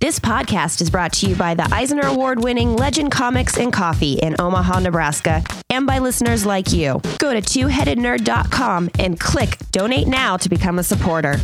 This 0.00 0.18
podcast 0.18 0.80
is 0.80 0.88
brought 0.88 1.12
to 1.12 1.26
you 1.26 1.36
by 1.36 1.52
the 1.52 1.68
Eisner 1.74 2.06
Award 2.06 2.42
winning 2.42 2.74
Legend 2.74 3.12
Comics 3.12 3.58
and 3.58 3.70
Coffee 3.70 4.14
in 4.14 4.34
Omaha, 4.38 4.80
Nebraska, 4.80 5.44
and 5.68 5.86
by 5.86 5.98
listeners 5.98 6.46
like 6.46 6.72
you. 6.72 7.02
Go 7.18 7.34
to 7.34 7.42
twoheadednerd.com 7.42 8.88
and 8.98 9.20
click 9.20 9.58
donate 9.72 10.08
now 10.08 10.38
to 10.38 10.48
become 10.48 10.78
a 10.78 10.82
supporter. 10.82 11.38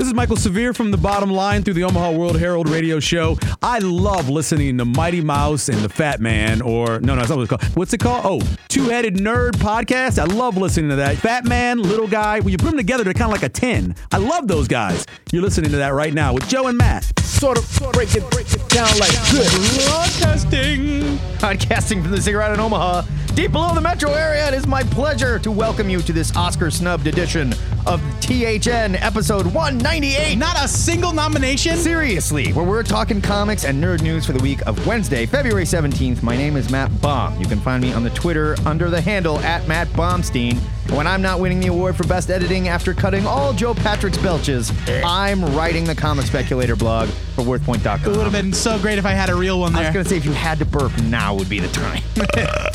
This 0.00 0.06
is 0.06 0.14
Michael 0.14 0.36
Severe 0.36 0.72
from 0.72 0.90
The 0.90 0.96
Bottom 0.96 1.30
Line 1.30 1.62
through 1.62 1.74
the 1.74 1.84
Omaha 1.84 2.12
World 2.12 2.38
Herald 2.38 2.70
radio 2.70 3.00
show. 3.00 3.36
I 3.62 3.80
love 3.80 4.30
listening 4.30 4.78
to 4.78 4.86
Mighty 4.86 5.20
Mouse 5.20 5.68
and 5.68 5.76
The 5.80 5.90
Fat 5.90 6.20
Man, 6.20 6.62
or 6.62 7.00
no, 7.00 7.14
no, 7.14 7.16
that's 7.16 7.28
not 7.28 7.36
what 7.36 7.42
it's 7.42 7.50
called. 7.50 7.76
What's 7.76 7.92
it 7.92 8.00
called? 8.00 8.24
Oh, 8.24 8.56
Two 8.68 8.84
Headed 8.84 9.16
Nerd 9.16 9.56
Podcast. 9.56 10.18
I 10.18 10.24
love 10.24 10.56
listening 10.56 10.88
to 10.88 10.96
that. 10.96 11.18
Fat 11.18 11.44
Man, 11.44 11.82
Little 11.82 12.08
Guy. 12.08 12.40
When 12.40 12.48
you 12.48 12.56
put 12.56 12.68
them 12.68 12.78
together, 12.78 13.04
they're 13.04 13.12
kind 13.12 13.30
of 13.30 13.32
like 13.32 13.42
a 13.42 13.50
10. 13.50 13.94
I 14.10 14.16
love 14.16 14.48
those 14.48 14.68
guys. 14.68 15.04
You're 15.32 15.42
listening 15.42 15.70
to 15.72 15.76
that 15.76 15.92
right 15.92 16.14
now 16.14 16.32
with 16.32 16.48
Joe 16.48 16.68
and 16.68 16.78
Matt. 16.78 17.04
Sort 17.20 17.58
of, 17.58 17.64
sort 17.66 17.90
of 17.90 17.92
break 17.92 18.14
it, 18.14 18.28
break 18.30 18.50
it 18.54 18.66
down 18.70 18.88
like 18.98 19.12
this. 19.32 19.86
Broadcasting. 19.86 21.18
Podcasting 21.40 22.02
from 22.02 22.10
the 22.10 22.20
Ziggurat 22.20 22.52
in 22.52 22.60
Omaha, 22.60 23.02
deep 23.34 23.52
below 23.52 23.74
the 23.74 23.80
metro 23.80 24.12
area, 24.12 24.46
it 24.48 24.52
is 24.52 24.66
my 24.66 24.82
pleasure 24.82 25.38
to 25.38 25.50
welcome 25.50 25.88
you 25.88 26.02
to 26.02 26.12
this 26.12 26.36
Oscar 26.36 26.70
snubbed 26.70 27.06
edition 27.06 27.54
of 27.86 28.02
THN 28.20 28.94
episode 28.96 29.46
198. 29.90 30.36
Not 30.36 30.56
a 30.64 30.68
single 30.68 31.12
nomination? 31.12 31.76
Seriously, 31.76 32.52
where 32.52 32.64
we're 32.64 32.84
talking 32.84 33.20
comics 33.20 33.64
and 33.64 33.82
nerd 33.82 34.02
news 34.02 34.24
for 34.24 34.32
the 34.32 34.40
week 34.40 34.64
of 34.68 34.86
Wednesday, 34.86 35.26
February 35.26 35.64
17th. 35.64 36.22
My 36.22 36.36
name 36.36 36.56
is 36.56 36.70
Matt 36.70 37.00
Baum. 37.00 37.36
You 37.40 37.46
can 37.46 37.58
find 37.58 37.82
me 37.82 37.92
on 37.92 38.04
the 38.04 38.10
Twitter 38.10 38.54
under 38.64 38.88
the 38.88 39.00
handle 39.00 39.40
at 39.40 39.66
Matt 39.66 39.88
Baumstein. 39.88 40.60
When 40.94 41.08
I'm 41.08 41.20
not 41.20 41.40
winning 41.40 41.58
the 41.58 41.66
award 41.66 41.96
for 41.96 42.04
best 42.06 42.30
editing 42.30 42.68
after 42.68 42.94
cutting 42.94 43.26
all 43.26 43.52
Joe 43.52 43.74
Patrick's 43.74 44.18
belches, 44.18 44.72
I'm 45.04 45.44
writing 45.56 45.82
the 45.82 45.96
comic 45.96 46.26
speculator 46.26 46.76
blog 46.76 47.08
for 47.34 47.42
WorthPoint.com. 47.42 48.04
It 48.04 48.16
would 48.16 48.22
have 48.22 48.32
been 48.32 48.52
so 48.52 48.78
great 48.78 48.96
if 48.98 49.04
I 49.04 49.10
had 49.10 49.28
a 49.28 49.34
real 49.34 49.58
one 49.58 49.72
there. 49.72 49.82
I 49.82 49.86
was 49.86 49.92
gonna 49.92 50.08
say 50.08 50.18
if 50.18 50.24
you 50.24 50.32
had 50.32 50.60
to 50.60 50.64
burp, 50.64 50.96
now 51.02 51.34
would 51.34 51.48
be 51.48 51.58
the 51.58 51.68
time. 51.68 52.02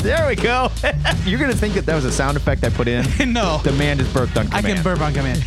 there 0.00 0.28
we 0.28 0.36
go. 0.36 0.70
You're 1.24 1.40
gonna 1.40 1.54
think 1.54 1.72
that 1.74 1.86
that 1.86 1.94
was 1.94 2.04
a 2.04 2.12
sound 2.12 2.36
effect 2.36 2.62
I 2.62 2.68
put 2.68 2.88
in. 2.88 3.06
no. 3.32 3.58
The 3.64 3.72
man 3.72 3.96
just 3.96 4.12
burped 4.12 4.36
on 4.36 4.48
command. 4.48 4.66
I 4.66 4.74
can 4.74 4.82
burp 4.82 5.00
on 5.00 5.14
command. 5.14 5.42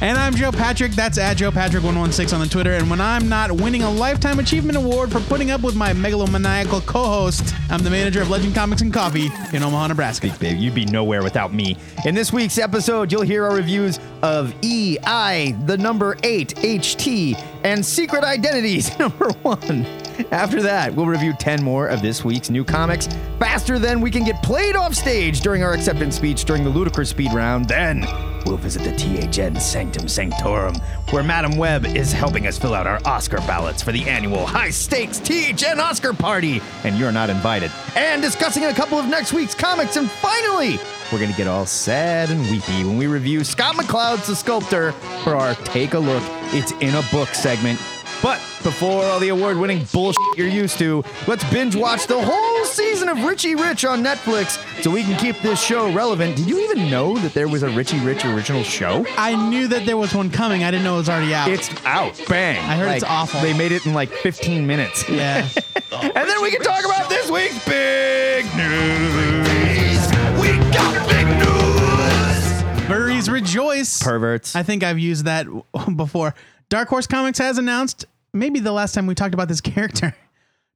And 0.00 0.18
I'm 0.18 0.34
Joe 0.34 0.52
Patrick. 0.52 0.92
That's 0.92 1.18
at 1.18 1.36
Joe 1.36 1.50
Patrick116 1.50 2.32
on 2.32 2.40
the 2.40 2.46
Twitter. 2.46 2.72
And 2.72 2.88
when 2.90 3.00
I'm 3.00 3.28
not 3.28 3.52
winning 3.52 3.82
a 3.82 3.90
Lifetime 3.90 4.38
Achievement 4.38 4.76
Award 4.76 5.12
for 5.12 5.20
putting 5.20 5.50
up 5.50 5.62
with 5.62 5.76
my 5.76 5.92
megalomaniacal 5.92 6.86
co 6.86 7.04
host, 7.04 7.54
I'm 7.68 7.82
the 7.82 7.90
manager 7.90 8.22
of 8.22 8.30
Legend 8.30 8.54
Comics 8.54 8.82
and 8.82 8.92
Coffee 8.92 9.30
in 9.52 9.62
Omaha, 9.62 9.88
Nebraska. 9.88 10.34
Babe, 10.38 10.58
you'd 10.58 10.74
be 10.74 10.86
nowhere 10.86 11.22
without 11.22 11.52
me. 11.52 11.76
In 12.04 12.14
this 12.14 12.32
week's 12.32 12.58
episode, 12.58 13.12
you'll 13.12 13.22
hear 13.22 13.44
our 13.44 13.54
reviews 13.54 13.98
of 14.22 14.54
E, 14.62 14.98
I, 15.04 15.56
the 15.66 15.76
number 15.76 16.16
8, 16.22 16.54
HT, 16.56 17.38
and 17.64 17.84
Secret 17.84 18.24
Identities, 18.24 18.98
number 18.98 19.30
1. 19.42 19.99
After 20.30 20.62
that, 20.62 20.94
we'll 20.94 21.06
review 21.06 21.32
10 21.38 21.62
more 21.62 21.86
of 21.86 22.02
this 22.02 22.24
week's 22.24 22.50
new 22.50 22.64
comics 22.64 23.08
faster 23.38 23.78
than 23.78 24.00
we 24.00 24.10
can 24.10 24.24
get 24.24 24.42
played 24.42 24.76
off 24.76 24.94
stage 24.94 25.40
during 25.40 25.62
our 25.62 25.72
acceptance 25.72 26.16
speech 26.16 26.44
during 26.44 26.64
the 26.64 26.70
ludicrous 26.70 27.10
speed 27.10 27.32
round. 27.32 27.68
Then, 27.68 28.06
we'll 28.46 28.56
visit 28.56 28.82
the 28.82 28.92
THN 28.92 29.58
Sanctum 29.60 30.08
Sanctorum, 30.08 30.74
where 31.10 31.22
Madam 31.22 31.56
Webb 31.56 31.86
is 31.86 32.12
helping 32.12 32.46
us 32.46 32.58
fill 32.58 32.74
out 32.74 32.86
our 32.86 33.00
Oscar 33.04 33.38
ballots 33.38 33.82
for 33.82 33.92
the 33.92 34.08
annual 34.08 34.46
high 34.46 34.70
stakes 34.70 35.18
THN 35.18 35.80
Oscar 35.80 36.12
party, 36.12 36.60
and 36.84 36.98
you're 36.98 37.12
not 37.12 37.30
invited. 37.30 37.70
And 37.96 38.22
discussing 38.22 38.64
a 38.64 38.74
couple 38.74 38.98
of 38.98 39.06
next 39.06 39.32
week's 39.32 39.54
comics, 39.54 39.96
and 39.96 40.10
finally, 40.10 40.78
we're 41.12 41.20
gonna 41.20 41.36
get 41.36 41.46
all 41.46 41.66
sad 41.66 42.30
and 42.30 42.40
weepy 42.50 42.84
when 42.84 42.96
we 42.96 43.06
review 43.06 43.44
Scott 43.44 43.74
McCloud's 43.74 44.26
The 44.26 44.36
Sculptor 44.36 44.92
for 45.24 45.34
our 45.36 45.54
Take 45.56 45.94
a 45.94 45.98
Look, 45.98 46.22
It's 46.52 46.72
in 46.72 46.94
a 46.94 47.02
Book 47.10 47.28
segment. 47.28 47.80
But 48.22 48.36
before 48.62 49.02
all 49.04 49.18
the 49.18 49.30
award 49.30 49.56
winning 49.56 49.86
bullshit 49.92 50.20
you're 50.36 50.46
used 50.46 50.78
to, 50.78 51.02
let's 51.26 51.42
binge 51.50 51.74
watch 51.74 52.06
the 52.06 52.20
whole 52.20 52.64
season 52.66 53.08
of 53.08 53.24
Richie 53.24 53.54
Rich 53.54 53.86
on 53.86 54.02
Netflix 54.04 54.58
so 54.82 54.90
we 54.90 55.02
can 55.04 55.18
keep 55.18 55.38
this 55.40 55.58
show 55.58 55.90
relevant. 55.90 56.36
Did 56.36 56.46
you 56.46 56.60
even 56.60 56.90
know 56.90 57.16
that 57.16 57.32
there 57.32 57.48
was 57.48 57.62
a 57.62 57.70
Richie 57.70 57.98
Rich 58.00 58.26
original 58.26 58.62
show? 58.62 59.06
I 59.16 59.48
knew 59.48 59.68
that 59.68 59.86
there 59.86 59.96
was 59.96 60.14
one 60.14 60.28
coming. 60.30 60.64
I 60.64 60.70
didn't 60.70 60.84
know 60.84 60.96
it 60.96 60.98
was 60.98 61.08
already 61.08 61.32
out. 61.32 61.48
It's 61.50 61.70
out. 61.86 62.20
Bang. 62.28 62.58
I 62.58 62.76
heard 62.76 62.94
it's 62.96 63.04
awful. 63.04 63.40
They 63.40 63.56
made 63.56 63.72
it 63.72 63.86
in 63.86 63.94
like 63.94 64.10
15 64.10 64.66
minutes. 64.66 65.08
yeah. 65.08 65.48
Oh, 65.92 65.98
and 66.02 66.14
then 66.14 66.40
we 66.40 66.52
can 66.52 66.62
talk 66.62 66.84
about 66.84 67.08
this 67.08 67.28
week's 67.32 67.64
big 67.66 68.44
news. 68.56 70.06
We 70.40 70.56
got 70.72 71.08
big 71.08 71.26
news. 71.26 72.86
Furries 72.88 73.28
rejoice. 73.30 74.00
Perverts. 74.00 74.54
I 74.54 74.62
think 74.62 74.84
I've 74.84 75.00
used 75.00 75.24
that 75.24 75.46
before. 75.96 76.32
Dark 76.70 76.88
Horse 76.88 77.06
Comics 77.06 77.38
has 77.38 77.58
announced, 77.58 78.06
maybe 78.32 78.60
the 78.60 78.72
last 78.72 78.94
time 78.94 79.06
we 79.06 79.14
talked 79.14 79.34
about 79.34 79.48
this 79.48 79.60
character. 79.60 80.14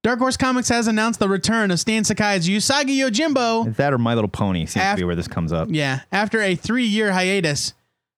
Dark 0.03 0.19
Horse 0.19 0.37
Comics 0.37 0.69
has 0.69 0.87
announced 0.87 1.19
the 1.19 1.28
return 1.28 1.71
of 1.71 1.81
Stan 1.81 2.03
Sakai's 2.05 2.47
Usagi 2.47 2.99
Yojimbo. 2.99 3.75
that 3.77 3.93
or 3.94 3.99
My 3.99 4.12
Little 4.15 4.28
Pony 4.28 4.66
seems 4.66 4.84
Af- 4.84 4.97
to 4.97 5.00
be 5.00 5.05
where 5.05 5.16
this 5.16 5.28
comes 5.28 5.50
up. 5.53 5.69
Yeah, 5.71 6.00
after 6.12 6.43
a 6.43 6.55
three 6.56 6.84
year 6.84 7.12
hiatus. 7.12 7.72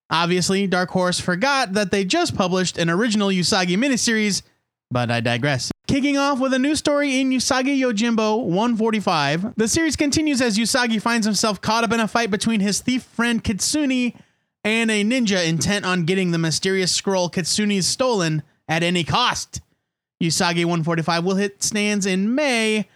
Obviously, 0.08 0.66
Dark 0.66 0.90
Horse 0.90 1.20
forgot 1.20 1.74
that 1.74 1.90
they 1.90 2.04
just 2.04 2.34
published 2.36 2.78
an 2.78 2.88
original 2.90 3.28
Usagi 3.28 3.76
miniseries, 3.76 4.42
but 4.90 5.10
I 5.10 5.20
digress. 5.20 5.70
Kicking 5.88 6.16
off 6.16 6.40
with 6.40 6.54
a 6.54 6.58
new 6.58 6.74
story 6.76 7.20
in 7.20 7.30
Usagi 7.30 7.78
Yojimbo 7.78 8.42
145, 8.44 9.54
the 9.56 9.68
series 9.68 9.96
continues 9.96 10.40
as 10.40 10.56
Usagi 10.58 11.00
finds 11.02 11.26
himself 11.26 11.60
caught 11.60 11.84
up 11.84 11.92
in 11.92 12.00
a 12.00 12.08
fight 12.08 12.30
between 12.30 12.60
his 12.60 12.80
thief 12.80 13.02
friend 13.02 13.42
Kitsune 13.44 14.14
and 14.66 14.90
a 14.90 15.04
ninja 15.04 15.46
intent 15.46 15.86
on 15.86 16.04
getting 16.04 16.32
the 16.32 16.38
mysterious 16.38 16.90
scroll 16.90 17.30
Kitsune's 17.30 17.86
stolen 17.86 18.42
at 18.68 18.82
any 18.82 19.04
cost. 19.04 19.60
Usagi 20.20 20.64
145 20.64 21.24
will 21.24 21.36
hit 21.36 21.62
stands 21.62 22.04
in 22.04 22.34
May. 22.34 22.88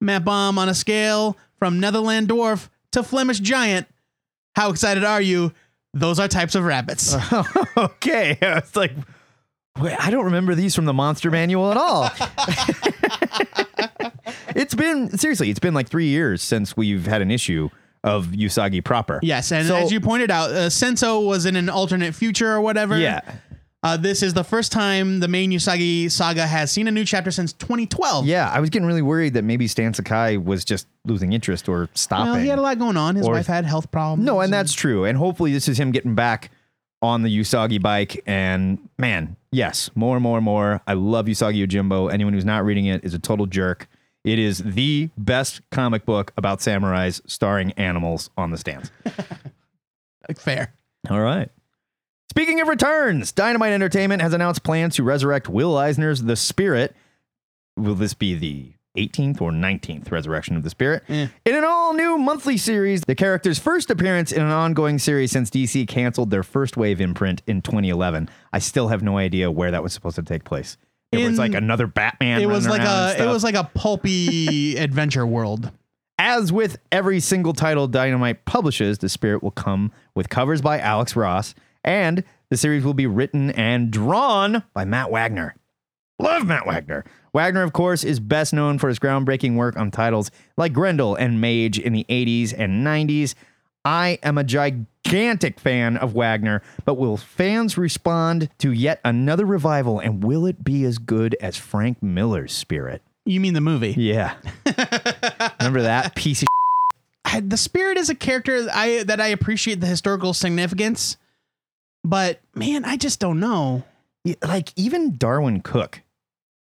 Matt 0.00 0.24
Bomb 0.24 0.58
on 0.58 0.70
a 0.70 0.74
scale 0.74 1.36
from 1.58 1.80
Netherland 1.80 2.30
dwarf 2.30 2.70
to 2.92 3.02
Flemish 3.02 3.40
giant. 3.40 3.86
How 4.56 4.70
excited 4.70 5.04
are 5.04 5.20
you? 5.20 5.52
Those 5.92 6.18
are 6.18 6.28
types 6.28 6.54
of 6.54 6.64
rabbits. 6.64 7.14
okay. 7.76 8.38
I 8.42 8.54
was 8.54 8.74
like, 8.74 8.92
wait, 9.78 9.96
I 9.98 10.10
don't 10.10 10.24
remember 10.24 10.54
these 10.54 10.74
from 10.74 10.86
the 10.86 10.94
Monster 10.94 11.30
Manual 11.30 11.70
at 11.70 11.76
all. 11.76 12.10
it's 14.56 14.74
been, 14.74 15.18
seriously, 15.18 15.50
it's 15.50 15.60
been 15.60 15.74
like 15.74 15.88
three 15.90 16.06
years 16.06 16.40
since 16.40 16.74
we've 16.74 17.06
had 17.06 17.20
an 17.20 17.30
issue 17.30 17.68
of 18.08 18.26
Usagi 18.28 18.82
proper. 18.84 19.20
yes, 19.22 19.52
and 19.52 19.66
So- 19.68 19.76
as 19.76 19.92
you 19.92 20.00
pointed 20.00 20.30
out, 20.30 20.50
uh, 20.50 20.68
Senso 20.68 21.24
was 21.26 21.46
in 21.46 21.56
an 21.56 21.68
alternate 21.68 22.14
future 22.14 22.50
or 22.52 22.60
whatever. 22.60 22.98
Yeah. 22.98 23.20
Uh, 23.80 23.96
this 23.96 24.24
is 24.24 24.34
the 24.34 24.42
first 24.42 24.72
time 24.72 25.20
the 25.20 25.28
main 25.28 25.52
Usagi 25.52 26.10
saga 26.10 26.44
has 26.48 26.72
seen 26.72 26.88
a 26.88 26.90
new 26.90 27.04
chapter 27.04 27.30
since 27.30 27.52
2012. 27.52 28.26
Yeah. 28.26 28.50
I 28.52 28.58
was 28.58 28.70
getting 28.70 28.86
really 28.88 29.02
worried 29.02 29.34
that 29.34 29.44
maybe 29.44 29.68
Stan 29.68 29.94
Sakai 29.94 30.36
was 30.36 30.64
just 30.64 30.88
losing 31.04 31.32
interest 31.32 31.68
or 31.68 31.88
stopping. 31.94 32.32
Well, 32.32 32.40
he 32.40 32.48
had 32.48 32.58
a 32.58 32.62
lot 32.62 32.78
going 32.80 32.96
on. 32.96 33.14
His 33.14 33.26
Or- 33.26 33.34
wife 33.34 33.46
had 33.46 33.64
health 33.66 33.90
problems. 33.92 34.26
No, 34.26 34.40
and 34.40 34.52
that's 34.52 34.72
true. 34.72 35.04
And 35.04 35.16
hopefully 35.16 35.52
this 35.52 35.68
is 35.68 35.78
him 35.78 35.92
getting 35.92 36.16
back 36.16 36.50
on 37.02 37.22
the 37.22 37.30
Usagi 37.38 37.80
bike. 37.80 38.20
And 38.26 38.78
man, 38.98 39.36
yes, 39.52 39.90
more 39.94 40.16
and 40.16 40.22
more 40.24 40.38
and 40.38 40.44
more. 40.44 40.80
I 40.88 40.94
love 40.94 41.26
Usagi 41.26 41.64
Yojimbo. 41.64 42.12
Anyone 42.12 42.32
who's 42.32 42.44
not 42.44 42.64
reading 42.64 42.86
it 42.86 43.04
is 43.04 43.14
a 43.14 43.18
total 43.20 43.46
jerk. 43.46 43.88
It 44.28 44.38
is 44.38 44.58
the 44.58 45.08
best 45.16 45.62
comic 45.70 46.04
book 46.04 46.34
about 46.36 46.58
samurais 46.58 47.22
starring 47.26 47.72
animals 47.78 48.28
on 48.36 48.50
the 48.50 48.58
stands. 48.58 48.90
fair. 50.36 50.74
All 51.08 51.22
right. 51.22 51.48
Speaking 52.28 52.60
of 52.60 52.68
returns, 52.68 53.32
Dynamite 53.32 53.72
Entertainment 53.72 54.20
has 54.20 54.34
announced 54.34 54.62
plans 54.62 54.96
to 54.96 55.02
resurrect 55.02 55.48
Will 55.48 55.78
Eisner's 55.78 56.24
The 56.24 56.36
Spirit. 56.36 56.94
Will 57.78 57.94
this 57.94 58.12
be 58.12 58.34
the 58.34 58.74
18th 58.98 59.40
or 59.40 59.50
19th 59.50 60.10
resurrection 60.10 60.56
of 60.56 60.62
the 60.62 60.68
Spirit? 60.68 61.04
Eh. 61.08 61.28
In 61.46 61.54
an 61.54 61.64
all 61.64 61.94
new 61.94 62.18
monthly 62.18 62.58
series, 62.58 63.00
the 63.00 63.14
character's 63.14 63.58
first 63.58 63.90
appearance 63.90 64.30
in 64.30 64.42
an 64.42 64.50
ongoing 64.50 64.98
series 64.98 65.32
since 65.32 65.48
DC 65.48 65.88
canceled 65.88 66.28
their 66.28 66.42
first 66.42 66.76
wave 66.76 67.00
imprint 67.00 67.40
in 67.46 67.62
2011. 67.62 68.28
I 68.52 68.58
still 68.58 68.88
have 68.88 69.02
no 69.02 69.16
idea 69.16 69.50
where 69.50 69.70
that 69.70 69.82
was 69.82 69.94
supposed 69.94 70.16
to 70.16 70.22
take 70.22 70.44
place. 70.44 70.76
It 71.12 71.26
was 71.26 71.38
like 71.38 71.54
another 71.54 71.86
Batman. 71.86 72.40
It 72.40 72.46
was 72.46 72.66
like 72.66 72.82
a 72.82 73.22
it 73.22 73.26
was 73.26 73.44
like 73.44 73.54
a 73.54 73.64
pulpy 73.74 74.76
adventure 74.78 75.26
world. 75.26 75.70
As 76.20 76.52
with 76.52 76.78
every 76.90 77.20
single 77.20 77.52
title 77.52 77.86
Dynamite 77.86 78.44
publishes, 78.44 78.98
The 78.98 79.08
Spirit 79.08 79.42
will 79.42 79.52
come 79.52 79.92
with 80.16 80.28
covers 80.28 80.60
by 80.60 80.80
Alex 80.80 81.14
Ross, 81.14 81.54
and 81.84 82.24
the 82.50 82.56
series 82.56 82.84
will 82.84 82.94
be 82.94 83.06
written 83.06 83.50
and 83.52 83.90
drawn 83.90 84.64
by 84.74 84.84
Matt 84.84 85.10
Wagner. 85.10 85.54
Love 86.18 86.44
Matt 86.46 86.66
Wagner. 86.66 87.04
Wagner, 87.32 87.62
of 87.62 87.72
course, 87.72 88.02
is 88.02 88.18
best 88.18 88.52
known 88.52 88.78
for 88.78 88.88
his 88.88 88.98
groundbreaking 88.98 89.54
work 89.54 89.76
on 89.76 89.92
titles 89.92 90.32
like 90.56 90.72
Grendel 90.72 91.14
and 91.14 91.40
Mage 91.40 91.78
in 91.78 91.92
the 91.92 92.04
80s 92.08 92.52
and 92.56 92.84
90s. 92.84 93.34
I 93.88 94.18
am 94.22 94.36
a 94.36 94.44
gigantic 94.44 95.58
fan 95.58 95.96
of 95.96 96.12
Wagner, 96.12 96.60
but 96.84 96.98
will 96.98 97.16
fans 97.16 97.78
respond 97.78 98.50
to 98.58 98.70
yet 98.70 99.00
another 99.02 99.46
revival, 99.46 99.98
and 99.98 100.22
will 100.22 100.44
it 100.44 100.62
be 100.62 100.84
as 100.84 100.98
good 100.98 101.34
as 101.40 101.56
Frank 101.56 102.02
Miller's 102.02 102.52
Spirit? 102.52 103.00
You 103.24 103.40
mean 103.40 103.54
the 103.54 103.62
movie? 103.62 103.94
Yeah. 103.96 104.34
Remember 105.58 105.80
that 105.80 106.14
piece 106.14 106.42
of 106.42 106.48
I- 107.24 107.40
the 107.40 107.56
spirit 107.56 107.96
is 107.96 108.10
a 108.10 108.14
character 108.14 108.64
that 108.64 108.76
I 108.76 109.04
that 109.04 109.22
I 109.22 109.28
appreciate 109.28 109.80
the 109.80 109.86
historical 109.86 110.34
significance, 110.34 111.16
but 112.04 112.40
man, 112.54 112.84
I 112.84 112.98
just 112.98 113.20
don't 113.20 113.40
know. 113.40 113.84
Like 114.42 114.74
even 114.76 115.16
Darwyn 115.16 115.62
Cooke 115.62 116.02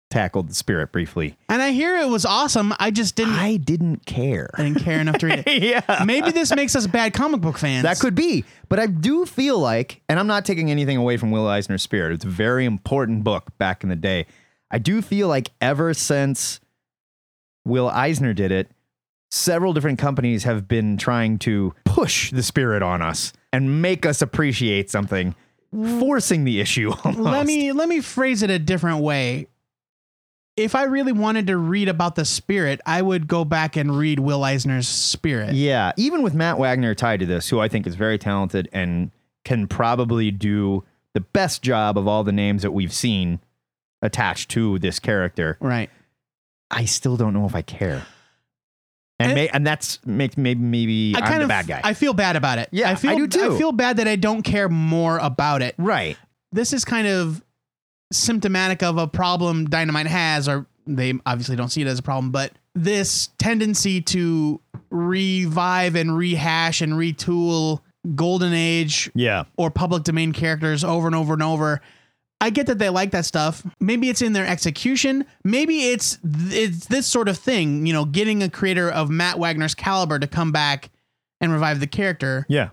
tackled 0.10 0.50
the 0.50 0.56
spirit 0.56 0.92
briefly. 0.92 1.38
And 1.50 1.62
I 1.62 1.72
hear 1.72 1.98
it 1.98 2.07
was 2.07 2.25
awesome. 2.25 2.74
I 2.80 2.92
just 2.92 3.16
didn't. 3.16 3.34
I 3.34 3.57
didn't 3.57 4.06
care. 4.06 4.50
I 4.54 4.63
didn't 4.63 4.84
care 4.84 5.00
enough 5.00 5.18
to 5.19 5.28
read 5.28 5.44
it. 5.46 5.63
yeah. 5.90 6.04
Maybe 6.06 6.31
this 6.31 6.56
makes 6.56 6.75
us 6.75 6.88
bad 6.88 7.13
comic 7.13 7.42
book 7.42 7.57
fans. 7.57 7.84
That 7.84 8.00
could 8.00 8.16
be. 8.16 8.46
But 8.69 8.80
I 8.80 8.88
do 8.88 9.25
feel 9.25 9.60
like, 9.60 10.02
and 10.07 10.19
I'm 10.19 10.28
not 10.28 10.46
taking 10.46 10.72
anything 10.72 10.98
away 10.98 11.18
from 11.18 11.31
Will 11.31 11.48
Eisner's 11.48 11.84
Spirit. 11.84 12.13
It's 12.13 12.25
a 12.25 12.30
very 12.30 12.66
important 12.66 13.24
book 13.24 13.57
back 13.57 13.84
in 13.84 13.90
the 13.90 13.96
day. 13.96 14.25
I 14.72 14.78
do 14.78 15.02
feel 15.02 15.28
like 15.28 15.52
ever 15.62 15.94
since 15.94 16.60
Will 17.66 17.90
Eisner 17.90 18.34
did 18.34 18.51
it, 18.51 18.69
several 19.31 19.74
different 19.74 20.00
companies 20.00 20.44
have 20.44 20.68
been 20.68 20.98
trying 20.98 21.38
to 21.40 21.74
push 21.84 22.31
the 22.31 22.44
spirit 22.44 22.81
on 22.81 23.01
us 23.01 23.34
and 23.51 23.81
make 23.81 24.06
us 24.06 24.22
appreciate 24.22 24.90
something, 24.90 25.36
forcing 26.00 26.44
the 26.44 26.60
issue. 26.60 26.92
Almost. 27.04 27.19
let 27.19 27.46
me 27.46 27.72
let 27.72 27.90
me 27.90 28.01
phrase 28.01 28.44
it 28.44 28.50
a 28.50 28.60
different 28.60 29.00
way. 29.00 29.48
If 30.57 30.74
I 30.74 30.84
really 30.84 31.12
wanted 31.12 31.48
to 31.48 31.57
read 31.57 31.90
about 31.90 32.16
the 32.16 32.24
spirit, 32.24 32.80
I 32.86 33.02
would 33.02 33.28
go 33.28 33.44
back 33.44 33.75
and 33.75 33.98
read 33.98 34.19
Will 34.19 34.44
Eisner's 34.44 34.88
Spirit. 34.88 35.54
Yeah, 35.54 35.92
even 35.98 36.22
with 36.22 36.34
Matt 36.34 36.57
Wagner 36.57 36.96
tied 36.96 37.19
to 37.19 37.25
this, 37.25 37.50
who 37.50 37.60
I 37.60 37.68
think 37.68 37.86
is 37.86 37.96
very 37.96 38.18
talented 38.18 38.69
and 38.72 39.12
can 39.44 39.68
probably 39.68 40.31
do 40.31 40.84
the 41.13 41.19
best 41.22 41.62
job 41.62 41.98
of 41.98 42.07
all 42.07 42.24
the 42.24 42.31
names 42.31 42.62
that 42.62 42.72
we've 42.72 42.94
seen 42.94 43.40
attached 44.02 44.50
to 44.52 44.80
this 44.80 44.98
character. 45.00 45.57
Right. 45.60 45.90
I 46.72 46.86
still 46.86 47.18
don't 47.18 47.34
know 47.34 47.46
if 47.46 47.54
I 47.56 47.62
care. 47.62 48.06
And 49.19 49.31
And- 49.31 49.36
may, 49.36 49.48
and 49.50 49.68
that's 49.68 50.06
makes 50.06 50.38
maybe 50.38 50.62
maybe 50.62 51.13
I 51.16 51.19
I'm 51.19 51.25
kind 51.25 51.40
the 51.40 51.44
of 51.46 51.50
bad 51.50 51.68
guy. 51.68 51.81
I 51.84 51.94
feel 51.94 52.13
bad 52.13 52.36
about 52.38 52.60
it. 52.60 52.69
Yeah, 52.72 52.90
I 52.90 52.96
feel 52.96 53.12
I 53.12 53.16
do 53.16 53.28
too. 53.28 53.56
I 53.56 53.58
feel 53.58 53.72
bad 53.72 53.98
that 53.98 54.08
I 54.08 54.16
don't 54.16 54.42
care 54.42 54.68
more 54.69 55.18
about 55.18 55.62
it. 55.62 55.75
right. 55.78 56.18
This 56.51 56.72
is 56.72 56.86
kind 56.86 57.08
of 57.08 57.44
symptomatic 58.16 58.82
of 58.84 58.98
a 58.98 59.08
problem 59.08 59.66
Dynamite 59.70 60.08
has, 60.08 60.48
or 60.48 60.66
they 60.88 61.14
obviously 61.26 61.56
don't 61.56 61.70
see 61.70 61.82
it 61.82 61.88
as 61.88 62.00
a 62.00 62.04
problem, 62.04 62.32
but 62.32 62.52
this 62.74 63.30
tendency 63.38 64.02
to 64.02 64.60
revive 64.90 65.96
and 65.96 66.16
rehash 66.18 66.82
and 66.82 66.94
retool 66.94 67.82
Golden 68.16 68.54
Age 68.54 69.10
Yeah. 69.16 69.46
or 69.58 69.72
public 69.72 70.04
domain 70.04 70.32
characters 70.34 70.84
over 70.84 71.08
and 71.08 71.16
over 71.16 71.34
and 71.34 71.42
over. 71.44 71.82
I 72.42 72.50
get 72.50 72.68
that 72.68 72.78
they 72.78 72.90
like 72.90 73.12
that 73.12 73.26
stuff. 73.26 73.66
Maybe 73.80 74.10
it's 74.10 74.22
in 74.22 74.34
their 74.34 74.46
execution. 74.46 75.26
Maybe 75.44 75.86
it's 75.90 76.20
it's 76.24 76.86
this 76.88 77.08
sort 77.08 77.30
of 77.30 77.38
thing, 77.38 77.86
you 77.86 77.94
know, 77.94 78.06
getting 78.06 78.44
a 78.44 78.50
creator 78.50 78.90
of 78.90 79.10
Matt 79.10 79.40
Wagner's 79.40 79.74
caliber 79.74 80.20
to 80.20 80.28
come 80.28 80.52
back 80.52 80.90
and 81.42 81.52
revive 81.52 81.80
the 81.80 81.88
character. 81.88 82.46
Yeah. 82.50 82.70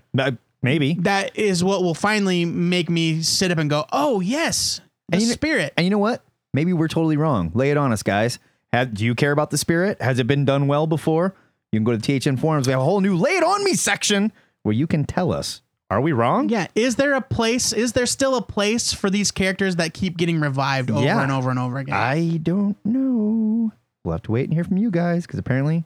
Maybe. 0.62 0.95
That 1.00 1.37
is 1.38 1.65
what 1.65 1.83
will 1.83 1.95
finally 1.95 2.45
make 2.45 2.91
me 2.91 3.23
sit 3.23 3.50
up 3.50 3.59
and 3.59 3.71
go, 3.71 3.87
"Oh, 3.93 4.21
yes, 4.21 4.81
the 5.08 5.14
And 5.16 5.22
you 5.22 5.28
know- 5.28 5.34
spirit." 5.34 5.72
And 5.76 5.84
you 5.84 5.90
know 5.90 5.99
what? 5.99 6.25
Maybe 6.54 6.72
we're 6.72 6.88
totally 6.88 7.16
wrong. 7.16 7.50
Lay 7.54 7.70
it 7.70 7.76
on 7.76 7.93
us, 7.93 8.02
guys. 8.02 8.38
Have, 8.72 8.94
do 8.94 9.04
you 9.04 9.14
care 9.14 9.32
about 9.32 9.50
the 9.50 9.58
spirit? 9.58 10.00
Has 10.02 10.19
it 10.19 10.26
been 10.26 10.44
done 10.44 10.66
well 10.66 10.87
before? 10.87 11.34
You 11.72 11.78
can 11.81 11.84
go 11.84 11.96
to 11.96 11.99
THN 12.20 12.37
forums. 12.37 12.66
We 12.66 12.72
have 12.72 12.81
a 12.81 12.84
whole 12.84 13.00
new 13.00 13.16
"Lay 13.16 13.32
It 13.32 13.43
On 13.44 13.64
Me" 13.64 13.75
section 13.75 14.32
where 14.62 14.75
you 14.75 14.87
can 14.87 15.04
tell 15.04 15.32
us: 15.32 15.62
Are 15.90 16.00
we 16.00 16.12
wrong? 16.12 16.49
Yeah, 16.50 16.66
is 16.75 16.96
there 16.96 17.14
a 17.14 17.20
place? 17.22 17.72
Is 17.72 17.93
there 17.93 18.06
still 18.06 18.34
a 18.37 18.43
place 18.43 18.93
for 18.93 19.08
these 19.10 19.31
characters 19.31 19.76
that 19.76 19.94
keep 19.94 20.16
getting 20.19 20.40
revived 20.40 20.90
over 20.90 21.02
Yeah. 21.04 21.22
and 21.22 21.32
over 21.32 21.49
and 21.50 21.58
over 21.58 21.78
again? 21.78 21.94
I 21.94 22.38
don't 22.43 22.76
know. 22.84 23.72
We'll 24.04 24.12
have 24.12 24.22
to 24.25 24.32
wait 24.32 24.44
and 24.44 24.54
hear 24.54 24.64
from 24.64 24.76
you 24.78 24.90
guys 24.90 25.26
because 25.26 25.38
apparently 25.38 25.84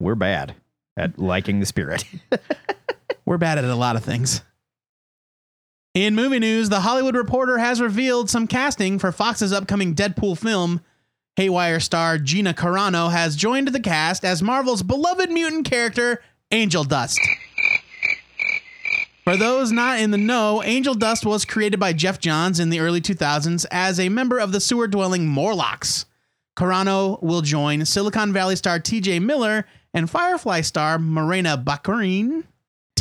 we're 0.00 0.14
bad 0.14 0.54
at 0.96 1.18
liking 1.18 1.60
the 1.60 1.66
spirit. 1.66 2.04
We're 3.24 3.38
bad 3.38 3.56
at 3.56 3.64
a 3.64 3.74
lot 3.76 3.94
of 3.96 4.04
things. 4.04 4.42
In 5.94 6.14
movie 6.14 6.38
news, 6.38 6.70
The 6.70 6.80
Hollywood 6.80 7.14
Reporter 7.14 7.58
has 7.58 7.78
revealed 7.78 8.30
some 8.30 8.46
casting 8.46 8.98
for 8.98 9.12
Fox's 9.12 9.52
upcoming 9.52 9.94
Deadpool 9.94 10.38
film. 10.38 10.80
Haywire 11.36 11.80
star 11.80 12.16
Gina 12.16 12.54
Carano 12.54 13.12
has 13.12 13.36
joined 13.36 13.68
the 13.68 13.80
cast 13.80 14.24
as 14.24 14.42
Marvel's 14.42 14.82
beloved 14.82 15.30
mutant 15.30 15.66
character, 15.66 16.22
Angel 16.50 16.84
Dust. 16.84 17.20
For 19.24 19.36
those 19.36 19.70
not 19.70 20.00
in 20.00 20.12
the 20.12 20.16
know, 20.18 20.62
Angel 20.62 20.94
Dust 20.94 21.26
was 21.26 21.44
created 21.44 21.78
by 21.78 21.92
Geoff 21.92 22.18
Johns 22.18 22.58
in 22.58 22.70
the 22.70 22.80
early 22.80 23.02
2000s 23.02 23.66
as 23.70 24.00
a 24.00 24.08
member 24.08 24.38
of 24.38 24.52
the 24.52 24.60
sewer 24.60 24.88
dwelling 24.88 25.26
Morlocks. 25.26 26.06
Carano 26.56 27.22
will 27.22 27.42
join 27.42 27.84
Silicon 27.84 28.32
Valley 28.32 28.56
star 28.56 28.80
TJ 28.80 29.20
Miller 29.22 29.66
and 29.92 30.08
Firefly 30.08 30.62
star 30.62 30.98
Morena 30.98 31.62
Baccarin. 31.62 32.44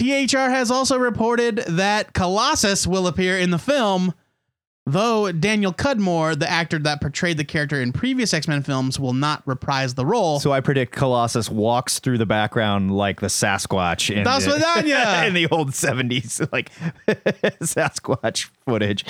THR 0.01 0.49
has 0.49 0.71
also 0.71 0.97
reported 0.97 1.57
that 1.57 2.13
Colossus 2.13 2.87
will 2.87 3.05
appear 3.05 3.37
in 3.37 3.51
the 3.51 3.59
film, 3.59 4.15
though 4.87 5.31
Daniel 5.31 5.71
Cudmore, 5.71 6.35
the 6.35 6.49
actor 6.49 6.79
that 6.79 7.01
portrayed 7.01 7.37
the 7.37 7.43
character 7.43 7.79
in 7.79 7.93
previous 7.93 8.33
X 8.33 8.47
Men 8.47 8.63
films, 8.63 8.99
will 8.99 9.13
not 9.13 9.43
reprise 9.45 9.93
the 9.93 10.03
role. 10.03 10.39
so 10.39 10.51
I 10.51 10.59
predict 10.59 10.91
Colossus 10.91 11.51
walks 11.51 11.99
through 11.99 12.17
the 12.17 12.25
background 12.25 12.97
like 12.97 13.21
the 13.21 13.27
Sasquatch 13.27 14.09
in, 14.09 14.23
the, 14.23 15.27
in 15.27 15.33
the 15.35 15.47
old 15.51 15.69
70s, 15.69 16.51
like 16.51 16.71
Sasquatch 17.61 18.49
footage. 18.65 19.05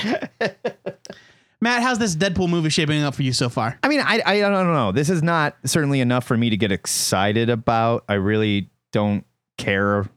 Matt, 1.61 1.83
how's 1.83 1.99
this 1.99 2.17
Deadpool 2.17 2.49
movie 2.49 2.69
shaping 2.69 3.01
up 3.01 3.15
for 3.15 3.23
you 3.23 3.31
so 3.31 3.47
far? 3.47 3.79
I 3.81 3.87
mean, 3.87 4.01
I, 4.01 4.21
I 4.25 4.39
don't 4.41 4.73
know. 4.73 4.91
This 4.91 5.09
is 5.09 5.23
not 5.23 5.55
certainly 5.63 6.01
enough 6.01 6.25
for 6.25 6.35
me 6.35 6.49
to 6.49 6.57
get 6.57 6.73
excited 6.73 7.49
about. 7.49 8.03
I 8.09 8.15
really 8.15 8.69
don't 8.91 9.25
care 9.57 10.09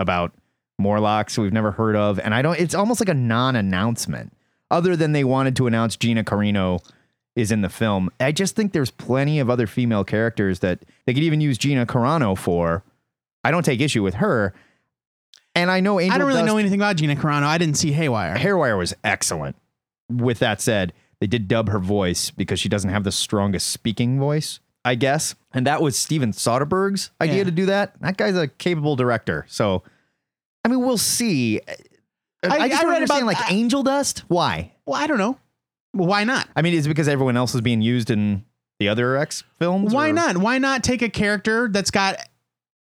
about 0.00 0.32
Morlocks 0.78 1.38
we've 1.38 1.52
never 1.52 1.70
heard 1.70 1.94
of. 1.94 2.18
And 2.18 2.34
I 2.34 2.42
don't, 2.42 2.58
it's 2.58 2.74
almost 2.74 3.00
like 3.00 3.08
a 3.08 3.14
non 3.14 3.54
announcement, 3.54 4.32
other 4.70 4.96
than 4.96 5.12
they 5.12 5.24
wanted 5.24 5.54
to 5.56 5.66
announce 5.66 5.96
Gina 5.96 6.24
Carano 6.24 6.82
is 7.36 7.52
in 7.52 7.60
the 7.60 7.68
film. 7.68 8.10
I 8.18 8.32
just 8.32 8.56
think 8.56 8.72
there's 8.72 8.90
plenty 8.90 9.38
of 9.38 9.48
other 9.48 9.66
female 9.66 10.04
characters 10.04 10.60
that 10.60 10.80
they 11.06 11.14
could 11.14 11.22
even 11.22 11.40
use 11.40 11.58
Gina 11.58 11.86
Carano 11.86 12.36
for. 12.36 12.82
I 13.44 13.50
don't 13.50 13.64
take 13.64 13.80
issue 13.80 14.02
with 14.02 14.14
her. 14.14 14.52
And 15.54 15.70
I 15.70 15.80
know 15.80 16.00
Angel 16.00 16.14
I 16.14 16.18
don't 16.18 16.28
really 16.28 16.40
Dust- 16.40 16.46
know 16.52 16.58
anything 16.58 16.80
about 16.80 16.96
Gina 16.96 17.16
Carano. 17.16 17.42
I 17.42 17.58
didn't 17.58 17.76
see 17.76 17.92
Haywire. 17.92 18.36
Haywire 18.36 18.76
was 18.76 18.94
excellent. 19.04 19.56
With 20.10 20.38
that 20.40 20.60
said, 20.60 20.92
they 21.20 21.26
did 21.26 21.48
dub 21.48 21.68
her 21.68 21.78
voice 21.78 22.30
because 22.30 22.58
she 22.58 22.68
doesn't 22.68 22.90
have 22.90 23.04
the 23.04 23.12
strongest 23.12 23.68
speaking 23.68 24.18
voice, 24.18 24.58
I 24.84 24.94
guess. 24.94 25.34
And 25.52 25.66
that 25.66 25.82
was 25.82 25.96
Steven 25.96 26.32
Soderbergh's 26.32 27.10
idea 27.20 27.38
Yeah. 27.38 27.44
to 27.44 27.50
do 27.50 27.66
that. 27.66 28.00
That 28.00 28.16
guy's 28.16 28.36
a 28.36 28.48
capable 28.48 28.96
director. 28.96 29.44
So, 29.48 29.82
I 30.64 30.68
mean, 30.68 30.80
we'll 30.80 30.96
see. 30.98 31.60
I, 31.68 31.72
I- 32.48 32.68
just 32.68 32.80
I 32.80 32.82
don't 32.82 32.90
read 32.90 32.96
understand, 32.96 33.22
about- 33.28 33.40
like 33.40 33.52
Angel 33.52 33.82
Dust. 33.82 34.20
Why? 34.28 34.72
Well, 34.86 35.00
I 35.00 35.06
don't 35.06 35.18
know. 35.18 35.38
Well, 35.94 36.06
why 36.08 36.24
not? 36.24 36.48
I 36.56 36.62
mean, 36.62 36.74
is 36.74 36.86
it 36.86 36.88
because 36.88 37.08
everyone 37.08 37.36
else 37.36 37.54
is 37.54 37.60
being 37.60 37.82
used 37.82 38.10
in 38.10 38.44
the 38.78 38.88
other 38.88 39.16
X 39.16 39.42
films? 39.58 39.92
Why 39.92 40.10
or- 40.10 40.12
not? 40.14 40.38
Why 40.38 40.58
not 40.58 40.82
take 40.84 41.02
a 41.02 41.10
character 41.10 41.68
that's 41.70 41.90
got 41.90 42.16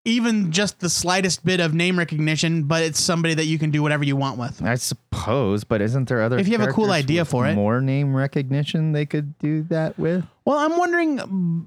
even 0.06 0.52
just 0.52 0.80
the 0.80 0.88
slightest 0.88 1.44
bit 1.44 1.60
of 1.60 1.74
name 1.74 1.98
recognition, 1.98 2.62
but 2.62 2.82
it's 2.82 3.00
somebody 3.00 3.34
that 3.34 3.44
you 3.44 3.58
can 3.58 3.70
do 3.70 3.82
whatever 3.82 4.04
you 4.04 4.16
want 4.16 4.38
with? 4.38 4.62
I 4.62 4.76
suppose, 4.76 5.64
but 5.64 5.82
isn't 5.82 6.08
there 6.08 6.22
other? 6.22 6.38
If 6.38 6.46
you 6.48 6.56
have 6.58 6.68
a 6.68 6.72
cool 6.72 6.92
idea 6.92 7.24
for 7.24 7.46
it. 7.46 7.54
more 7.54 7.80
name 7.80 8.14
recognition 8.14 8.92
they 8.92 9.04
could 9.04 9.36
do 9.38 9.62
that 9.64 9.98
with. 9.98 10.24
Well, 10.44 10.58
I'm 10.58 10.78
wondering, 10.78 11.18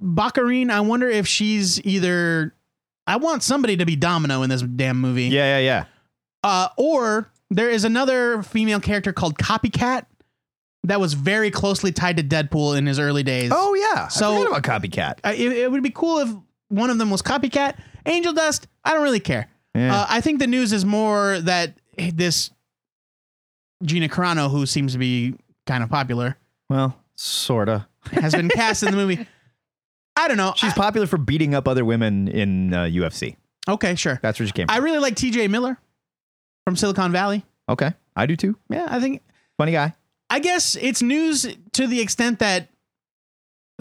Baccarin, 0.02 0.72
I 0.72 0.80
wonder 0.80 1.10
if 1.10 1.28
she's 1.28 1.80
either. 1.86 2.56
I 3.06 3.18
want 3.18 3.44
somebody 3.44 3.76
to 3.78 3.86
be 3.86 3.96
Domino 3.96 4.42
in 4.44 4.50
this 4.50 4.62
damn 4.62 5.02
movie. 5.02 5.26
Yeah, 5.26 5.58
yeah, 5.58 5.66
yeah. 5.66 5.86
Uh, 6.44 6.70
or 6.78 7.32
there 7.50 7.70
is 7.70 7.84
another 7.84 8.44
female 8.44 8.80
character 8.80 9.12
called 9.12 9.38
Copycat 9.38 10.06
that 10.84 11.00
was 11.00 11.14
very 11.14 11.52
closely 11.52 11.92
tied 11.92 12.18
to 12.18 12.24
Deadpool 12.24 12.78
in 12.78 12.86
his 12.86 13.00
early 13.00 13.24
days. 13.24 13.52
Oh 13.54 13.74
yeah. 13.74 14.08
So- 14.08 14.44
I 14.44 14.48
about 14.48 14.64
Copycat. 14.64 15.20
Uh, 15.24 15.34
it, 15.36 15.52
it 15.52 15.72
would 15.72 15.84
be 15.84 15.90
cool 15.90 16.20
if 16.20 16.30
one 16.70 16.90
of 16.90 16.98
them 16.98 17.10
was 17.10 17.22
Copycat. 17.22 17.78
Angel 18.10 18.34
Dust, 18.34 18.68
I 18.84 18.94
don't 18.94 19.04
really 19.04 19.20
care. 19.20 19.50
Yeah. 19.76 19.96
Uh, 19.96 20.06
I 20.10 20.22
think 20.22 20.40
the 20.40 20.48
news 20.48 20.74
is 20.74 20.84
more 20.86 21.40
that 21.42 21.78
this 21.98 22.52
Gina 23.84 24.10
Carano, 24.10 24.50
who 24.50 24.66
seems 24.66 24.94
to 24.94 25.00
be 25.00 25.36
kind 25.66 25.84
of 25.84 25.90
popular, 25.90 26.38
well, 26.70 26.98
sorta. 27.16 27.88
has 28.12 28.34
been 28.34 28.50
cast 28.50 28.84
in 28.84 28.92
the 28.92 28.98
movie. 28.98 29.26
I 30.16 30.28
don't 30.28 30.38
know. 30.38 30.54
She's 30.56 30.74
popular 30.74 31.06
for 31.08 31.18
beating 31.18 31.54
up 31.54 31.68
other 31.68 31.86
women 31.86 32.28
in 32.28 32.74
uh, 32.74 32.84
UFC. 32.84 33.36
Okay, 33.68 33.96
sure. 33.96 34.20
That's 34.22 34.40
where 34.40 34.48
she 34.48 34.54
came 34.54 34.68
from. 34.68 34.76
I 34.76 34.80
really 34.80 35.00
like 35.00 35.16
TJ 35.16 35.50
Miller 35.50 35.78
from 36.66 36.76
Silicon 36.76 37.12
Valley. 37.12 37.46
okay. 37.70 37.94
I 38.16 38.26
do 38.26 38.36
too. 38.36 38.58
Yeah, 38.70 38.86
I 38.90 39.00
think 39.00 39.22
Funny 39.60 39.74
guy. 39.74 39.94
I 40.30 40.40
guess 40.40 40.78
it's 40.80 41.02
news 41.02 41.46
to 41.74 41.86
the 41.86 42.00
extent 42.00 42.40
that 42.40 42.70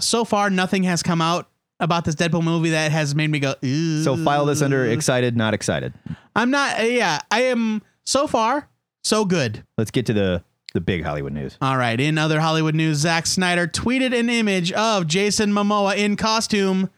so 0.00 0.24
far 0.24 0.50
nothing 0.50 0.82
has 0.82 1.04
come 1.04 1.22
out 1.22 1.47
about 1.80 2.04
this 2.04 2.14
Deadpool 2.14 2.42
movie 2.42 2.70
that 2.70 2.92
has 2.92 3.14
made 3.14 3.30
me 3.30 3.38
go. 3.38 3.54
Ew. 3.62 4.02
So 4.02 4.16
file 4.16 4.46
this 4.46 4.62
under 4.62 4.84
excited, 4.86 5.36
not 5.36 5.54
excited. 5.54 5.94
I'm 6.34 6.50
not. 6.50 6.90
Yeah, 6.90 7.20
I 7.30 7.42
am. 7.42 7.82
So 8.04 8.26
far, 8.26 8.68
so 9.02 9.24
good. 9.24 9.64
Let's 9.76 9.90
get 9.90 10.06
to 10.06 10.12
the 10.12 10.44
the 10.74 10.80
big 10.80 11.04
Hollywood 11.04 11.32
news. 11.32 11.56
All 11.60 11.76
right. 11.76 11.98
In 11.98 12.18
other 12.18 12.40
Hollywood 12.40 12.74
news, 12.74 12.98
Zack 12.98 13.26
Snyder 13.26 13.66
tweeted 13.66 14.18
an 14.18 14.28
image 14.30 14.72
of 14.72 15.06
Jason 15.06 15.50
Momoa 15.52 15.96
in 15.96 16.16
costume, 16.16 16.90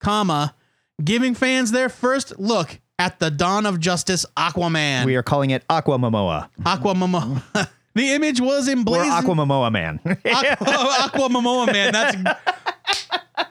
comma, 0.00 0.54
giving 1.02 1.34
fans 1.34 1.72
their 1.72 1.88
first 1.88 2.38
look 2.38 2.80
at 2.98 3.18
the 3.18 3.30
Dawn 3.30 3.66
of 3.66 3.80
Justice 3.80 4.24
Aquaman. 4.36 5.04
We 5.04 5.16
are 5.16 5.22
calling 5.22 5.50
it 5.50 5.64
Aqua 5.68 5.98
Momoa. 5.98 6.48
Aqua 6.64 6.94
Momoa. 6.94 7.68
The 7.94 8.10
image 8.10 8.40
was 8.40 8.68
or 8.68 8.72
emblazoned. 8.72 9.12
Aqua 9.12 9.34
Momoa 9.36 9.70
Man. 9.70 10.00
Aqua, 10.04 10.66
Aqua 11.00 11.28
Momoa 11.28 11.72
man. 11.72 11.92
That's 11.92 12.16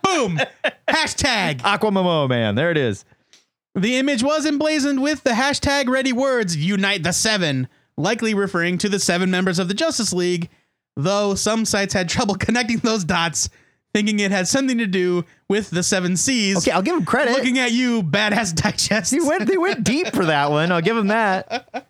boom. 0.04 0.40
Hashtag. 0.88 1.62
Aqua 1.64 1.92
Momoa 1.92 2.30
Man. 2.30 2.56
There 2.56 2.72
it 2.72 2.78
is. 2.78 3.06
The 3.76 3.96
image 3.98 4.22
was 4.22 4.46
emblazoned 4.46 5.02
with 5.02 5.24
the 5.24 5.32
hashtag 5.32 5.88
ready 5.88 6.14
words 6.14 6.56
unite 6.56 7.04
the 7.04 7.12
seven, 7.12 7.68
likely 7.98 8.34
referring 8.34 8.78
to 8.80 8.90
the 8.90 9.00
seven 9.00 9.32
members 9.32 9.58
of 9.58 9.68
the 9.68 9.74
Justice 9.74 10.14
League, 10.14 10.50
though 10.96 11.34
some 11.34 11.66
sites 11.66 11.94
had 11.94 12.08
trouble 12.08 12.36
connecting 12.40 12.78
those 12.78 13.04
dots, 13.04 13.50
thinking 13.94 14.20
it 14.20 14.32
had 14.32 14.48
something 14.48 14.78
to 14.78 14.86
do 14.86 15.26
with 15.50 15.72
the 15.72 15.82
seven 15.82 16.16
C's. 16.18 16.58
Okay, 16.58 16.72
I'll 16.72 16.84
give 16.84 16.96
him 16.96 17.06
credit. 17.06 17.32
Looking 17.32 17.58
at 17.58 17.72
you, 17.72 18.04
badass 18.04 18.54
digest. 18.62 19.12
He 19.12 19.20
went, 19.20 19.48
they 19.48 19.58
went 19.58 19.84
deep 19.84 20.14
for 20.14 20.26
that 20.26 20.52
one. 20.52 20.72
I'll 20.72 20.82
give 20.82 20.98
him 20.98 21.08
that. 21.08 21.90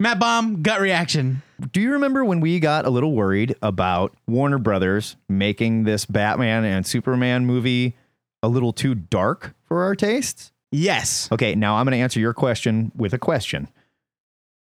Matt 0.00 0.18
Bomb, 0.18 0.62
gut 0.62 0.80
reaction. 0.80 1.42
Do 1.72 1.80
you 1.80 1.92
remember 1.92 2.24
when 2.24 2.40
we 2.40 2.60
got 2.60 2.86
a 2.86 2.90
little 2.90 3.12
worried 3.12 3.56
about 3.62 4.14
Warner 4.28 4.58
Brothers 4.58 5.16
making 5.28 5.84
this 5.84 6.04
Batman 6.06 6.64
and 6.64 6.86
Superman 6.86 7.46
movie 7.46 7.96
a 8.42 8.48
little 8.48 8.72
too 8.72 8.94
dark 8.94 9.54
for 9.64 9.82
our 9.82 9.96
tastes? 9.96 10.52
Yes. 10.70 11.28
Okay, 11.32 11.54
now 11.54 11.76
I'm 11.76 11.84
going 11.86 11.98
to 11.98 12.02
answer 12.02 12.20
your 12.20 12.34
question 12.34 12.92
with 12.94 13.12
a 13.12 13.18
question. 13.18 13.68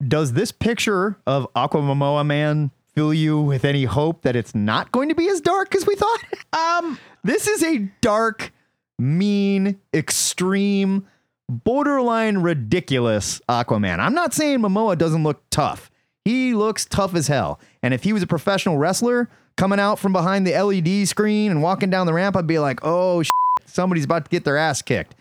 Does 0.06 0.34
this 0.34 0.52
picture 0.52 1.16
of 1.26 1.48
Aqua 1.56 1.80
Momoa 1.80 2.24
Man 2.24 2.70
fill 2.94 3.12
you 3.12 3.40
with 3.40 3.64
any 3.64 3.84
hope 3.84 4.22
that 4.22 4.36
it's 4.36 4.54
not 4.54 4.92
going 4.92 5.08
to 5.08 5.14
be 5.16 5.28
as 5.28 5.40
dark 5.40 5.74
as 5.74 5.86
we 5.86 5.96
thought? 5.96 6.20
Um, 6.52 6.98
This 7.24 7.46
is 7.46 7.62
a 7.62 7.90
dark, 8.00 8.52
mean, 8.98 9.78
extreme, 9.92 11.06
borderline 11.48 12.38
ridiculous 12.38 13.40
Aquaman. 13.48 13.98
I'm 13.98 14.14
not 14.14 14.32
saying 14.32 14.60
Momoa 14.60 14.96
doesn't 14.96 15.24
look 15.24 15.42
tough. 15.50 15.90
He 16.24 16.54
looks 16.54 16.84
tough 16.84 17.14
as 17.14 17.28
hell. 17.28 17.60
And 17.82 17.94
if 17.94 18.02
he 18.02 18.12
was 18.12 18.22
a 18.22 18.26
professional 18.26 18.76
wrestler 18.76 19.28
coming 19.56 19.80
out 19.80 19.98
from 19.98 20.12
behind 20.12 20.46
the 20.46 20.52
LED 20.52 21.08
screen 21.08 21.50
and 21.50 21.62
walking 21.62 21.90
down 21.90 22.06
the 22.06 22.12
ramp, 22.12 22.36
I'd 22.36 22.46
be 22.46 22.58
like, 22.58 22.80
oh, 22.82 23.22
shit, 23.22 23.32
somebody's 23.66 24.04
about 24.04 24.24
to 24.24 24.30
get 24.30 24.44
their 24.44 24.56
ass 24.56 24.82
kicked. 24.82 25.14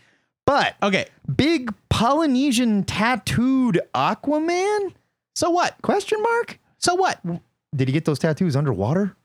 But 0.45 0.75
okay. 0.81 1.07
big 1.35 1.73
Polynesian 1.89 2.83
tattooed 2.83 3.81
Aquaman? 3.93 4.93
So 5.35 5.49
what? 5.49 5.75
Question 5.81 6.21
mark? 6.21 6.57
So 6.77 6.95
what? 6.95 7.19
Did 7.75 7.89
he 7.89 7.91
get 7.91 8.05
those 8.05 8.19
tattoos 8.19 8.55
underwater? 8.55 9.15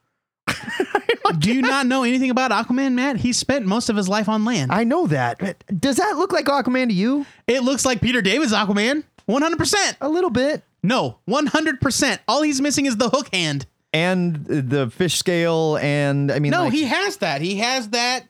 Do 1.39 1.53
you 1.53 1.61
not 1.61 1.85
know 1.87 2.03
anything 2.03 2.29
about 2.29 2.51
Aquaman, 2.51 2.93
Matt? 2.93 3.17
He 3.17 3.31
spent 3.33 3.65
most 3.65 3.89
of 3.89 3.95
his 3.95 4.09
life 4.09 4.27
on 4.27 4.43
land. 4.43 4.71
I 4.71 4.83
know 4.83 5.07
that. 5.07 5.39
But 5.39 5.63
does 5.79 5.95
that 5.95 6.17
look 6.17 6.33
like 6.33 6.45
Aquaman 6.45 6.89
to 6.89 6.93
you? 6.93 7.25
it 7.47 7.63
looks 7.63 7.85
like 7.85 8.01
Peter 8.01 8.21
David's 8.21 8.53
Aquaman. 8.53 9.03
100%. 9.27 9.95
A 10.01 10.09
little 10.09 10.29
bit. 10.29 10.63
No, 10.83 11.19
100%. 11.29 12.19
All 12.27 12.41
he's 12.41 12.59
missing 12.61 12.85
is 12.85 12.97
the 12.97 13.09
hook 13.09 13.33
hand. 13.33 13.65
and 13.93 14.45
the 14.45 14.89
fish 14.89 15.17
scale 15.17 15.77
and 15.77 16.31
I 16.31 16.39
mean 16.39 16.51
No, 16.51 16.63
like, 16.63 16.73
he 16.73 16.83
has 16.83 17.17
that. 17.17 17.41
He 17.41 17.57
has 17.59 17.89
that 17.89 18.25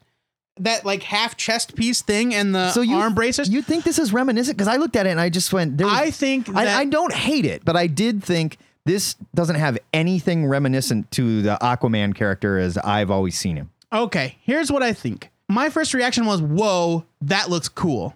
that 0.58 0.86
like 0.86 1.02
half 1.02 1.36
chest 1.36 1.76
piece 1.76 2.02
thing 2.04 2.34
and 2.36 2.54
the 2.54 2.70
so 2.72 2.82
you 2.82 2.96
arm 2.98 3.16
bracers. 3.16 3.50
You 3.50 3.62
think 3.64 3.84
this 3.86 3.98
is 3.98 4.14
reminiscent 4.14 4.56
because 4.58 4.68
I 4.68 4.76
looked 4.78 4.96
at 4.96 5.08
it 5.08 5.10
and 5.10 5.20
I 5.20 5.30
just 5.30 5.52
went. 5.52 5.82
Was, 5.82 5.92
I 5.92 6.12
think 6.12 6.46
that 6.48 6.68
I, 6.68 6.82
I 6.82 6.86
don't 6.86 7.14
hate 7.14 7.46
it, 7.46 7.66
but 7.66 7.76
I 7.76 7.88
did 7.88 8.24
think 8.24 8.58
this 8.86 9.16
doesn't 9.34 9.56
have 9.56 9.80
anything 9.94 10.46
reminiscent 10.46 11.10
to 11.12 11.42
the 11.42 11.58
Aquaman 11.62 12.14
character 12.14 12.60
as 12.60 12.78
I've 12.78 13.10
always 13.10 13.38
seen 13.38 13.56
him. 13.56 13.72
Okay, 13.92 14.38
here's 14.42 14.72
what 14.72 14.84
I 14.84 14.94
think. 14.94 15.32
My 15.50 15.70
first 15.70 15.94
reaction 15.94 16.26
was, 16.26 16.42
"Whoa, 16.42 17.06
that 17.22 17.50
looks 17.50 17.70
cool." 17.70 18.16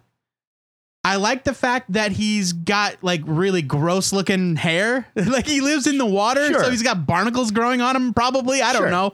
I 1.08 1.16
like 1.16 1.44
the 1.44 1.54
fact 1.54 1.94
that 1.94 2.12
he's 2.12 2.52
got 2.54 2.98
like 3.02 3.22
really 3.26 3.62
gross 3.62 4.12
looking 4.12 4.56
hair. 4.58 5.08
like 5.16 5.48
he 5.48 5.62
lives 5.62 5.88
in 5.88 5.98
the 5.98 6.06
water, 6.06 6.48
Sure. 6.48 6.64
so 6.66 6.70
he's 6.70 6.84
got 6.84 7.06
barnacles 7.06 7.52
growing 7.52 7.80
on 7.82 7.96
him 7.96 8.14
probably. 8.14 8.62
I 8.62 8.74
don't 8.74 8.84
Sure. 8.84 8.90
know. 8.92 9.14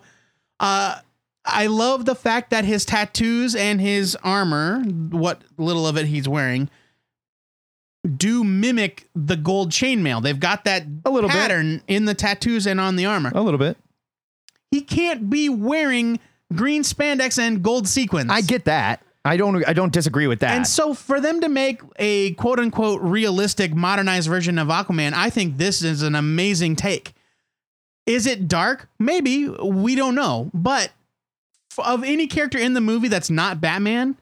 Uh 0.59 0.95
I 1.45 1.67
love 1.67 2.05
the 2.05 2.15
fact 2.15 2.51
that 2.51 2.63
his 2.65 2.85
tattoos 2.85 3.53
and 3.53 3.79
his 3.81 4.15
armor, 4.23 4.79
what 4.81 5.41
little 5.57 5.85
of 5.85 5.97
it 5.97 6.05
he's 6.05 6.27
wearing, 6.27 6.69
do 8.17 8.43
mimic 8.43 9.07
the 9.15 9.35
gold 9.35 9.71
chainmail. 9.71 10.21
They've 10.23 10.39
got 10.39 10.65
that 10.65 10.83
A 11.05 11.09
little 11.09 11.29
bit. 11.29 11.35
pattern 11.37 11.81
in 11.87 12.05
the 12.05 12.13
tattoos 12.13 12.65
and 12.65 12.79
on 12.79 12.95
the 12.95 13.05
armor. 13.05 13.31
A 13.35 13.41
little 13.41 13.57
bit. 13.57 13.77
He 14.71 14.81
can't 14.81 15.29
be 15.29 15.49
wearing 15.49 16.19
green 16.53 16.83
spandex 16.83 17.37
and 17.37 17.61
gold 17.61 17.87
sequins. 17.87 18.31
I 18.31 18.41
get 18.41 18.65
that. 18.65 19.01
I 19.25 19.37
don't. 19.37 19.65
I 19.67 19.73
don't 19.73 19.93
disagree 19.93 20.27
with 20.27 20.39
that. 20.41 20.51
And 20.51 20.67
so 20.67 20.93
for 20.93 21.21
them 21.21 21.39
to 21.41 21.49
make 21.49 21.81
a 21.97 22.33
quote 22.33 22.59
unquote 22.59 23.01
realistic 23.01 23.73
modernized 23.73 24.27
version 24.27 24.57
of 24.57 24.67
Aquaman, 24.67 25.13
I 25.13 25.29
think 25.29 25.57
this 25.57 25.81
is 25.81 26.01
an 26.01 26.15
amazing 26.15 26.75
take. 26.75 27.13
Is 28.05 28.27
it 28.27 28.49
dark? 28.49 28.89
Maybe. 28.99 29.47
We 29.47 29.95
don't 29.95 30.15
know. 30.15 30.51
But 30.53 30.91
of 31.77 32.03
any 32.03 32.27
character 32.27 32.57
in 32.57 32.73
the 32.73 32.81
movie 32.81 33.07
that's 33.07 33.29
not 33.29 33.61
Batman, 33.61 34.17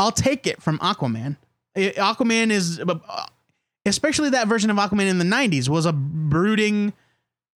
I'll 0.00 0.10
take 0.10 0.48
it 0.48 0.60
from 0.60 0.78
Aquaman. 0.80 1.36
Aquaman 1.76 2.50
is 2.50 2.80
uh, 2.80 3.26
especially 3.86 4.30
that 4.30 4.48
version 4.48 4.70
of 4.70 4.76
Aquaman 4.76 5.08
in 5.08 5.18
the 5.18 5.24
90s 5.24 5.68
was 5.68 5.86
a 5.86 5.92
brooding 5.92 6.92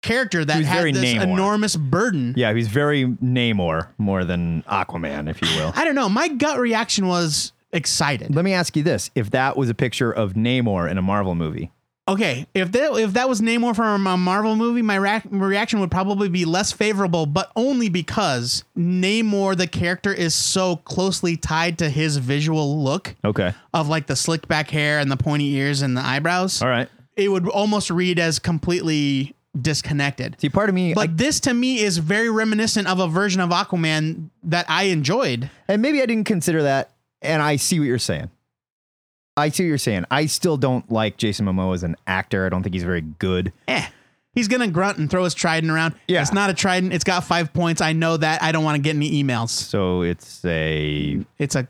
character 0.02 0.44
that 0.44 0.62
very 0.64 0.92
this 0.92 1.14
Namor. 1.14 1.22
enormous 1.22 1.76
burden. 1.76 2.34
yeah, 2.36 2.52
he's 2.52 2.68
very 2.68 3.04
Namor 3.04 3.88
more 3.98 4.24
than 4.24 4.62
Aquaman, 4.62 5.28
if 5.28 5.40
you 5.42 5.48
will. 5.58 5.72
I 5.76 5.84
don't 5.84 5.94
know. 5.94 6.08
My 6.08 6.28
gut 6.28 6.58
reaction 6.58 7.06
was 7.08 7.52
excited. 7.72 8.34
Let 8.34 8.44
me 8.44 8.52
ask 8.52 8.76
you 8.76 8.82
this: 8.82 9.10
If 9.14 9.30
that 9.30 9.56
was 9.56 9.68
a 9.68 9.74
picture 9.74 10.12
of 10.12 10.34
Namor 10.34 10.90
in 10.90 10.98
a 10.98 11.02
Marvel 11.02 11.34
movie, 11.34 11.70
Okay, 12.08 12.46
if 12.54 12.70
that 12.70 12.92
if 13.00 13.14
that 13.14 13.28
was 13.28 13.40
Namor 13.40 13.74
from 13.74 14.06
a 14.06 14.16
Marvel 14.16 14.54
movie, 14.54 14.80
my 14.80 14.96
ra- 14.96 15.22
reaction 15.28 15.80
would 15.80 15.90
probably 15.90 16.28
be 16.28 16.44
less 16.44 16.70
favorable, 16.70 17.26
but 17.26 17.50
only 17.56 17.88
because 17.88 18.62
Namor 18.78 19.56
the 19.56 19.66
character 19.66 20.12
is 20.12 20.32
so 20.32 20.76
closely 20.76 21.36
tied 21.36 21.78
to 21.78 21.88
his 21.90 22.18
visual 22.18 22.80
look 22.84 23.16
okay, 23.24 23.54
of 23.74 23.88
like 23.88 24.06
the 24.06 24.14
slick 24.14 24.46
back 24.46 24.70
hair 24.70 25.00
and 25.00 25.10
the 25.10 25.16
pointy 25.16 25.52
ears 25.54 25.82
and 25.82 25.96
the 25.96 26.00
eyebrows. 26.00 26.62
all 26.62 26.68
right. 26.68 26.88
It 27.16 27.28
would 27.30 27.48
almost 27.48 27.90
read 27.90 28.18
as 28.18 28.38
completely 28.38 29.34
disconnected. 29.62 30.36
See, 30.40 30.48
part 30.48 30.68
of 30.68 30.74
me, 30.74 30.94
But 30.94 31.16
this 31.16 31.40
to 31.40 31.54
me 31.54 31.80
is 31.80 31.98
very 31.98 32.30
reminiscent 32.30 32.88
of 32.88 32.98
a 33.00 33.08
version 33.08 33.40
of 33.40 33.50
Aquaman 33.50 34.30
that 34.44 34.66
I 34.68 34.84
enjoyed. 34.84 35.50
And 35.68 35.82
maybe 35.82 36.00
I 36.02 36.06
didn't 36.06 36.24
consider 36.26 36.62
that. 36.62 36.90
And 37.22 37.42
I 37.42 37.56
see 37.56 37.78
what 37.78 37.86
you're 37.86 37.98
saying. 37.98 38.30
I 39.36 39.50
see 39.50 39.64
what 39.64 39.68
you're 39.68 39.78
saying. 39.78 40.04
I 40.10 40.26
still 40.26 40.56
don't 40.56 40.90
like 40.90 41.16
Jason 41.18 41.46
Momoa 41.46 41.74
as 41.74 41.82
an 41.82 41.96
actor. 42.06 42.46
I 42.46 42.48
don't 42.48 42.62
think 42.62 42.74
he's 42.74 42.84
very 42.84 43.02
good. 43.02 43.52
eh. 43.68 43.86
He's 44.32 44.48
gonna 44.48 44.68
grunt 44.68 44.98
and 44.98 45.10
throw 45.10 45.24
his 45.24 45.32
trident 45.32 45.72
around. 45.72 45.94
Yeah. 46.08 46.20
It's 46.20 46.30
not 46.32 46.50
a 46.50 46.54
trident. 46.54 46.92
It's 46.92 47.04
got 47.04 47.24
five 47.24 47.54
points. 47.54 47.80
I 47.80 47.94
know 47.94 48.18
that. 48.18 48.42
I 48.42 48.52
don't 48.52 48.64
want 48.64 48.76
to 48.76 48.82
get 48.82 48.94
any 48.94 49.22
emails. 49.22 49.48
So 49.48 50.02
it's 50.02 50.44
a 50.44 51.24
It's 51.38 51.54
a 51.56 51.66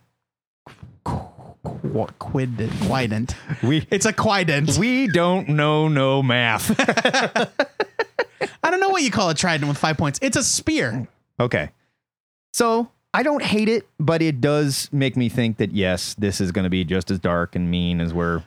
qu- 1.67 2.07
quid 2.19 2.57
quident. 2.83 3.35
we 3.63 3.87
It's 3.91 4.07
a 4.07 4.13
quident. 4.13 4.79
we 4.79 5.07
don't 5.09 5.49
know 5.51 5.89
no 5.89 6.23
math. 6.23 6.75
I 8.63 8.71
don't 8.71 8.81
know 8.81 8.89
what 8.91 9.03
you 9.03 9.11
call 9.11 9.31
a 9.31 9.35
trident 9.35 9.69
with 9.69 9.79
five 9.79 9.97
points. 9.97 10.19
It's 10.23 10.37
a 10.37 10.45
spear. 10.45 11.09
okay. 11.41 11.71
So 12.53 12.91
I 13.13 13.23
don't 13.23 13.43
hate 13.43 13.69
it, 13.69 13.87
but 13.99 14.23
it 14.23 14.41
does 14.41 14.89
make 14.93 15.17
me 15.17 15.29
think 15.29 15.59
that 15.59 15.73
yes, 15.73 16.15
this 16.15 16.41
is 16.41 16.53
going 16.53 16.65
to 16.65 16.71
be 16.71 16.85
just 16.85 17.11
as 17.11 17.19
dark 17.19 17.55
and 17.57 17.71
mean 17.71 18.01
as 18.01 18.13
we're 18.15 18.43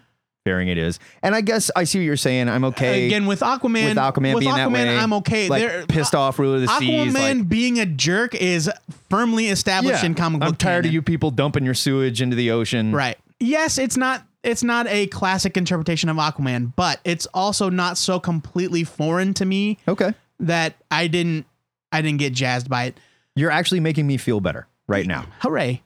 fearing 0.50 0.68
it 0.68 0.80
is. 0.80 0.98
And 1.22 1.36
I 1.36 1.42
guess 1.42 1.70
I 1.76 1.84
see 1.84 2.00
what 2.00 2.06
you're 2.06 2.18
saying. 2.18 2.50
I'm 2.50 2.64
okay 2.66 3.06
Again, 3.06 3.28
with 3.28 3.42
Aquaman, 3.42 3.90
with 3.90 3.98
Aquaman 3.98 4.34
with 4.34 4.42
being 4.42 4.56
that 4.56 4.70
Aquaman, 4.70 4.74
way. 4.74 4.98
I'm 4.98 5.14
okay. 5.14 5.48
Like 5.48 5.62
There- 5.62 5.86
pissed 5.86 6.16
uh, 6.16 6.22
off 6.22 6.40
ruler 6.40 6.56
of 6.56 6.62
the 6.62 6.68
Aquaman 6.68 7.06
seas. 7.06 7.14
Like, 7.14 7.48
being 7.48 7.80
a 7.80 7.86
jerk 7.86 8.34
is 8.34 8.70
firmly 9.12 9.50
established 9.50 10.04
in 10.04 10.16
comic 10.16 10.40
book. 10.40 10.50
I'm 10.50 10.56
tired 10.56 10.88
of 10.88 10.92
you 10.94 11.04
people 11.04 11.30
dumping 11.30 11.64
your 11.66 11.76
sewage 11.76 12.20
into 12.20 12.36
the 12.36 12.50
ocean. 12.50 12.92
Right. 12.96 13.18
Yes, 13.40 13.78
it's 13.78 13.96
not 13.96 14.24
it's 14.42 14.64
not 14.64 14.88
a 14.88 15.06
classic 15.08 15.56
interpretation 15.56 16.10
of 16.10 16.18
Aquaman, 16.18 16.74
but 16.76 17.00
it's 17.04 17.28
also 17.28 17.70
not 17.70 17.98
so 17.98 18.20
completely 18.20 18.84
foreign 18.84 19.34
to 19.36 19.46
me 19.46 19.78
Okay. 19.88 20.14
that 20.40 20.76
I 20.90 21.06
didn't 21.08 21.46
I 21.92 22.02
didn't 22.02 22.20
get 22.20 22.34
jazzed 22.34 22.70
by 22.70 22.86
it. 22.86 23.00
You're 23.36 23.52
actually 23.52 23.82
making 23.82 24.08
me 24.08 24.18
feel 24.18 24.40
better 24.40 24.66
right 24.88 25.06
now. 25.06 25.26
Hooray. 25.42 25.84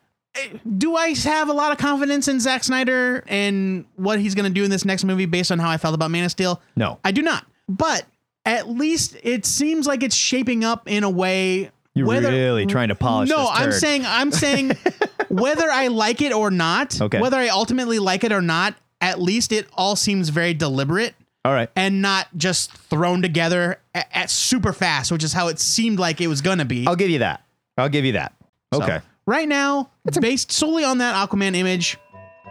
Do 0.78 0.96
I 0.96 1.10
have 1.16 1.50
a 1.50 1.54
lot 1.54 1.72
of 1.72 1.78
confidence 1.78 2.28
in 2.28 2.40
Zack 2.40 2.64
Snyder 2.64 3.24
and 3.28 3.86
what 3.96 4.20
he's 4.20 4.34
going 4.36 4.52
to 4.52 4.54
do 4.54 4.64
in 4.64 4.72
this 4.72 4.84
next 4.86 5.04
movie 5.04 5.26
based 5.26 5.52
on 5.52 5.60
how 5.60 5.70
I 5.70 5.78
felt 5.78 5.94
about 5.94 6.10
Man 6.12 6.24
of 6.26 6.32
Steel? 6.32 6.62
No. 6.76 7.00
I 7.04 7.12
do 7.12 7.22
not. 7.22 7.46
But 7.70 8.06
at 8.46 8.68
least 8.70 9.16
it 9.24 9.46
seems 9.46 9.86
like 9.88 10.02
it's 10.04 10.16
shaping 10.16 10.64
up 10.64 10.90
in 10.90 11.04
a 11.04 11.10
way. 11.10 11.72
You're 11.94 12.08
whether- 12.08 12.32
really 12.32 12.66
trying 12.66 12.88
to 12.88 12.96
polish 12.96 13.30
No, 13.30 13.42
this 13.42 13.50
I'm 13.54 13.72
saying 13.72 14.04
I'm 14.08 14.32
saying 14.32 14.72
whether 15.30 15.70
I 15.70 15.88
like 15.88 16.22
it 16.22 16.34
or 16.34 16.50
not, 16.50 17.00
Okay. 17.00 17.20
whether 17.22 17.38
I 17.38 17.50
ultimately 17.50 18.00
like 18.00 18.24
it 18.24 18.32
or 18.32 18.42
not, 18.42 18.74
at 19.02 19.22
least 19.22 19.52
it 19.52 19.68
all 19.76 19.96
seems 19.96 20.30
very 20.30 20.56
deliberate 20.56 21.14
All 21.46 21.54
right. 21.54 21.70
and 21.76 22.02
not 22.02 22.28
just 22.36 22.74
thrown 22.74 23.22
together 23.22 23.80
at, 23.94 24.08
at 24.12 24.30
super 24.32 24.74
fast, 24.74 25.12
which 25.12 25.24
is 25.24 25.34
how 25.34 25.50
it 25.50 25.60
seemed 25.60 26.00
like 26.00 26.20
it 26.20 26.28
was 26.28 26.42
going 26.42 26.58
to 26.58 26.66
be. 26.66 26.88
I'll 26.88 26.96
give 26.96 27.12
you 27.12 27.20
that. 27.20 27.44
I'll 27.78 27.90
give 27.90 28.06
you 28.06 28.14
that. 28.14 28.34
So, 28.74 28.82
Okay. 28.82 29.00
Right 29.26 29.48
now, 29.48 29.92
it's 30.06 30.18
based 30.18 30.52
solely 30.52 30.84
on 30.84 31.00
that 31.00 31.16
Aquaman 31.16 31.56
image, 31.56 31.98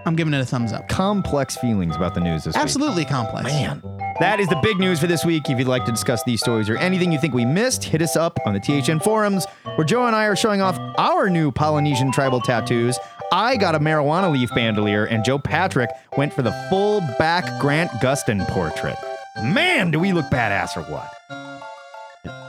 I'm 0.05 0.17
giving 0.17 0.35
it 0.35 0.41
a 0.41 0.45
thumbs 0.47 0.73
up. 0.73 0.89
Complex 0.89 1.57
feelings 1.57 1.95
about 1.95 2.15
the 2.15 2.21
news 2.21 2.45
this 2.45 2.55
week. 2.55 2.63
Absolutely 2.63 3.05
complex. 3.05 3.45
Man. 3.45 3.83
That 4.21 4.41
is 4.41 4.49
the 4.49 4.59
big 4.63 4.79
news 4.79 5.01
for 5.01 5.07
this 5.07 5.25
week. 5.25 5.49
If 5.49 5.59
you'd 5.59 5.69
like 5.69 5.85
to 5.85 5.91
discuss 5.91 6.23
these 6.25 6.41
stories 6.41 6.69
or 6.69 6.77
anything 6.77 7.13
you 7.13 7.19
think 7.19 7.35
we 7.35 7.45
missed, 7.45 7.85
hit 7.85 8.03
us 8.03 8.17
up 8.17 8.39
on 8.45 8.53
the 8.53 8.61
THN 8.61 9.01
forums 9.01 9.47
where 9.77 9.87
Joe 9.87 10.07
and 10.07 10.15
I 10.15 10.27
are 10.27 10.37
showing 10.37 10.61
off 10.61 10.79
our 10.99 11.31
new 11.31 11.51
Polynesian 11.51 12.13
tribal 12.13 12.41
tattoos. 12.41 12.99
I 13.33 13.57
got 13.57 13.75
a 13.75 13.81
marijuana 13.81 14.31
leaf 14.31 14.51
bandolier, 14.55 15.07
and 15.07 15.25
Joe 15.25 15.39
Patrick 15.39 15.91
went 16.19 16.35
for 16.35 16.43
the 16.43 16.53
full 16.69 17.01
back 17.19 17.61
Grant 17.61 17.91
Gustin 18.03 18.47
portrait. 18.49 18.97
Man, 19.43 19.91
do 19.91 19.99
we 19.99 20.13
look 20.13 20.27
badass 20.27 20.77
or 20.77 20.83
what? 20.93 21.09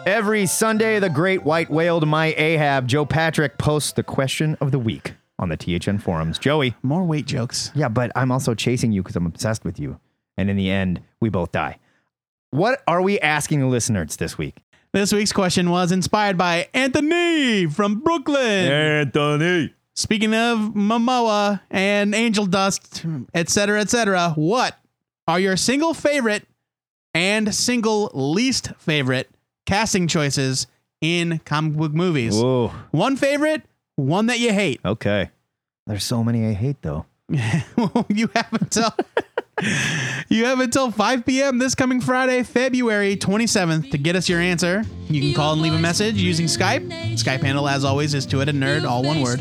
Every 0.05 0.45
Sunday, 0.48 1.00
the 1.00 1.10
great 1.10 1.43
white 1.43 1.69
whale 1.69 2.00
to 2.00 2.05
my 2.05 2.33
Ahab, 2.38 2.88
Joe 2.88 3.05
Patrick 3.05 3.57
posts 3.57 3.93
the 3.93 4.03
question 4.03 4.57
of 4.60 4.72
the 4.72 4.79
week 4.79 5.13
on 5.39 5.50
the 5.50 5.55
THN 5.57 5.98
forums. 6.00 6.38
Joey, 6.38 6.75
More 6.83 7.03
weight 7.05 7.25
jokes. 7.25 7.72
yeah, 7.74 7.88
but 7.88 8.12
I'm 8.15 8.31
also 8.31 8.53
chasing 8.53 8.91
you 8.91 9.01
because 9.01 9.15
I'm 9.15 9.25
obsessed 9.25 9.63
with 9.63 9.79
you. 9.79 10.00
And 10.38 10.50
in 10.50 10.57
the 10.57 10.69
end, 10.69 11.01
we 11.22 11.29
both 11.29 11.51
die. 11.51 11.79
What 12.51 12.81
are 12.88 13.01
we 13.01 13.19
asking 13.19 13.62
the 13.62 13.67
listeners 13.67 14.17
this 14.17 14.38
week? 14.38 14.57
This 14.91 15.13
week's 15.13 15.31
question 15.31 15.69
was 15.69 15.91
inspired 15.91 16.38
by 16.38 16.67
Anthony 16.74 17.65
from 17.67 18.01
Brooklyn. 18.01 18.38
Anthony. 18.72 19.74
Speaking 19.95 20.33
of 20.33 20.74
Momoa 20.74 21.62
and 21.72 22.13
Angel 22.13 22.45
Dust, 22.45 23.05
etc., 23.33 23.79
etc., 23.81 24.31
what 24.36 24.77
are 25.27 25.39
your 25.39 25.55
single 25.55 25.93
favorite 25.93 26.45
and 27.13 27.53
single 27.55 28.12
least 28.13 28.72
favorite 28.77 29.29
casting 29.65 30.08
choices 30.08 30.67
in 31.01 31.39
comic 31.46 31.74
book 31.74 31.93
movies? 31.93 32.36
Whoa. 32.36 32.70
One 32.91 33.15
favorite, 33.17 33.63
one 33.96 34.27
that 34.27 34.39
you 34.39 34.51
hate. 34.53 34.79
Okay. 34.86 35.29
There's 35.86 36.03
so 36.05 36.24
many 36.24 36.48
I 36.48 36.53
hate 36.53 36.82
though. 36.82 37.05
you 37.29 38.29
have 38.36 38.48
until 38.53 38.89
you 40.29 40.46
have 40.46 40.60
until 40.60 40.91
5 40.91 41.25
p.m. 41.25 41.58
this 41.58 41.75
coming 41.75 42.00
Friday, 42.00 42.43
February 42.43 43.17
27th, 43.17 43.91
to 43.91 43.98
get 43.98 44.15
us 44.15 44.29
your 44.29 44.39
answer. 44.39 44.84
You 45.08 45.22
can 45.22 45.34
call 45.34 45.53
and 45.53 45.62
leave 45.62 45.74
a 45.74 45.79
message 45.79 46.15
using 46.15 46.46
Skype. 46.48 46.88
Skype 47.13 47.41
handle, 47.41 47.67
as 47.67 47.84
always, 47.84 48.13
is 48.13 48.25
two 48.25 48.41
a 48.41 48.46
nerd, 48.46 48.88
all 48.88 49.03
one 49.03 49.22
word. 49.22 49.39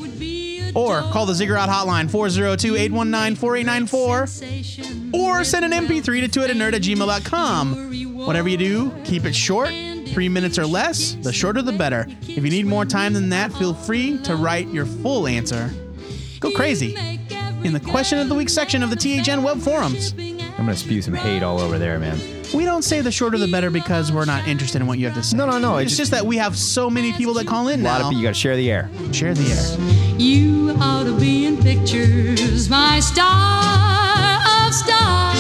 Or 0.75 1.03
call 1.03 1.27
the 1.27 1.35
Ziggurat 1.35 1.69
hotline 1.69 2.11
402 2.11 2.77
819 2.77 3.37
4894 3.37 5.13
or 5.13 5.45
send 5.45 5.65
an 5.65 5.73
MP3 5.87 6.31
to 6.31 6.41
twoheadednerd 6.41 6.75
at 6.75 6.83
gmail.com. 6.83 8.17
Whatever 8.27 8.49
you 8.49 8.57
do, 8.57 8.91
keep 9.05 9.25
it 9.25 9.35
short, 9.35 9.69
three 10.09 10.29
minutes 10.29 10.59
or 10.59 10.67
less. 10.67 11.15
The 11.23 11.33
shorter 11.33 11.63
the 11.63 11.73
better. 11.73 12.07
If 12.23 12.45
you 12.45 12.51
need 12.51 12.67
more 12.67 12.85
time 12.85 13.13
than 13.13 13.29
that, 13.31 13.53
feel 13.53 13.75
free 13.75 14.19
to 14.19 14.37
write 14.37 14.69
your 14.69 14.87
full 14.87 15.27
answer. 15.27 15.71
Go 16.41 16.51
crazy 16.53 16.95
in 17.65 17.73
the 17.73 17.81
question 17.81 18.19
of 18.19 18.29
the 18.29 18.35
week 18.35 18.49
section 18.49 18.83
of 18.83 18.91
the 18.91 18.97
THN 18.97 19.43
web 19.43 19.59
forums. 19.61 20.15
I'm 20.19 20.57
gonna 20.57 20.77
spew 20.77 21.03
some 21.03 21.15
hate 21.15 21.43
all 21.43 21.61
over 21.61 21.79
there, 21.79 21.99
man. 21.99 22.19
We 22.55 22.65
don't 22.65 22.83
say 22.83 23.01
the 23.01 23.11
shorter 23.11 23.39
the 23.39 23.49
better 23.49 23.71
because 23.71 24.13
we're 24.13 24.27
not 24.27 24.47
interested 24.47 24.81
in 24.83 24.87
what 24.87 24.99
you 24.99 25.07
have 25.07 25.15
to 25.15 25.23
say. 25.23 25.37
No, 25.37 25.47
no, 25.47 25.59
no, 25.59 25.77
It's 25.79 25.93
it's 25.93 25.99
just 25.99 26.11
that 26.11 26.27
we 26.27 26.37
have 26.37 26.57
so 26.57 26.91
many 26.91 27.13
people 27.15 27.33
that 27.35 27.47
call 27.47 27.69
in 27.69 27.81
A 27.81 27.85
lot 27.85 27.99
now. 28.01 28.07
of 28.07 28.11
people 28.11 28.21
you 28.21 28.29
gotta 28.29 28.35
share 28.35 28.57
the 28.57 28.71
air. 28.71 28.91
Share 29.13 29.33
the 29.35 29.51
air. 29.51 30.19
You 30.21 30.77
ought 30.79 31.05
to 31.05 31.19
be 31.19 31.47
in 31.47 31.57
pictures, 31.57 32.69
my 32.69 33.01
star 33.01 34.37
of 34.67 34.75
stars. 34.75 35.39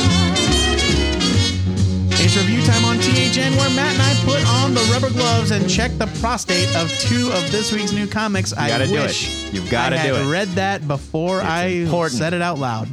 It's 2.24 2.36
review 2.36 2.62
time 2.64 2.84
on 2.84 2.96
THN 2.98 3.56
where 3.58 3.68
Matt 3.76 3.92
and 3.92 4.02
I 4.02 4.14
put 4.24 4.46
on 4.48 4.72
the 4.74 4.80
rubber 4.92 5.10
gloves 5.10 5.50
and 5.50 5.68
check 5.68 5.90
the 5.98 6.06
prostate 6.20 6.74
of 6.76 6.88
two 7.00 7.30
of 7.32 7.50
this 7.52 7.72
week's 7.72 7.92
new 7.92 8.06
comics. 8.06 8.52
I 8.54 8.68
gotta 8.68 8.86
do 8.86 8.96
it. 9.02 9.52
You've 9.52 9.68
gotta 9.70 9.98
I 10.00 10.06
do 10.06 10.14
had 10.14 10.26
it. 10.26 10.30
read 10.30 10.48
that 10.50 10.86
before 10.88 11.42
I 11.42 11.64
important. 11.66 12.18
said 12.18 12.32
it 12.32 12.40
out 12.40 12.58
loud. 12.58 12.88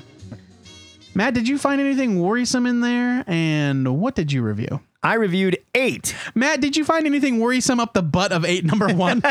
Matt, 1.19 1.33
did 1.33 1.49
you 1.49 1.57
find 1.57 1.81
anything 1.81 2.21
worrisome 2.21 2.65
in 2.65 2.79
there? 2.79 3.25
And 3.27 3.99
what 3.99 4.15
did 4.15 4.31
you 4.31 4.41
review? 4.41 4.79
I 5.03 5.15
reviewed 5.15 5.57
eight. 5.75 6.15
Matt, 6.33 6.61
did 6.61 6.77
you 6.77 6.85
find 6.85 7.05
anything 7.05 7.41
worrisome 7.41 7.77
up 7.77 7.91
the 7.91 8.01
butt 8.01 8.31
of 8.31 8.45
eight 8.45 8.63
number 8.63 8.87
one? 8.93 9.21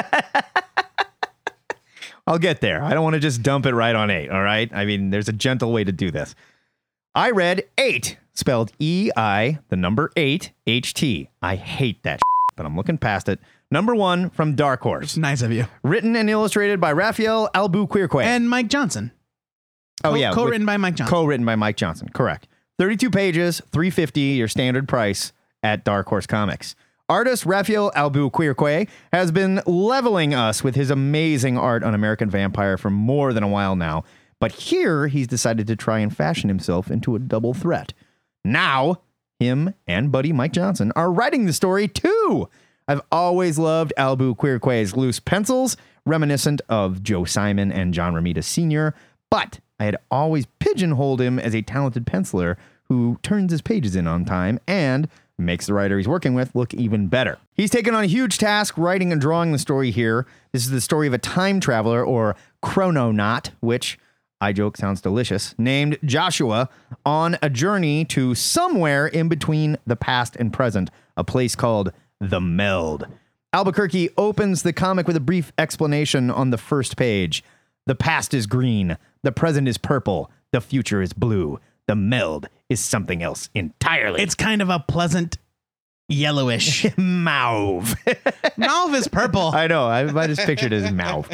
I'll 2.27 2.39
get 2.39 2.61
there. 2.61 2.83
I 2.85 2.93
don't 2.93 3.05
want 3.05 3.15
to 3.15 3.21
just 3.21 3.43
dump 3.43 3.65
it 3.65 3.73
right 3.75 3.95
on 3.95 4.11
eight, 4.11 4.29
all 4.29 4.43
right? 4.43 4.71
I 4.75 4.85
mean, 4.85 5.09
there's 5.09 5.31
a 5.31 5.33
gentle 5.33 5.73
way 5.73 5.83
to 5.83 5.91
do 5.91 6.11
this. 6.11 6.35
I 7.15 7.31
read 7.31 7.65
eight, 7.79 8.19
spelled 8.35 8.71
E 8.79 9.11
I, 9.17 9.61
the 9.71 9.77
number 9.77 10.11
eight, 10.15 10.53
H 10.67 10.93
T. 10.93 11.31
I 11.41 11.57
hate 11.57 12.03
that, 12.03 12.21
but 12.55 12.67
I'm 12.67 12.77
looking 12.77 12.99
past 12.99 13.31
it. 13.31 13.41
Number 13.71 13.95
one 13.95 14.29
from 14.29 14.57
Dark 14.57 14.83
Horse. 14.83 15.17
nice 15.17 15.41
of 15.41 15.53
you. 15.53 15.65
Written 15.83 16.17
and 16.17 16.29
illustrated 16.29 16.83
by 16.83 16.93
Rafael 16.93 17.49
Albuquerque. 17.55 18.25
And 18.25 18.51
Mike 18.51 18.69
Johnson. 18.69 19.13
Oh, 20.05 20.11
Co- 20.11 20.15
yeah. 20.17 20.33
Co-written 20.33 20.67
by 20.67 20.77
Mike 20.77 20.97
Johnson. 20.97 21.13
Co-written 21.15 21.47
by 21.47 21.57
Mike 21.57 21.77
Johnson. 21.77 22.09
Correct. 22.13 22.47
32 22.79 23.11
pages, 23.11 23.61
350 23.73 24.21
your 24.21 24.49
standard 24.49 24.87
price 24.89 25.33
at 25.63 25.85
Dark 25.85 26.07
Horse 26.09 26.27
Comics. 26.27 26.75
Artist 27.09 27.47
Rafael 27.47 27.91
Albuquerque 27.95 28.89
has 29.13 29.33
been 29.33 29.63
leveling 29.67 30.35
us 30.35 30.63
with 30.63 30.75
his 30.75 30.91
amazing 30.91 31.57
art 31.57 31.83
on 31.83 31.95
American 31.95 32.29
Vampire 32.29 32.77
for 32.77 32.91
more 32.91 33.33
than 33.33 33.43
a 33.43 33.49
while 33.49 33.75
now, 33.77 34.05
but 34.41 34.53
here 34.53 35.07
he's 35.09 35.27
decided 35.27 35.67
to 35.67 35.75
try 35.77 35.99
and 36.01 36.15
fashion 36.15 36.49
himself 36.49 36.91
into 36.91 37.17
a 37.17 37.19
double 37.19 37.55
threat. 37.55 37.95
Now, 38.45 39.01
him 39.41 39.75
and 39.87 40.13
buddy 40.13 40.33
Mike 40.33 40.53
Johnson 40.53 40.93
are 40.97 41.11
writing 41.11 41.47
the 41.47 41.53
story 41.53 41.89
too. 41.89 42.49
I've 42.87 43.03
always 43.11 43.59
loved 43.59 43.93
Albuquerque's 43.97 44.95
loose 44.95 45.19
pencils, 45.19 45.77
reminiscent 46.05 46.61
of 46.69 47.03
Joe 47.03 47.25
Simon 47.25 47.73
and 47.73 47.95
John 47.95 48.15
Romita 48.15 48.45
Sr., 48.45 48.95
but 49.31 49.61
I 49.79 49.85
had 49.85 49.97
always 50.11 50.47
pigeonholed 50.59 51.21
him 51.21 51.39
as 51.39 51.55
a 51.55 51.63
talented 51.63 52.07
penciler 52.07 52.57
who 52.85 53.19
turns 53.23 53.53
his 53.53 53.63
pages 53.63 53.95
in 53.95 54.07
on 54.07 54.25
time 54.25 54.59
and 54.67 55.09
makes 55.39 55.67
the 55.67 55.75
writer 55.75 55.97
he's 55.99 56.09
working 56.09 56.35
with 56.35 56.55
look 56.55 56.75
even 56.75 57.07
better. 57.07 57.39
He's 57.55 57.71
taken 57.71 57.95
on 57.95 58.05
a 58.05 58.09
huge 58.09 58.39
task 58.39 58.77
writing 58.77 59.13
and 59.13 59.21
drawing 59.21 59.53
the 59.53 59.59
story 59.59 59.91
here. 59.91 60.27
This 60.53 60.65
is 60.65 60.71
the 60.71 60.81
story 60.81 61.07
of 61.07 61.13
a 61.13 61.19
time 61.19 61.61
traveler 61.61 62.05
or 62.05 62.35
chrononaut, 62.63 63.51
which 63.61 63.99
I 64.41 64.53
joke 64.53 64.77
sounds 64.77 65.01
delicious, 65.01 65.55
named 65.59 65.99
Joshua 66.05 66.69
on 67.05 67.39
a 67.43 67.51
journey 67.51 68.05
to 68.07 68.35
somewhere 68.35 69.07
in 69.07 69.29
between 69.29 69.79
the 69.87 69.97
past 69.97 70.37
and 70.37 70.53
present, 70.53 70.91
a 71.17 71.25
place 71.25 71.55
called 71.55 71.93
the 72.21 72.41
Meld. 72.41 73.07
Albuquerque 73.53 74.11
opens 74.17 74.63
the 74.63 74.73
comic 74.73 75.07
with 75.07 75.17
a 75.17 75.21
brief 75.21 75.53
explanation 75.57 76.31
on 76.31 76.51
the 76.51 76.59
first 76.59 76.97
page. 76.97 77.43
The 77.87 77.95
past 77.95 78.35
is 78.35 78.47
green, 78.47 78.99
the 79.29 79.33
present 79.33 79.69
is 79.69 79.77
purple, 79.77 80.31
the 80.53 80.61
future 80.63 81.03
is 81.03 81.13
blue. 81.13 81.61
The 81.87 81.95
meld 81.95 82.49
is 82.71 82.81
something 82.81 83.23
else 83.23 83.51
entirely. 83.55 84.23
It's 84.23 84.35
kind 84.35 84.63
of 84.63 84.71
a 84.71 84.79
pleasant 84.79 85.37
yellowish. 86.09 86.87
mauve. 86.97 87.95
Mauve 88.57 88.95
is 88.95 89.07
purple. 89.07 89.51
I 89.55 89.67
know. 89.67 89.87
I, 89.87 90.09
I 90.19 90.27
just 90.29 90.47
pictured 90.47 90.73
it 90.73 90.83
as 90.83 90.91
mauve. 90.93 91.29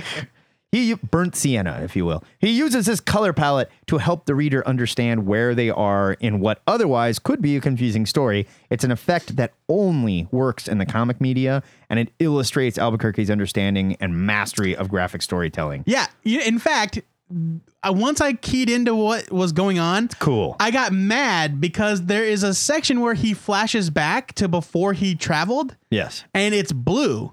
He 0.73 0.95
burnt 0.95 1.37
sienna, 1.37 1.83
if 1.85 1.95
you 1.95 2.05
will. 2.05 2.25
He 2.41 2.51
uses 2.51 2.87
his 2.87 3.01
color 3.01 3.33
palette 3.33 3.71
to 3.87 3.99
help 3.99 4.27
the 4.27 4.35
reader 4.35 4.67
understand 4.67 5.25
where 5.25 5.55
they 5.55 5.71
are 5.71 6.15
in 6.15 6.41
what 6.41 6.63
otherwise 6.67 7.21
could 7.21 7.41
be 7.41 7.57
a 7.57 7.61
confusing 7.61 8.07
story. 8.07 8.49
It's 8.71 8.83
an 8.83 8.91
effect 8.91 9.37
that 9.37 9.53
only 9.69 10.27
works 10.33 10.67
in 10.67 10.79
the 10.79 10.87
comic 10.87 11.21
media, 11.21 11.63
and 11.89 12.01
it 12.01 12.09
illustrates 12.19 12.77
Albuquerque's 12.77 13.31
understanding 13.31 13.97
and 14.01 14.27
mastery 14.27 14.75
of 14.75 14.89
graphic 14.89 15.23
storytelling. 15.23 15.85
yeah. 15.87 16.09
In 16.25 16.59
fact, 16.59 17.01
I, 17.83 17.91
once 17.91 18.21
I 18.21 18.35
keyed 18.35 18.71
into 18.71 18.95
what 18.95 19.31
was 19.31 19.53
going 19.53 19.79
on, 19.79 20.09
Cool. 20.21 20.57
I 20.61 20.71
got 20.71 20.93
mad 20.93 21.61
because 21.61 22.07
there 22.07 22.25
is 22.25 22.43
a 22.43 22.55
section 22.55 23.01
where 23.01 23.15
he 23.15 23.35
flashes 23.35 23.91
back 23.91 24.33
to 24.35 24.49
before 24.49 24.93
he 24.93 25.15
traveled 25.15 25.77
yes. 25.91 26.25
and 26.33 26.55
it's 26.55 26.73
blue. 26.73 27.33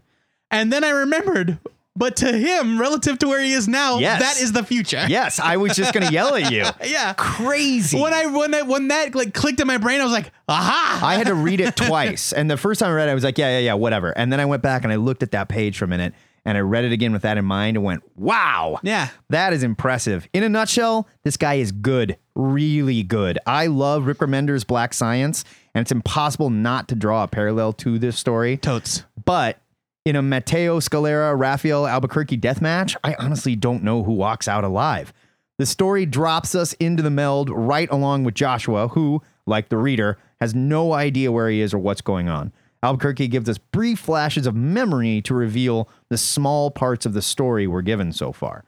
And 0.50 0.72
then 0.74 0.84
I 0.84 0.90
remembered, 0.90 1.60
but 1.96 2.16
to 2.18 2.32
him, 2.38 2.80
relative 2.80 3.20
to 3.20 3.28
where 3.28 3.42
he 3.42 3.54
is 3.54 3.68
now, 3.68 4.00
Yes. 4.00 4.22
that 4.22 4.42
is 4.42 4.52
the 4.54 4.64
future. 4.64 5.06
Yes, 5.08 5.40
I 5.40 5.58
was 5.58 5.76
just 5.76 5.94
going 5.94 6.06
to 6.08 6.12
yell 6.12 6.36
at 6.36 6.52
you. 6.52 6.66
Yeah. 6.90 7.14
Crazy. 7.14 8.00
When 8.00 8.14
I 8.14 8.26
when 8.26 8.52
that 8.52 8.68
when 8.68 8.88
that 8.90 9.14
like 9.16 9.34
clicked 9.34 9.60
in 9.62 9.68
my 9.68 9.78
brain, 9.78 10.02
I 10.02 10.04
was 10.04 10.12
like, 10.14 10.32
aha! 10.50 11.00
I 11.04 11.16
had 11.16 11.28
to 11.28 11.36
read 11.36 11.62
it 11.62 11.76
twice. 11.76 12.34
And 12.34 12.50
the 12.50 12.58
first 12.58 12.80
time 12.80 12.90
I 12.90 12.94
read 12.94 13.08
it, 13.08 13.12
I 13.12 13.14
was 13.14 13.24
like, 13.24 13.38
yeah, 13.38 13.60
yeah, 13.60 13.60
yeah, 13.60 13.74
whatever. 13.76 14.12
And 14.18 14.32
then 14.34 14.40
I 14.40 14.46
went 14.46 14.62
back 14.64 14.84
and 14.84 14.92
I 14.92 14.96
looked 14.98 15.24
at 15.24 15.32
that 15.32 15.48
page 15.48 15.78
for 15.78 15.86
a 15.86 15.88
minute 15.88 16.14
and 16.46 16.58
I 16.58 16.62
read 16.62 16.86
it 16.86 16.92
again 16.92 17.14
with 17.14 17.22
that 17.22 17.38
in 17.38 17.46
mind 17.46 17.78
and 17.78 17.86
went, 17.86 18.04
wow. 18.16 18.80
Yeah. 18.84 19.10
That 19.30 19.54
is 19.54 19.64
impressive. 19.64 20.28
In 20.34 20.44
a 20.44 20.50
nutshell, 20.50 21.08
this 21.24 21.38
guy 21.38 21.56
is 21.56 21.72
good, 21.72 22.18
really 22.36 23.04
good. 23.04 23.38
I 23.46 23.68
love 23.68 24.06
Rick 24.06 24.20
Remender's 24.20 24.64
Black 24.64 24.94
Science, 24.94 25.46
and 25.76 25.82
it's 25.82 25.92
impossible 25.92 26.50
not 26.50 26.88
to 26.90 26.96
draw 26.96 27.24
a 27.24 27.28
parallel 27.28 27.74
to 27.74 28.00
this 28.00 28.18
story. 28.18 28.58
Totes. 28.58 29.04
But 29.24 29.62
in 30.04 30.16
a 30.16 30.22
Matteo 30.22 30.80
Scalera 30.80 31.38
Raphael 31.38 31.86
Albuquerque 31.86 32.38
death 32.38 32.62
match, 32.62 32.98
I 33.04 33.16
honestly 33.20 33.56
don't 33.56 33.84
know 33.84 34.04
who 34.04 34.14
walks 34.14 34.48
out 34.48 34.64
alive. 34.64 35.14
The 35.60 35.68
story 35.68 36.08
drops 36.08 36.56
us 36.56 36.74
into 36.74 37.04
the 37.04 37.12
meld 37.12 37.52
right 37.52 37.90
along 37.92 38.24
with 38.24 38.34
Joshua, 38.34 38.88
who, 38.88 39.22
like 39.46 39.70
the 39.70 39.78
reader, 39.78 40.18
has 40.40 40.56
no 40.56 40.94
idea 40.94 41.32
where 41.32 41.50
he 41.50 41.62
is 41.62 41.72
or 41.72 41.78
what's 41.78 42.02
going 42.02 42.30
on. 42.30 42.52
Albuquerque 42.84 43.28
gives 43.28 43.48
us 43.48 43.58
brief 43.58 44.00
flashes 44.00 44.48
of 44.48 44.56
memory 44.56 45.22
to 45.22 45.34
reveal 45.34 45.88
the 46.10 46.18
small 46.18 46.72
parts 46.72 47.06
of 47.06 47.14
the 47.14 47.22
story 47.22 47.68
we're 47.68 47.82
given 47.82 48.12
so 48.12 48.32
far. 48.32 48.66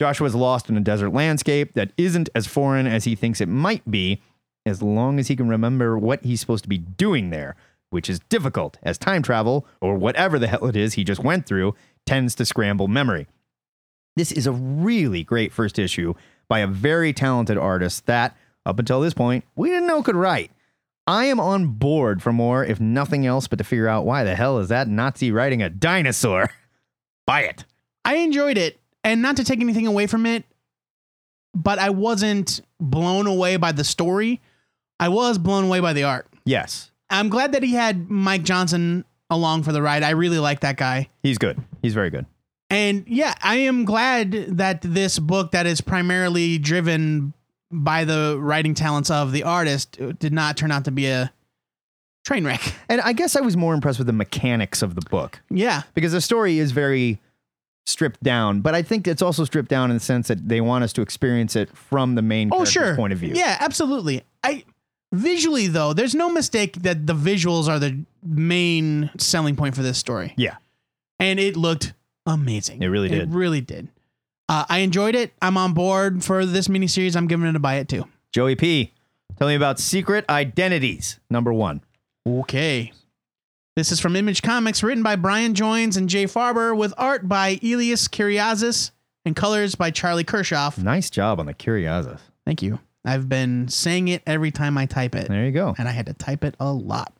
Joshua's 0.00 0.34
lost 0.34 0.68
in 0.68 0.76
a 0.76 0.80
desert 0.80 1.10
landscape 1.10 1.74
that 1.74 1.92
isn't 1.98 2.30
as 2.34 2.46
foreign 2.46 2.86
as 2.86 3.04
he 3.04 3.14
thinks 3.14 3.40
it 3.40 3.48
might 3.48 3.88
be, 3.90 4.22
as 4.64 4.82
long 4.82 5.18
as 5.18 5.28
he 5.28 5.36
can 5.36 5.48
remember 5.48 5.98
what 5.98 6.24
he's 6.24 6.40
supposed 6.40 6.64
to 6.64 6.68
be 6.68 6.78
doing 6.78 7.30
there, 7.30 7.56
which 7.90 8.08
is 8.08 8.20
difficult, 8.28 8.78
as 8.82 8.96
time 8.96 9.22
travel, 9.22 9.66
or 9.80 9.96
whatever 9.96 10.38
the 10.38 10.46
hell 10.46 10.66
it 10.66 10.76
is 10.76 10.94
he 10.94 11.04
just 11.04 11.22
went 11.22 11.44
through, 11.44 11.74
tends 12.06 12.34
to 12.36 12.46
scramble 12.46 12.88
memory. 12.88 13.26
This 14.16 14.32
is 14.32 14.46
a 14.46 14.52
really 14.52 15.24
great 15.24 15.52
first 15.52 15.78
issue 15.78 16.14
by 16.48 16.60
a 16.60 16.66
very 16.66 17.12
talented 17.12 17.58
artist 17.58 18.06
that, 18.06 18.36
up 18.64 18.78
until 18.78 19.00
this 19.00 19.14
point, 19.14 19.44
we 19.56 19.70
didn't 19.70 19.86
know 19.86 20.02
could 20.02 20.16
write. 20.16 20.50
I 21.06 21.26
am 21.26 21.40
on 21.40 21.68
board 21.68 22.22
for 22.22 22.32
more, 22.32 22.64
if 22.64 22.78
nothing 22.80 23.26
else, 23.26 23.48
but 23.48 23.56
to 23.58 23.64
figure 23.64 23.88
out 23.88 24.06
why 24.06 24.22
the 24.24 24.34
hell 24.36 24.58
is 24.58 24.68
that 24.68 24.88
Nazi 24.88 25.32
riding 25.32 25.62
a 25.62 25.70
dinosaur? 25.70 26.50
Buy 27.26 27.42
it. 27.42 27.64
I 28.04 28.16
enjoyed 28.16 28.58
it, 28.58 28.78
and 29.02 29.22
not 29.22 29.36
to 29.36 29.44
take 29.44 29.60
anything 29.60 29.86
away 29.86 30.06
from 30.06 30.26
it, 30.26 30.44
but 31.54 31.78
I 31.78 31.90
wasn't 31.90 32.60
blown 32.80 33.26
away 33.26 33.56
by 33.56 33.72
the 33.72 33.84
story. 33.84 34.40
I 34.98 35.08
was 35.08 35.38
blown 35.38 35.64
away 35.64 35.80
by 35.80 35.92
the 35.92 36.04
art. 36.04 36.28
Yes, 36.44 36.90
I'm 37.08 37.28
glad 37.28 37.52
that 37.52 37.62
he 37.62 37.72
had 37.74 38.08
Mike 38.10 38.42
Johnson 38.44 39.04
along 39.30 39.62
for 39.62 39.72
the 39.72 39.82
ride. 39.82 40.02
I 40.02 40.10
really 40.10 40.38
like 40.38 40.60
that 40.60 40.76
guy. 40.76 41.08
he's 41.22 41.38
good. 41.38 41.60
He's 41.82 41.94
very 41.94 42.10
good. 42.10 42.26
And 42.68 43.04
yeah, 43.08 43.34
I 43.42 43.56
am 43.56 43.84
glad 43.84 44.32
that 44.58 44.80
this 44.82 45.18
book 45.18 45.50
that 45.52 45.66
is 45.66 45.80
primarily 45.80 46.56
driven 46.58 47.32
by 47.70 48.04
the 48.04 48.36
writing 48.40 48.74
talents 48.74 49.10
of 49.10 49.32
the 49.32 49.42
artist 49.44 49.98
did 50.18 50.32
not 50.32 50.56
turn 50.56 50.70
out 50.72 50.84
to 50.86 50.90
be 50.90 51.06
a 51.06 51.32
train 52.24 52.44
wreck. 52.44 52.60
And 52.88 53.00
I 53.00 53.12
guess 53.12 53.36
I 53.36 53.40
was 53.40 53.56
more 53.56 53.74
impressed 53.74 53.98
with 53.98 54.06
the 54.06 54.12
mechanics 54.12 54.82
of 54.82 54.94
the 54.94 55.02
book 55.10 55.40
Yeah. 55.50 55.82
because 55.94 56.12
the 56.12 56.20
story 56.20 56.58
is 56.58 56.72
very 56.72 57.20
stripped 57.86 58.22
down, 58.22 58.60
but 58.60 58.74
I 58.74 58.82
think 58.82 59.06
it's 59.08 59.22
also 59.22 59.44
stripped 59.44 59.68
down 59.70 59.90
in 59.90 59.96
the 59.96 60.00
sense 60.02 60.28
that 60.28 60.48
they 60.48 60.60
want 60.60 60.84
us 60.84 60.92
to 60.94 61.02
experience 61.02 61.56
it 61.56 61.74
from 61.76 62.14
the 62.16 62.22
main 62.22 62.48
Oh, 62.48 62.56
character's 62.58 62.72
sure. 62.72 62.96
point 62.96 63.12
of 63.12 63.18
view. 63.20 63.32
Yeah, 63.34 63.56
absolutely. 63.60 64.22
I 64.44 64.64
visually 65.12 65.66
though, 65.66 65.92
there's 65.92 66.14
no 66.14 66.30
mistake 66.30 66.82
that 66.82 67.06
the 67.06 67.14
visuals 67.14 67.68
are 67.68 67.78
the 67.78 68.04
main 68.24 69.10
selling 69.18 69.56
point 69.56 69.74
for 69.74 69.82
this 69.82 69.98
story. 69.98 70.34
Yeah. 70.36 70.56
And 71.18 71.38
it 71.40 71.56
looked 71.56 71.94
amazing. 72.26 72.82
It 72.82 72.86
really 72.88 73.08
did. 73.08 73.22
It 73.22 73.28
really 73.30 73.60
did. 73.60 73.88
Uh, 74.50 74.64
I 74.68 74.78
enjoyed 74.78 75.14
it. 75.14 75.32
I'm 75.40 75.56
on 75.56 75.74
board 75.74 76.24
for 76.24 76.44
this 76.44 76.66
miniseries. 76.66 77.14
I'm 77.14 77.28
giving 77.28 77.46
it 77.46 77.54
a 77.54 77.60
buy 77.60 77.76
it 77.76 77.88
too. 77.88 78.04
Joey 78.32 78.56
P, 78.56 78.92
tell 79.38 79.46
me 79.46 79.54
about 79.54 79.78
Secret 79.78 80.24
Identities, 80.28 81.20
number 81.30 81.52
one. 81.52 81.82
Okay. 82.26 82.92
This 83.76 83.92
is 83.92 84.00
from 84.00 84.16
Image 84.16 84.42
Comics, 84.42 84.82
written 84.82 85.04
by 85.04 85.14
Brian 85.14 85.54
Joines 85.54 85.96
and 85.96 86.08
Jay 86.08 86.24
Faerber, 86.24 86.76
with 86.76 86.92
art 86.98 87.28
by 87.28 87.60
Elias 87.62 88.08
Kyriazis 88.08 88.90
and 89.24 89.36
colors 89.36 89.76
by 89.76 89.92
Charlie 89.92 90.24
Kirchoff. 90.24 90.76
Nice 90.78 91.10
job 91.10 91.38
on 91.38 91.46
the 91.46 91.54
Kyriazis. 91.54 92.18
Thank 92.44 92.60
you. 92.60 92.80
I've 93.04 93.28
been 93.28 93.68
saying 93.68 94.08
it 94.08 94.22
every 94.26 94.50
time 94.50 94.76
I 94.76 94.86
type 94.86 95.14
it, 95.14 95.28
There 95.28 95.46
you 95.46 95.52
go. 95.52 95.76
and 95.78 95.88
I 95.88 95.92
had 95.92 96.06
to 96.06 96.12
type 96.14 96.42
it 96.42 96.56
a 96.58 96.72
lot. 96.72 97.14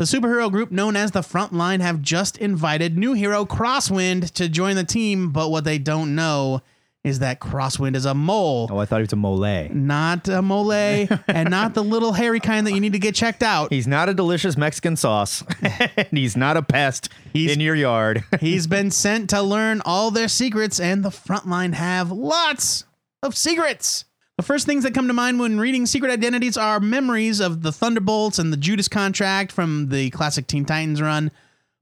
The 0.00 0.06
superhero 0.06 0.50
group 0.50 0.70
known 0.70 0.96
as 0.96 1.10
the 1.10 1.20
Frontline 1.20 1.82
have 1.82 2.00
just 2.00 2.38
invited 2.38 2.96
new 2.96 3.12
hero 3.12 3.44
Crosswind 3.44 4.30
to 4.30 4.48
join 4.48 4.76
the 4.76 4.82
team, 4.82 5.28
but 5.28 5.50
what 5.50 5.64
they 5.64 5.76
don't 5.76 6.14
know 6.14 6.62
is 7.04 7.18
that 7.18 7.38
Crosswind 7.38 7.94
is 7.94 8.06
a 8.06 8.14
mole. 8.14 8.66
Oh, 8.72 8.78
I 8.78 8.86
thought 8.86 9.00
he 9.00 9.02
was 9.02 9.12
a 9.12 9.16
mole. 9.16 9.68
Not 9.70 10.26
a 10.26 10.40
mole, 10.40 10.72
and 11.28 11.50
not 11.50 11.74
the 11.74 11.84
little 11.84 12.14
hairy 12.14 12.40
kind 12.40 12.66
that 12.66 12.72
you 12.72 12.80
need 12.80 12.94
to 12.94 12.98
get 12.98 13.14
checked 13.14 13.42
out. 13.42 13.70
He's 13.70 13.86
not 13.86 14.08
a 14.08 14.14
delicious 14.14 14.56
Mexican 14.56 14.96
sauce, 14.96 15.44
and 15.62 16.08
he's 16.12 16.34
not 16.34 16.56
a 16.56 16.62
pest 16.62 17.10
He's- 17.34 17.52
in 17.52 17.60
your 17.60 17.74
yard. 17.74 18.24
He's 18.40 18.66
been 18.66 18.90
sent 18.90 19.28
to 19.28 19.42
learn 19.42 19.82
all 19.84 20.10
their 20.10 20.28
secrets, 20.28 20.80
and 20.80 21.04
the 21.04 21.10
frontline 21.10 21.74
have 21.74 22.10
lots 22.10 22.86
of 23.22 23.36
secrets. 23.36 24.06
The 24.40 24.46
first 24.46 24.64
things 24.64 24.84
that 24.84 24.94
come 24.94 25.06
to 25.06 25.12
mind 25.12 25.38
when 25.38 25.60
reading 25.60 25.84
Secret 25.84 26.10
Identities 26.10 26.56
are 26.56 26.80
memories 26.80 27.40
of 27.40 27.60
the 27.60 27.72
Thunderbolts 27.72 28.38
and 28.38 28.50
the 28.50 28.56
Judas 28.56 28.88
contract 28.88 29.52
from 29.52 29.90
the 29.90 30.08
classic 30.08 30.46
Teen 30.46 30.64
Titans 30.64 31.02
run. 31.02 31.30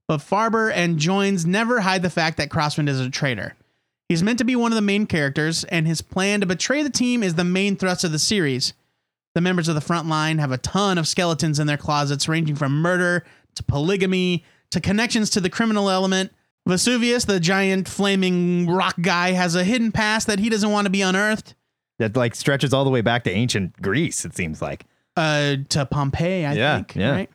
But 0.09 0.19
Faerber 0.19 0.69
and 0.69 0.99
Joines 0.99 1.45
never 1.45 1.79
hide 1.79 2.01
the 2.01 2.09
fact 2.09 2.35
that 2.35 2.49
Crosswind 2.49 2.89
is 2.89 2.99
a 2.99 3.09
traitor. 3.09 3.55
He's 4.09 4.23
meant 4.23 4.39
to 4.39 4.43
be 4.43 4.57
one 4.57 4.73
of 4.73 4.75
the 4.75 4.81
main 4.81 5.05
characters, 5.05 5.63
and 5.63 5.87
his 5.87 6.01
plan 6.01 6.41
to 6.41 6.45
betray 6.45 6.83
the 6.83 6.89
team 6.89 7.23
is 7.23 7.35
the 7.35 7.45
main 7.45 7.77
thrust 7.77 8.03
of 8.03 8.11
the 8.11 8.19
series. 8.19 8.73
The 9.35 9.41
members 9.41 9.69
of 9.69 9.75
the 9.75 9.79
front 9.79 10.09
line 10.09 10.39
have 10.39 10.51
a 10.51 10.57
ton 10.57 10.97
of 10.97 11.07
skeletons 11.07 11.59
in 11.59 11.67
their 11.67 11.77
closets, 11.77 12.27
ranging 12.27 12.57
from 12.57 12.81
murder 12.81 13.25
to 13.55 13.63
polygamy 13.63 14.43
to 14.71 14.81
connections 14.81 15.29
to 15.29 15.39
the 15.39 15.49
criminal 15.49 15.89
element. 15.89 16.33
Vesuvius, 16.67 17.23
the 17.23 17.39
giant 17.39 17.87
flaming 17.87 18.69
rock 18.69 18.95
guy, 18.99 19.31
has 19.31 19.55
a 19.55 19.63
hidden 19.63 19.93
past 19.93 20.27
that 20.27 20.39
he 20.39 20.49
doesn't 20.49 20.71
want 20.71 20.87
to 20.87 20.91
be 20.91 21.01
unearthed. 21.01 21.55
That 21.99 22.15
like 22.15 22.33
stretches 22.35 22.73
all 22.73 22.83
the 22.83 22.89
way 22.89 23.01
back 23.01 23.23
to 23.25 23.31
ancient 23.31 23.79
Greece, 23.81 24.25
it 24.25 24.35
seems 24.35 24.61
like. 24.61 24.85
Uh, 25.15 25.57
to 25.69 25.85
Pompeii, 25.85 26.45
I 26.45 26.53
Yeah, 26.53 26.75
think. 26.77 26.95
yeah. 26.95 27.11
Right. 27.11 27.29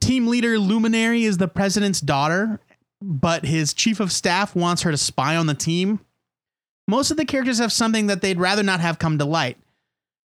Team 0.00 0.26
leader 0.26 0.58
Luminary 0.58 1.24
is 1.24 1.38
the 1.38 1.48
president's 1.48 2.00
daughter, 2.00 2.60
but 3.02 3.44
his 3.44 3.72
chief 3.74 4.00
of 4.00 4.10
staff 4.12 4.54
wants 4.56 4.82
her 4.82 4.90
to 4.90 4.96
spy 4.96 5.36
on 5.36 5.46
the 5.46 5.54
team. 5.54 6.00
Most 6.86 7.10
of 7.10 7.16
the 7.16 7.24
characters 7.24 7.58
have 7.58 7.72
something 7.72 8.06
that 8.06 8.22
they'd 8.22 8.38
rather 8.40 8.62
not 8.62 8.80
have 8.80 8.98
come 8.98 9.18
to 9.18 9.24
light. 9.24 9.58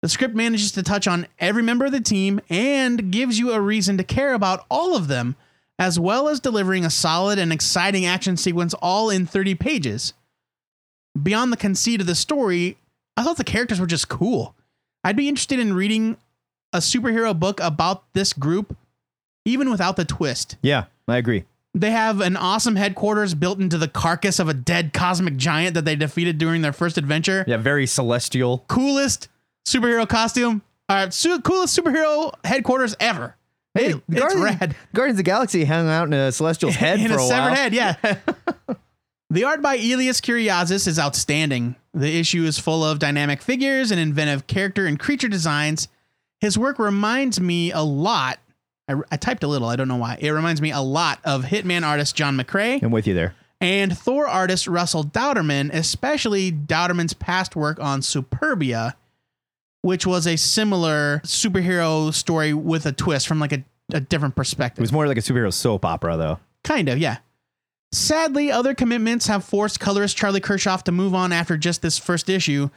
The 0.02 0.08
script 0.08 0.34
manages 0.34 0.72
to 0.72 0.82
touch 0.82 1.06
on 1.06 1.26
every 1.38 1.62
member 1.62 1.84
of 1.86 1.92
the 1.92 2.00
team 2.00 2.40
and 2.50 3.10
gives 3.12 3.38
you 3.38 3.52
a 3.52 3.60
reason 3.60 3.96
to 3.98 4.04
care 4.04 4.34
about 4.34 4.66
all 4.68 4.96
of 4.96 5.06
them, 5.08 5.36
as 5.78 5.98
well 5.98 6.28
as 6.28 6.40
delivering 6.40 6.84
a 6.84 6.90
solid 6.90 7.38
and 7.38 7.52
exciting 7.52 8.04
action 8.04 8.36
sequence 8.36 8.74
all 8.74 9.10
in 9.10 9.26
30 9.26 9.54
pages. 9.54 10.12
Beyond 11.20 11.52
the 11.52 11.56
conceit 11.56 12.00
of 12.00 12.06
the 12.08 12.14
story, 12.16 12.76
I 13.16 13.22
thought 13.24 13.36
the 13.36 13.44
characters 13.44 13.80
were 13.80 13.86
just 13.86 14.08
cool. 14.08 14.54
I'd 15.04 15.16
be 15.16 15.28
interested 15.28 15.58
in 15.58 15.74
reading 15.74 16.16
a 16.72 16.78
superhero 16.78 17.38
book 17.38 17.60
about 17.60 18.04
this 18.14 18.32
group, 18.32 18.76
even 19.44 19.70
without 19.70 19.96
the 19.96 20.04
twist. 20.04 20.56
Yeah, 20.62 20.84
I 21.08 21.16
agree. 21.18 21.44
They 21.74 21.90
have 21.90 22.20
an 22.20 22.36
awesome 22.36 22.76
headquarters 22.76 23.34
built 23.34 23.58
into 23.58 23.78
the 23.78 23.88
carcass 23.88 24.38
of 24.38 24.48
a 24.48 24.54
dead 24.54 24.92
cosmic 24.92 25.36
giant 25.36 25.74
that 25.74 25.84
they 25.84 25.96
defeated 25.96 26.38
during 26.38 26.62
their 26.62 26.72
first 26.72 26.98
adventure. 26.98 27.44
Yeah, 27.46 27.56
very 27.56 27.86
celestial. 27.86 28.64
Coolest 28.68 29.28
superhero 29.66 30.08
costume. 30.08 30.62
All 30.88 30.96
right, 30.96 31.12
su- 31.14 31.40
coolest 31.40 31.78
superhero 31.78 32.32
headquarters 32.44 32.94
ever. 33.00 33.36
It- 33.74 34.02
it's 34.06 34.20
Guardians, 34.20 34.44
rad. 34.60 34.76
Guardians 34.94 35.14
of 35.14 35.24
the 35.24 35.30
Galaxy 35.30 35.64
hung 35.64 35.88
out 35.88 36.06
in 36.08 36.12
a 36.12 36.30
celestial's 36.30 36.74
head 36.76 37.00
in 37.00 37.08
for 37.08 37.14
a, 37.14 37.16
a, 37.16 37.26
severed 37.26 37.46
while. 37.48 37.54
head, 37.54 37.72
yeah. 37.72 37.96
the 39.30 39.44
art 39.44 39.62
by 39.62 39.76
Elias 39.76 40.20
Kyriazis 40.20 40.86
is 40.86 40.98
outstanding. 40.98 41.74
The 41.94 42.18
issue 42.18 42.44
is 42.44 42.58
full 42.58 42.84
of 42.84 42.98
dynamic 42.98 43.42
figures 43.42 43.90
and 43.90 44.00
inventive 44.00 44.46
character 44.46 44.86
and 44.86 44.98
creature 44.98 45.28
designs. 45.28 45.88
His 46.40 46.58
work 46.58 46.78
reminds 46.78 47.40
me 47.40 47.70
a 47.70 47.82
lot. 47.82 48.38
I, 48.88 48.94
I 49.10 49.16
typed 49.16 49.42
a 49.44 49.46
little, 49.48 49.68
I 49.68 49.76
don't 49.76 49.88
know 49.88 49.96
why. 49.96 50.16
It 50.20 50.30
reminds 50.30 50.60
me 50.62 50.70
a 50.72 50.80
lot 50.80 51.20
of 51.24 51.44
Hitman 51.44 51.82
artist 51.84 52.16
John 52.16 52.36
McCrea 52.36 52.82
I'm 52.82 52.90
with 52.90 53.06
you 53.06 53.14
there. 53.14 53.34
and 53.60 53.96
Thor 53.96 54.26
artist 54.26 54.66
Russell 54.66 55.04
Dauterman, 55.04 55.72
especially 55.72 56.50
Dauterman's 56.50 57.14
past 57.14 57.54
work 57.54 57.78
on 57.78 58.00
Superbia, 58.00 58.94
which 59.82 60.06
was 60.06 60.26
a 60.26 60.36
similar 60.36 61.20
superhero 61.24 62.12
story 62.14 62.54
with 62.54 62.86
a 62.86 62.92
twist 62.92 63.28
from 63.28 63.38
like 63.38 63.52
a, 63.52 63.64
a 63.92 64.00
different 64.00 64.34
perspective. 64.34 64.80
It 64.80 64.82
was 64.82 64.92
more 64.92 65.06
like 65.06 65.18
a 65.18 65.20
superhero 65.20 65.52
soap 65.52 65.84
opera, 65.84 66.16
though. 66.16 66.38
Kind 66.64 66.88
of, 66.88 66.98
yeah. 66.98 67.18
Sadly, 67.92 68.50
other 68.50 68.74
commitments 68.74 69.26
have 69.26 69.44
forced 69.44 69.78
colorist 69.78 70.16
Charlie 70.16 70.40
Kirchoff 70.40 70.82
to 70.84 70.92
move 70.92 71.14
on 71.14 71.30
after 71.32 71.56
just 71.58 71.82
this 71.82 71.98
first 71.98 72.28
issue. 72.30 72.70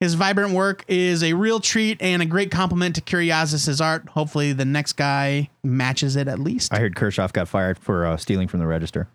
His 0.00 0.14
vibrant 0.14 0.52
work 0.52 0.84
is 0.88 1.22
a 1.22 1.34
real 1.34 1.60
treat 1.60 2.00
and 2.02 2.20
a 2.22 2.26
great 2.26 2.50
complement 2.50 2.94
to 2.96 3.00
Kyriazis's 3.00 3.80
art. 3.80 4.08
Hopefully, 4.08 4.52
the 4.52 4.64
next 4.64 4.94
guy 4.94 5.50
matches 5.62 6.16
it 6.16 6.28
at 6.28 6.38
least. 6.38 6.72
I 6.74 6.78
heard 6.78 6.96
Kershaw 6.96 7.28
got 7.28 7.46
fired 7.48 7.78
for 7.78 8.06
uh, 8.06 8.16
stealing 8.16 8.48
from 8.48 8.60
the 8.60 8.66
register. 8.66 9.06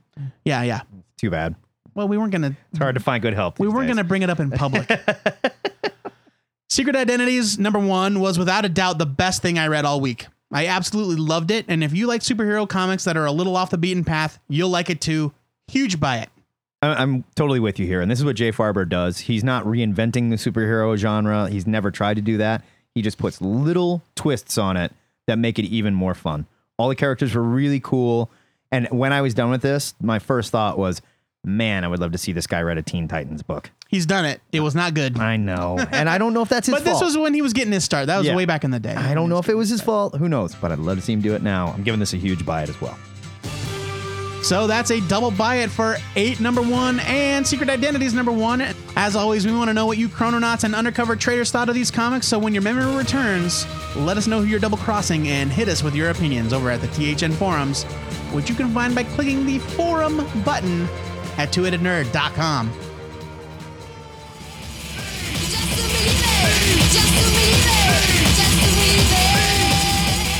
yeah, 0.45 0.61
yeah. 0.63 0.81
Too 1.17 1.29
bad. 1.29 1.55
Well, 1.95 2.07
we 2.07 2.17
weren't 2.17 2.31
gonna 2.31 2.55
It's 2.71 2.79
hard 2.79 2.95
to 2.95 3.01
find 3.01 3.21
good 3.21 3.33
help. 3.33 3.59
we 3.59 3.67
weren't 3.67 3.87
days. 3.87 3.95
gonna 3.95 4.07
bring 4.07 4.21
it 4.21 4.29
up 4.29 4.39
in 4.39 4.51
public. 4.51 4.89
Secret 6.69 6.95
Identities 6.95 7.57
number 7.57 7.79
one 7.79 8.19
was 8.19 8.37
without 8.37 8.63
a 8.63 8.69
doubt 8.69 8.99
the 8.99 9.05
best 9.05 9.41
thing 9.41 9.57
I 9.57 9.67
read 9.67 9.83
all 9.85 9.99
week. 9.99 10.27
I 10.51 10.67
absolutely 10.67 11.15
loved 11.17 11.51
it, 11.51 11.65
and 11.67 11.83
if 11.83 11.93
you 11.93 12.07
like 12.07 12.21
superhero 12.21 12.67
comics 12.69 13.03
that 13.03 13.17
are 13.17 13.25
a 13.25 13.31
little 13.31 13.55
off 13.55 13.69
the 13.69 13.77
beaten 13.77 14.03
path, 14.03 14.39
you'll 14.47 14.69
like 14.69 14.89
it 14.89 15.01
too. 15.01 15.33
Huge 15.69 15.99
buy 15.99 16.17
it. 16.17 16.29
I- 16.81 16.95
I'm 17.01 17.23
totally 17.35 17.59
with 17.59 17.79
you 17.79 17.85
here. 17.85 18.01
And 18.01 18.09
this 18.09 18.19
is 18.19 18.25
what 18.25 18.35
Jay 18.35 18.51
Faerber 18.51 18.87
does. 18.87 19.19
He's 19.19 19.43
not 19.43 19.65
reinventing 19.65 20.29
the 20.29 20.35
superhero 20.37 20.95
genre. 20.97 21.49
He's 21.49 21.67
never 21.67 21.91
tried 21.91 22.15
to 22.15 22.21
do 22.21 22.37
that. 22.37 22.63
He 22.95 23.01
just 23.01 23.17
puts 23.17 23.41
little 23.41 24.01
twists 24.15 24.57
on 24.57 24.77
it 24.77 24.91
that 25.27 25.37
make 25.37 25.59
it 25.59 25.65
even 25.65 25.93
more 25.93 26.13
fun. 26.13 26.45
All 26.77 26.89
the 26.89 26.95
characters 26.95 27.35
were 27.35 27.43
really 27.43 27.79
cool. 27.79 28.31
And 28.71 28.87
when 28.91 29.11
I 29.13 29.21
was 29.21 29.33
done 29.33 29.49
with 29.49 29.61
this, 29.61 29.93
my 30.01 30.19
first 30.19 30.51
thought 30.51 30.77
was, 30.77 31.01
man, 31.43 31.83
I 31.83 31.87
would 31.87 31.99
love 31.99 32.11
to 32.13 32.17
see 32.17 32.31
this 32.31 32.47
guy 32.47 32.61
write 32.63 32.77
a 32.77 32.81
Teen 32.81 33.07
Titans 33.07 33.43
book. 33.43 33.71
He's 33.89 34.05
done 34.05 34.25
it. 34.25 34.39
It 34.51 34.59
was 34.61 34.75
not 34.75 34.93
good. 34.93 35.17
I 35.19 35.37
know. 35.37 35.77
and 35.91 36.07
I 36.09 36.17
don't 36.17 36.33
know 36.33 36.41
if 36.41 36.49
that's 36.49 36.67
his 36.67 36.75
But 36.77 36.83
this 36.85 37.01
was 37.01 37.17
when 37.17 37.33
he 37.33 37.41
was 37.41 37.53
getting 37.53 37.73
his 37.73 37.83
start. 37.83 38.07
That 38.07 38.17
was 38.19 38.27
Yeah. 38.27 38.35
way 38.35 38.45
back 38.45 38.63
in 38.63 38.71
the 38.71 38.79
day. 38.79 38.93
I 38.95 39.13
don't 39.13 39.29
know 39.29 39.39
if 39.39 39.49
it 39.49 39.55
was 39.55 39.69
his 39.69 39.81
fault. 39.81 40.15
Who 40.15 40.29
knows? 40.29 40.55
But 40.55 40.71
I'd 40.71 40.79
love 40.79 40.97
to 40.97 41.03
see 41.03 41.13
him 41.13 41.21
do 41.21 41.33
it 41.35 41.41
now. 41.41 41.73
I'm 41.75 41.83
giving 41.83 41.99
this 41.99 42.13
a 42.13 42.17
huge 42.17 42.45
buy 42.45 42.63
it 42.63 42.69
as 42.69 42.79
well. 42.79 42.97
So 44.41 44.67
that's 44.67 44.89
a 44.91 45.01
double 45.01 45.31
buy 45.31 45.57
it 45.57 45.69
for 45.69 45.97
eight 46.15 46.39
number 46.39 46.61
one 46.61 46.99
and 47.01 47.45
Secret 47.45 47.69
Identities 47.69 48.13
number 48.13 48.31
one. 48.31 48.61
As 48.95 49.15
always, 49.15 49.45
we 49.45 49.51
want 49.51 49.69
to 49.69 49.73
know 49.73 49.85
what 49.85 49.97
you 49.97 50.09
chrononauts 50.09 50.63
and 50.63 50.73
undercover 50.73 51.15
traders 51.15 51.51
thought 51.51 51.69
of 51.69 51.75
these 51.75 51.91
comics. 51.91 52.27
So 52.27 52.39
when 52.39 52.53
your 52.53 52.63
memory 52.63 52.95
returns, 52.95 53.67
let 53.95 54.17
us 54.17 54.27
know 54.27 54.39
who 54.39 54.45
you're 54.45 54.59
double 54.59 54.77
crossing 54.77 55.27
and 55.27 55.51
hit 55.51 55.67
us 55.67 55.83
with 55.83 55.93
your 55.93 56.09
opinions 56.09 56.53
over 56.53 56.71
at 56.71 56.81
the 56.81 56.87
THN 56.87 57.33
forums, 57.33 57.83
which 58.33 58.49
you 58.49 58.55
can 58.55 58.73
find 58.73 58.95
by 58.95 59.03
clicking 59.03 59.45
the 59.45 59.59
forum 59.59 60.17
button 60.43 60.87
at 61.37 61.51
twoheadednerd.com. 61.51 62.71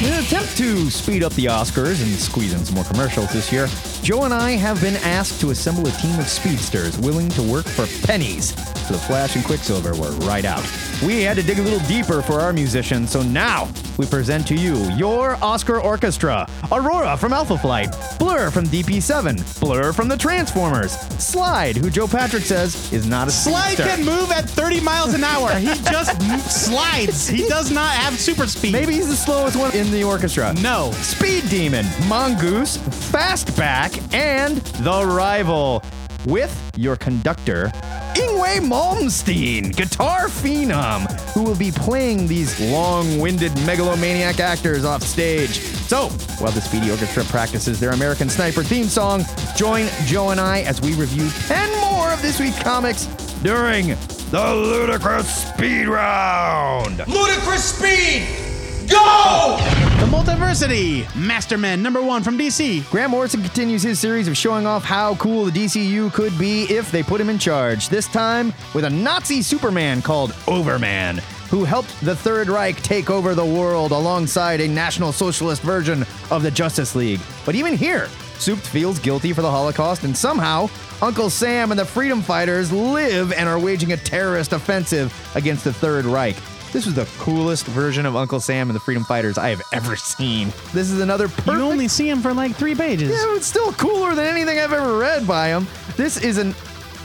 In 0.02 0.14
an 0.14 0.24
attempt 0.24 0.56
to 0.56 0.90
speed 0.90 1.24
up 1.24 1.34
the 1.34 1.48
Oscars 1.48 2.02
and 2.02 2.10
squeeze 2.16 2.54
in 2.54 2.64
some 2.64 2.76
more 2.76 2.86
commercials 2.86 3.34
this 3.34 3.52
year, 3.52 3.68
Joe 4.02 4.24
and 4.24 4.34
I 4.34 4.52
have 4.52 4.82
been 4.82 4.96
asked 4.98 5.40
to 5.42 5.52
assemble 5.52 5.86
a 5.88 5.92
team 5.92 6.18
of 6.20 6.28
speedsters 6.28 6.98
willing 6.98 7.30
to 7.30 7.44
work 7.44 7.66
for 7.66 7.86
pennies. 8.08 8.56
So 8.88 8.94
the 8.96 9.00
Flash 9.02 9.36
and 9.36 9.46
Quicksilver 9.46 9.94
were 9.96 10.10
right 10.26 10.46
out. 10.46 10.64
We 11.06 11.22
had 11.22 11.38
to 11.38 11.44
dig 11.44 11.60
a 11.60 11.62
little 11.62 11.86
deeper 11.88 12.22
for 12.24 12.40
our 12.40 12.52
musicians, 12.52 13.12
so 13.12 13.22
now 13.22 13.70
we 13.98 14.06
present 14.08 14.48
to 14.48 14.56
you 14.56 14.76
your 14.96 15.38
Oscar 15.44 15.80
Orchestra 15.80 16.48
Aurora 16.72 17.16
from 17.18 17.34
Alpha 17.34 17.58
Flight, 17.58 17.96
Blur 18.18 18.50
from 18.50 18.66
DP7, 18.66 19.60
Blur 19.60 19.94
from 19.94 20.08
the 20.08 20.18
Transformers, 20.18 20.92
Slide, 21.24 21.76
who 21.78 21.90
Joe 21.92 22.08
Patrick 22.08 22.44
says 22.44 22.92
is 22.92 23.06
not 23.06 23.28
a 23.28 23.32
Slide 23.32 23.74
speedster. 23.74 23.84
can 23.96 24.06
move 24.06 24.32
at 24.32 24.50
30 24.50 24.82
miles 24.82 25.14
an 25.14 25.24
hour. 25.24 25.54
He 25.56 25.68
just 25.92 26.20
slides. 26.66 27.28
He 27.28 27.48
does 27.48 27.70
not 27.72 27.92
have 27.96 28.20
super 28.20 28.48
speed. 28.48 28.74
Maybe 28.74 28.94
he's 28.94 29.08
the 29.10 29.16
slowest 29.16 29.56
one 29.56 29.74
in 29.76 29.92
the 29.92 30.04
orchestra. 30.04 30.54
No. 30.62 30.92
Speed 30.94 31.48
Demon, 31.50 31.86
Mongoose, 32.08 32.78
Fastback, 33.12 33.89
and 34.14 34.58
The 34.58 35.06
Rival. 35.06 35.84
With 36.26 36.72
your 36.76 36.98
conductor, 36.98 37.72
Yngwie 38.16 38.60
Malmsteen, 38.60 39.74
guitar 39.76 40.28
phenom, 40.28 41.10
who 41.34 41.44
will 41.44 41.56
be 41.56 41.72
playing 41.72 42.28
these 42.28 42.60
long-winded 42.60 43.56
megalomaniac 43.66 44.40
actors 44.40 44.84
off 44.84 45.02
stage. 45.02 45.60
So, 45.88 46.10
while 46.40 46.52
the 46.52 46.60
Speedy 46.60 46.92
Orchestra 46.92 47.24
practices 47.26 47.80
their 47.80 47.92
American 47.92 48.30
Sniper 48.30 48.64
theme 48.64 48.86
song, 48.86 49.24
join 49.56 49.88
Joe 50.06 50.32
and 50.32 50.40
I 50.40 50.62
as 50.62 50.82
we 50.82 50.94
review 50.96 51.30
10 51.48 51.80
more 51.80 52.12
of 52.12 52.22
this 52.22 52.40
week's 52.40 52.62
comics 52.62 53.06
during 53.44 53.96
the 54.32 54.54
Ludicrous 54.54 55.48
Speed 55.48 55.88
Round. 55.88 57.00
Ludicrous 57.08 57.64
speed! 57.64 58.49
Go! 58.90 59.58
The 60.00 60.06
Multiversity, 60.06 61.04
Mastermen 61.14 61.80
number 61.82 62.02
one 62.02 62.24
from 62.24 62.38
DC. 62.38 62.90
Grant 62.90 63.12
Morrison 63.12 63.42
continues 63.42 63.84
his 63.84 64.00
series 64.00 64.28
of 64.28 64.36
showing 64.36 64.66
off 64.66 64.84
how 64.84 65.16
cool 65.16 65.46
the 65.46 65.52
DCU 65.52 66.12
could 66.14 66.38
be 66.40 66.64
if 66.64 66.92
they 66.92 67.04
put 67.04 67.22
him 67.22 67.30
in 67.30 67.38
charge, 67.38 67.90
this 67.90 68.08
time 68.08 68.52
with 68.74 68.86
a 68.86 68.90
Nazi 68.90 69.42
Superman 69.42 70.02
called 70.02 70.36
Overman, 70.48 71.18
who 71.50 71.66
helped 71.66 72.00
the 72.02 72.16
Third 72.16 72.48
Reich 72.48 72.82
take 72.82 73.10
over 73.10 73.36
the 73.36 73.46
world 73.46 73.92
alongside 73.92 74.60
a 74.62 74.68
National 74.68 75.12
Socialist 75.12 75.62
version 75.62 76.04
of 76.32 76.42
the 76.42 76.52
Justice 76.52 76.96
League. 76.96 77.22
But 77.46 77.56
even 77.56 77.76
here, 77.76 78.08
Soup 78.40 78.58
feels 78.58 79.00
guilty 79.00 79.34
for 79.34 79.42
the 79.42 79.52
Holocaust, 79.52 80.04
and 80.04 80.18
somehow, 80.18 80.70
Uncle 81.02 81.30
Sam 81.30 81.72
and 81.72 81.80
the 81.80 81.86
Freedom 81.86 82.22
Fighters 82.22 82.72
live 82.72 83.34
and 83.34 83.48
are 83.48 83.60
waging 83.60 83.92
a 83.92 83.98
terrorist 83.98 84.54
offensive 84.54 85.14
against 85.36 85.64
the 85.64 85.74
Third 85.74 86.06
Reich. 86.06 86.38
This 86.72 86.86
was 86.86 86.94
the 86.94 87.06
coolest 87.18 87.66
version 87.66 88.06
of 88.06 88.16
Uncle 88.16 88.40
Sam 88.40 88.70
and 88.70 88.76
the 88.76 88.80
Freedom 88.80 89.04
Fighters 89.04 89.38
I 89.40 89.50
have 89.50 89.62
ever 89.74 89.96
seen. 89.96 90.50
This 90.72 90.92
is 90.92 91.02
another 91.02 91.28
perfect 91.28 91.48
You 91.48 91.62
only 91.64 91.88
see 91.88 92.08
him 92.10 92.22
for 92.22 92.32
like 92.34 92.56
three 92.56 92.76
pages. 92.76 93.10
yeah, 93.10 93.36
it's 93.36 93.48
still 93.48 93.74
cooler 93.74 94.14
than 94.14 94.26
anything 94.26 94.60
I've 94.60 94.74
ever 94.74 94.98
read 94.98 95.28
by 95.28 95.48
him. 95.48 95.68
This 95.98 96.18
is 96.18 96.38
an. 96.38 96.54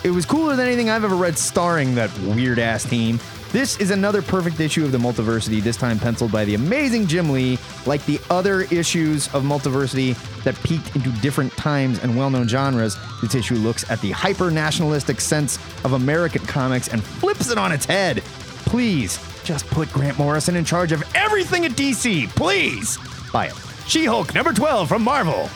It 0.04 0.10
was 0.10 0.26
cooler 0.26 0.54
than 0.54 0.66
anything 0.66 0.90
I've 0.90 1.02
ever 1.04 1.16
read 1.16 1.38
starring 1.38 1.94
that 1.94 2.10
weird 2.20 2.58
ass 2.58 2.84
team. 2.84 3.18
This 3.52 3.78
is 3.78 3.90
another 3.90 4.20
perfect 4.20 4.60
issue 4.60 4.84
of 4.84 4.92
the 4.92 4.98
Multiversity, 4.98 5.62
this 5.62 5.76
time 5.78 5.98
penciled 5.98 6.32
by 6.32 6.44
the 6.44 6.56
amazing 6.56 7.06
Jim 7.06 7.30
Lee. 7.30 7.56
Like 7.86 8.04
the 8.04 8.20
other 8.28 8.62
issues 8.62 9.32
of 9.32 9.44
Multiversity 9.44 10.14
that 10.42 10.60
peeked 10.62 10.94
into 10.94 11.10
different 11.22 11.52
times 11.56 12.00
and 12.02 12.14
well 12.18 12.28
known 12.28 12.48
genres, 12.48 12.98
this 13.22 13.34
issue 13.34 13.54
looks 13.54 13.88
at 13.90 13.98
the 14.02 14.10
hyper 14.10 14.50
nationalistic 14.50 15.20
sense 15.22 15.56
of 15.84 15.94
American 15.94 16.44
comics 16.44 16.88
and 16.88 17.02
flips 17.02 17.48
it 17.48 17.56
on 17.56 17.72
its 17.72 17.86
head. 17.86 18.18
Please, 18.66 19.18
just 19.44 19.66
put 19.68 19.92
Grant 19.92 20.18
Morrison 20.18 20.56
in 20.56 20.64
charge 20.64 20.92
of 20.92 21.04
everything 21.14 21.64
at 21.64 21.72
DC, 21.72 22.28
please! 22.30 22.98
Buy 23.32 23.46
it. 23.46 23.54
She 23.86 24.06
Hulk 24.06 24.34
number 24.34 24.52
12 24.52 24.88
from 24.88 25.02
Marvel. 25.02 25.48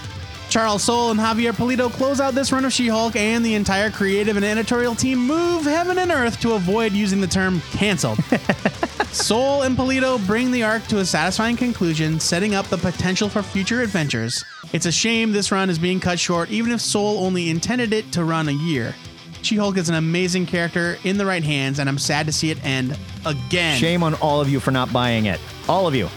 Charles 0.49 0.83
Soule 0.83 1.11
and 1.11 1.21
Javier 1.21 1.53
Pulido 1.53 1.91
close 1.91 2.21
out 2.21 2.35
this 2.35 2.53
run 2.53 2.65
of 2.65 2.73
She 2.73 2.89
Hulk, 2.89 3.17
and 3.17 3.45
the 3.45 3.55
entire 3.55 3.91
creative 3.91 4.37
and 4.37 4.45
editorial 4.45 4.95
team 4.95 5.19
move 5.19 5.65
heaven 5.65 5.99
and 5.99 6.11
earth 6.11 6.41
to 6.41 6.55
avoid 6.55 6.93
using 6.93 7.21
the 7.21 7.27
term 7.27 7.61
canceled. 7.73 8.19
Soule 9.13 9.63
and 9.63 9.77
Pulido 9.77 10.25
bring 10.27 10.51
the 10.51 10.63
arc 10.63 10.87
to 10.87 10.99
a 10.99 11.05
satisfying 11.05 11.57
conclusion, 11.57 12.19
setting 12.19 12.55
up 12.55 12.67
the 12.67 12.79
potential 12.79 13.29
for 13.29 13.43
future 13.43 13.83
adventures. 13.83 14.45
It's 14.73 14.87
a 14.87 14.93
shame 14.93 15.33
this 15.33 15.53
run 15.53 15.69
is 15.69 15.79
being 15.79 16.01
cut 16.01 16.19
short, 16.19 16.51
even 16.51 16.73
if 16.73 16.81
Soule 16.81 17.19
only 17.19 17.51
intended 17.51 17.93
it 17.93 18.11
to 18.13 18.25
run 18.25 18.49
a 18.49 18.53
year. 18.53 18.95
She 19.43 19.57
Hulk 19.57 19.77
is 19.77 19.89
an 19.89 19.95
amazing 19.95 20.47
character 20.47 20.99
in 21.05 21.17
the 21.19 21.27
right 21.27 21.43
hands, 21.43 21.79
and 21.79 21.89
I'm 21.89 21.99
sad 21.99 22.27
to 22.27 22.33
see 22.33 22.51
it 22.51 22.63
end 22.65 22.97
again. 23.25 23.79
Shame 23.79 24.03
on 24.03 24.15
all 24.15 24.41
of 24.41 24.49
you 24.49 24.61
for 24.61 24.71
not 24.71 24.93
buying 24.93 25.27
it. 25.27 25.41
All 25.69 25.87
of 25.87 25.95
you. 25.95 26.09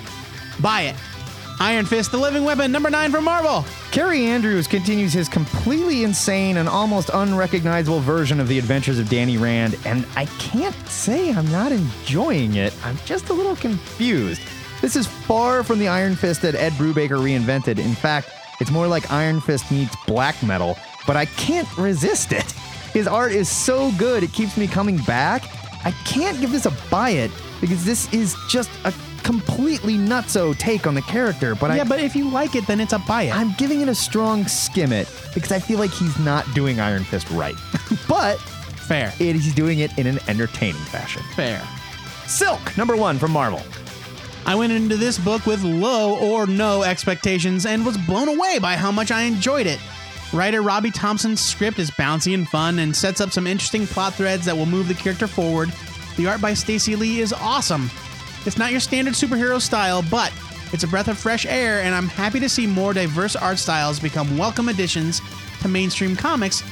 Buy 0.60 0.82
it. 0.84 0.96
Iron 1.60 1.86
Fist, 1.86 2.12
the 2.12 2.18
Living 2.18 2.44
Weapon, 2.44 2.72
number 2.72 2.90
nine 2.90 3.12
from 3.12 3.24
Marvel. 3.24 3.64
Kaare 3.92 4.18
Andrews 4.18 4.66
continues 4.66 5.14
his 5.14 5.30
completely 5.30 6.04
insane 6.04 6.58
and 6.58 6.68
almost 6.68 7.12
unrecognizable 7.14 8.00
version 8.00 8.40
of 8.40 8.48
the 8.48 8.58
adventures 8.58 8.98
of 8.98 9.08
Danny 9.10 9.38
Rand, 9.38 9.78
and 9.86 10.08
I 10.16 10.26
can't 10.40 10.76
say 10.88 11.32
I'm 11.32 11.50
not 11.52 11.72
enjoying 11.72 12.56
it. 12.56 12.74
I'm 12.84 12.98
just 13.06 13.30
a 13.30 13.34
little 13.34 13.56
confused. 13.56 14.42
This 14.82 14.96
is 14.96 15.06
far 15.06 15.62
from 15.64 15.78
the 15.78 15.88
Iron 15.88 16.16
Fist 16.16 16.42
that 16.42 16.56
Ed 16.56 16.72
Brubaker 16.74 17.20
reinvented. 17.20 17.78
In 17.78 17.94
fact, 17.94 18.32
it's 18.60 18.72
more 18.72 18.88
like 18.88 19.12
Iron 19.12 19.40
Fist 19.40 19.72
meets 19.72 19.96
black 20.08 20.42
metal, 20.42 20.76
but 21.06 21.16
I 21.16 21.26
can't 21.26 21.68
resist 21.78 22.32
it. 22.32 22.56
His 22.94 23.08
art 23.08 23.32
is 23.32 23.50
so 23.50 23.92
good, 23.98 24.24
it 24.24 24.34
keeps 24.34 24.58
me 24.58 24.68
coming 24.68 24.98
back. 24.98 25.44
I 25.86 25.92
can't 26.06 26.40
give 26.40 26.52
this 26.52 26.66
a 26.66 26.74
buy 26.90 27.12
it 27.12 27.32
because 27.60 27.84
this 27.86 28.12
is 28.14 28.36
just 28.50 28.70
a 28.86 28.94
completely 29.24 29.96
nutso 29.96 30.58
take 30.58 30.86
on 30.86 30.94
the 30.94 31.02
character, 31.04 31.56
but 31.56 31.72
I 31.72 31.78
yeah, 31.78 31.84
but 31.84 32.00
if 32.00 32.16
you 32.16 32.30
like 32.30 32.56
it, 32.56 32.68
then 32.68 32.80
it's 32.80 32.94
a 32.94 33.00
buy 33.00 33.24
it. 33.24 33.36
I'm 33.36 33.54
giving 33.58 33.82
it 33.82 33.88
a 33.88 33.96
strong 33.96 34.46
skim 34.46 34.92
it 34.92 35.08
because 35.34 35.52
I 35.52 35.60
feel 35.60 35.80
like 35.80 35.92
he's 35.92 36.18
not 36.20 36.46
doing 36.54 36.80
Iron 36.80 37.04
Fist 37.04 37.30
right. 37.32 37.56
but 38.08 38.40
Fair. 38.40 39.14
it, 39.20 39.36
he's 39.36 39.54
doing 39.56 39.80
it 39.80 39.98
in 39.98 40.08
an 40.08 40.20
entertaining 40.28 40.82
fashion. 40.84 41.24
Fair. 41.36 41.62
Silk, 42.28 42.78
number 42.78 42.96
one 42.96 43.18
from 43.18 43.32
Marvel. 43.32 43.62
I 44.46 44.56
went 44.56 44.74
into 44.74 44.98
this 44.98 45.20
book 45.20 45.46
with 45.46 45.64
low 45.64 46.18
or 46.18 46.48
no 46.48 46.84
expectations 46.84 47.66
and 47.66 47.86
was 47.86 47.98
blown 48.00 48.28
away 48.28 48.58
by 48.60 48.76
how 48.76 48.92
much 48.92 49.12
I 49.12 49.22
enjoyed 49.22 49.68
it. 49.68 49.80
Writer 50.34 50.62
Robbie 50.62 50.92
Thompson's 50.92 51.42
script 51.42 51.78
is 51.78 51.92
bouncy 51.92 52.34
and 52.34 52.48
fun 52.48 52.80
and 52.80 52.96
sets 52.96 53.20
up 53.20 53.32
some 53.32 53.46
interesting 53.48 53.86
plot 53.86 54.14
threads 54.14 54.46
that 54.46 54.56
will 54.56 54.66
move 54.66 54.88
the 54.88 54.94
character 54.94 55.28
forward. 55.28 55.72
The 56.16 56.28
art 56.28 56.40
by 56.40 56.54
Stacey 56.54 56.96
Lee 56.96 57.20
is 57.20 57.34
awesome. 57.34 57.90
It's 58.46 58.58
not 58.58 58.72
your 58.72 58.80
standard 58.80 59.14
superhero 59.14 59.60
style, 59.60 60.04
but 60.10 60.32
it's 60.72 60.84
a 60.84 60.88
breath 60.88 61.10
of 61.10 61.18
fresh 61.18 61.46
air, 61.46 61.82
and 61.82 61.94
I'm 61.94 62.08
happy 62.08 62.40
to 62.40 62.48
see 62.48 62.66
more 62.66 62.94
diverse 62.94 63.36
art 63.36 63.60
styles 63.60 64.00
become 64.00 64.38
welcome 64.38 64.70
additions 64.70 65.22
to 65.62 65.68
mainstream 65.68 66.16
comics. 66.16 66.64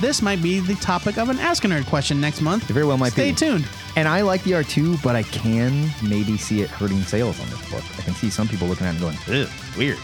This 0.00 0.22
might 0.22 0.40
be 0.40 0.60
the 0.60 0.74
topic 0.76 1.18
of 1.18 1.28
an 1.28 1.38
Ask 1.40 1.64
a 1.64 1.68
Nerd 1.68 1.86
question 1.86 2.20
next 2.20 2.40
month. 2.40 2.70
It 2.70 2.72
very 2.72 2.86
well 2.86 2.98
might 2.98 3.12
Stay 3.12 3.30
be. 3.32 3.36
tuned. 3.36 3.68
And 3.96 4.06
I 4.06 4.22
like 4.22 4.44
the 4.44 4.54
art 4.54 4.68
too, 4.68 4.96
but 4.98 5.16
I 5.16 5.24
can 5.24 5.90
maybe 6.08 6.36
see 6.36 6.62
it 6.62 6.70
hurting 6.70 7.02
sales 7.02 7.38
on 7.40 7.50
this 7.50 7.68
book. 7.70 7.82
I 7.98 8.02
can 8.02 8.14
see 8.14 8.30
some 8.30 8.46
people 8.46 8.68
looking 8.68 8.86
at 8.86 8.94
it 8.94 9.02
and 9.02 9.16
going, 9.26 9.42
ugh, 9.42 9.50
weird. 9.76 9.98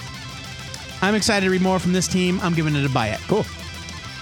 I'm 1.01 1.15
excited 1.15 1.47
to 1.47 1.51
read 1.51 1.63
more 1.63 1.79
from 1.79 1.93
this 1.93 2.09
team. 2.09 2.41
I'm 2.41 2.55
giving 2.55 2.75
it 2.75 2.85
a 2.85 2.89
buy 2.89 3.09
it. 3.09 3.21
Cool. 3.29 3.45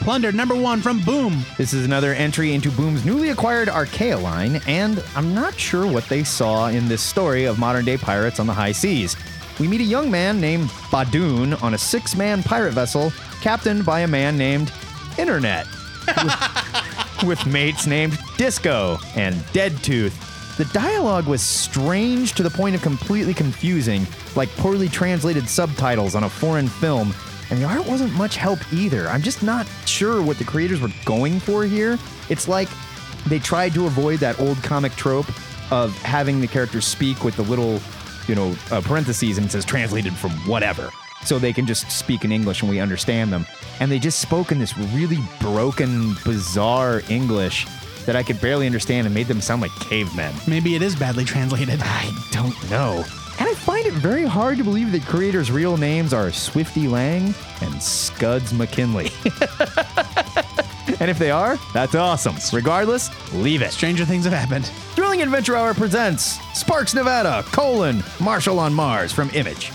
Plunder 0.01 0.31
number 0.31 0.55
one 0.55 0.83
from 0.83 1.01
Boom. 1.01 1.45
This 1.57 1.73
is 1.73 1.85
another 1.85 2.13
entry 2.13 2.53
into 2.53 2.71
Boom's 2.71 3.05
newly 3.05 3.31
acquired 3.31 3.69
Archaia 3.69 4.17
line, 4.19 4.61
and 4.67 5.03
I'm 5.17 5.35
not 5.35 5.59
sure 5.59 5.91
what 5.91 6.05
they 6.09 6.23
saw 6.23 6.69
in 6.69 6.87
this 6.87 7.03
story 7.03 7.45
of 7.45 7.59
modern 7.59 7.85
day 7.85 7.97
pirates 7.97 8.39
on 8.39 8.47
the 8.47 8.53
high 8.53 8.73
seas. 8.73 9.17
We 9.59 9.67
meet 9.67 9.81
a 9.81 9.85
young 9.85 10.11
man 10.11 10.41
named 10.41 10.69
Badoon 10.91 11.61
on 11.63 11.75
a 11.75 11.79
six 11.79 12.15
man 12.15 12.43
pirate 12.43 12.73
vessel 12.73 13.11
captained 13.41 13.87
by 13.87 14.01
a 14.01 14.07
man 14.07 14.37
named 14.37 14.71
Internet, 15.19 15.67
with, 16.23 17.25
with 17.27 17.47
mates 17.47 17.87
named 17.87 18.19
Disco 18.37 18.99
and 19.17 19.35
Dead 19.53 19.77
Tooth. 19.83 20.26
The 20.57 20.65
dialogue 20.67 21.27
was 21.27 21.43
strange 21.43 22.33
to 22.35 22.43
the 22.43 22.49
point 22.49 22.75
of 22.75 22.81
completely 22.83 23.35
confusing, 23.35 24.07
like 24.35 24.49
poorly 24.57 24.89
translated 24.89 25.49
subtitles 25.49 26.15
on 26.15 26.25
a 26.25 26.31
foreign 26.31 26.67
film, 26.67 27.15
and 27.51 27.61
the 27.61 27.65
art 27.65 27.87
wasn't 27.87 28.15
much 28.15 28.37
help 28.37 28.59
either. 28.73 29.07
I'm 29.09 29.21
just 29.21 29.43
not 29.43 29.67
sure 29.85 30.23
what 30.23 30.39
the 30.39 30.45
creators 30.45 30.81
were 30.81 30.93
going 31.05 31.41
for 31.41 31.65
here. 31.65 31.99
It's 32.31 32.49
like 32.49 32.69
they 33.27 33.39
tried 33.39 33.75
to 33.75 33.85
avoid 33.87 34.19
that 34.21 34.41
old 34.41 34.57
comic 34.63 34.93
trope 34.93 35.29
of 35.71 35.95
having 35.99 36.41
the 36.41 36.47
characters 36.47 36.87
speak 36.87 37.23
with 37.23 37.37
the 37.37 37.43
little, 37.43 37.79
you 38.27 38.35
know, 38.35 38.57
uh, 38.71 38.81
parentheses 38.81 39.37
and 39.37 39.47
it 39.47 39.51
says 39.51 39.65
translated 39.65 40.15
from 40.15 40.31
whatever. 40.49 40.91
so 41.25 41.39
they 41.41 41.53
can 41.53 41.67
just 41.67 41.91
speak 41.91 42.25
in 42.25 42.31
English 42.31 42.63
and 42.63 42.71
we 42.71 42.79
understand 42.79 43.33
them. 43.33 43.45
And 43.81 43.91
they 43.91 43.99
just 43.99 44.21
spoke 44.21 44.53
in 44.53 44.59
this 44.61 44.79
really 44.79 45.19
broken, 45.41 46.15
bizarre 46.25 47.03
English 47.09 47.67
that 48.07 48.17
I 48.17 48.23
could 48.23 48.41
barely 48.41 48.67
understand 48.67 49.07
and 49.07 49.15
made 49.15 49.27
them 49.27 49.41
sound 49.41 49.63
like 49.63 49.73
cavemen. 49.81 50.35
Maybe 50.49 50.75
it 50.75 50.83
is 50.83 50.97
badly 50.97 51.25
translated. 51.25 51.81
I 51.83 52.11
don't 52.31 52.71
know. 52.71 53.05
And 53.39 53.49
I 53.49 53.55
find 53.55 53.85
it 53.85 53.93
very 53.93 54.25
hard 54.25 54.57
to 54.59 54.65
believe 54.65 54.93
that 54.93 55.03
creators' 55.03 55.51
real 55.51 55.77
names 55.77 56.15
are 56.15 56.33
Swifty 56.33 56.89
Lang 56.89 57.27
and 57.61 57.75
Skuds 57.75 58.57
McKinley. 58.57 59.11
and 61.01 61.11
if 61.11 61.19
they 61.19 61.31
are, 61.31 61.59
that's 61.75 61.95
awesome. 61.95 62.37
Regardless, 62.53 63.11
leave 63.35 63.61
it. 63.61 63.73
Stranger 63.73 64.07
things 64.07 64.25
have 64.25 64.33
happened. 64.33 64.67
Thrilling 64.95 65.21
Adventure 65.21 65.55
Hour 65.55 65.75
presents 65.75 66.39
Sparks 66.59 66.95
Nevada, 66.95 67.43
colon, 67.53 68.03
Marshal 68.21 68.59
on 68.59 68.73
Mars 68.73 69.13
from 69.13 69.29
Image. 69.31 69.71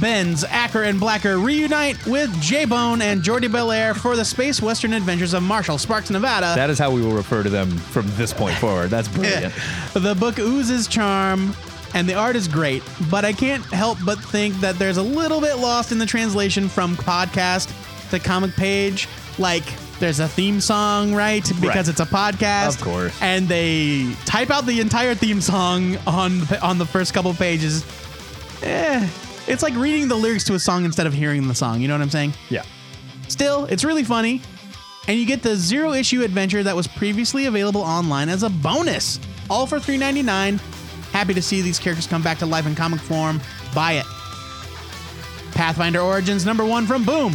Bens, 0.00 0.44
Acker, 0.44 0.82
and 0.82 1.00
Blacker 1.00 1.38
reunite 1.38 2.04
with 2.06 2.30
J 2.40 2.64
Bone 2.64 3.00
and 3.02 3.22
Jordie 3.22 3.48
Bellaire 3.48 3.94
for 3.94 4.16
the 4.16 4.24
space 4.24 4.60
western 4.60 4.92
adventures 4.92 5.34
of 5.34 5.42
Marshall 5.42 5.78
Sparks, 5.78 6.10
Nevada. 6.10 6.52
That 6.54 6.70
is 6.70 6.78
how 6.78 6.90
we 6.90 7.00
will 7.00 7.12
refer 7.12 7.42
to 7.42 7.48
them 7.50 7.70
from 7.70 8.06
this 8.16 8.32
point 8.32 8.56
forward. 8.58 8.90
That's 8.90 9.08
brilliant. 9.08 9.54
the 9.94 10.14
book 10.14 10.38
oozes 10.38 10.86
charm 10.86 11.54
and 11.94 12.08
the 12.08 12.14
art 12.14 12.36
is 12.36 12.46
great, 12.48 12.82
but 13.10 13.24
I 13.24 13.32
can't 13.32 13.64
help 13.66 13.98
but 14.04 14.18
think 14.20 14.54
that 14.56 14.78
there's 14.78 14.98
a 14.98 15.02
little 15.02 15.40
bit 15.40 15.56
lost 15.56 15.90
in 15.90 15.98
the 15.98 16.06
translation 16.06 16.68
from 16.68 16.96
podcast 16.96 17.72
to 18.10 18.18
comic 18.18 18.52
page. 18.56 19.08
Like, 19.38 19.64
there's 19.98 20.20
a 20.20 20.28
theme 20.28 20.60
song, 20.60 21.14
right? 21.14 21.42
Because 21.60 21.62
Right. 21.62 21.88
it's 21.88 22.00
a 22.00 22.06
podcast. 22.06 22.76
Of 22.76 22.82
course. 22.82 23.18
And 23.22 23.48
they 23.48 24.12
type 24.26 24.50
out 24.50 24.66
the 24.66 24.80
entire 24.80 25.14
theme 25.14 25.40
song 25.40 25.96
on 26.06 26.42
on 26.62 26.76
the 26.78 26.86
first 26.86 27.14
couple 27.14 27.32
pages. 27.34 27.84
Eh, 28.62 29.06
it's 29.48 29.62
like 29.62 29.74
reading 29.74 30.08
the 30.08 30.14
lyrics 30.14 30.44
to 30.44 30.54
a 30.54 30.58
song 30.58 30.84
instead 30.84 31.06
of 31.06 31.12
hearing 31.12 31.46
the 31.48 31.54
song. 31.54 31.80
You 31.80 31.88
know 31.88 31.94
what 31.94 32.02
I'm 32.02 32.10
saying? 32.10 32.34
yeah. 32.50 32.62
Still, 33.28 33.66
it's 33.66 33.84
really 33.84 34.04
funny. 34.04 34.40
And 35.06 35.18
you 35.18 35.26
get 35.26 35.42
the 35.42 35.54
zero 35.56 35.92
issue 35.92 36.22
adventure 36.22 36.62
that 36.62 36.74
was 36.74 36.86
previously 36.86 37.46
available 37.46 37.80
online 37.82 38.28
as 38.28 38.42
a 38.42 38.48
bonus. 38.50 39.18
All 39.50 39.66
for 39.66 39.78
$3.99. 39.78 40.58
Happy 41.12 41.34
to 41.34 41.42
see 41.42 41.60
these 41.62 41.78
characters 41.78 42.06
come 42.06 42.22
back 42.22 42.38
to 42.38 42.46
life 42.46 42.66
in 42.66 42.74
comic 42.74 43.00
form. 43.00 43.40
Buy 43.74 43.92
it. 43.92 44.06
Pathfinder 45.52 46.00
Origins 46.00 46.46
number 46.46 46.64
one 46.64 46.86
from 46.86 47.04
Boom. 47.04 47.32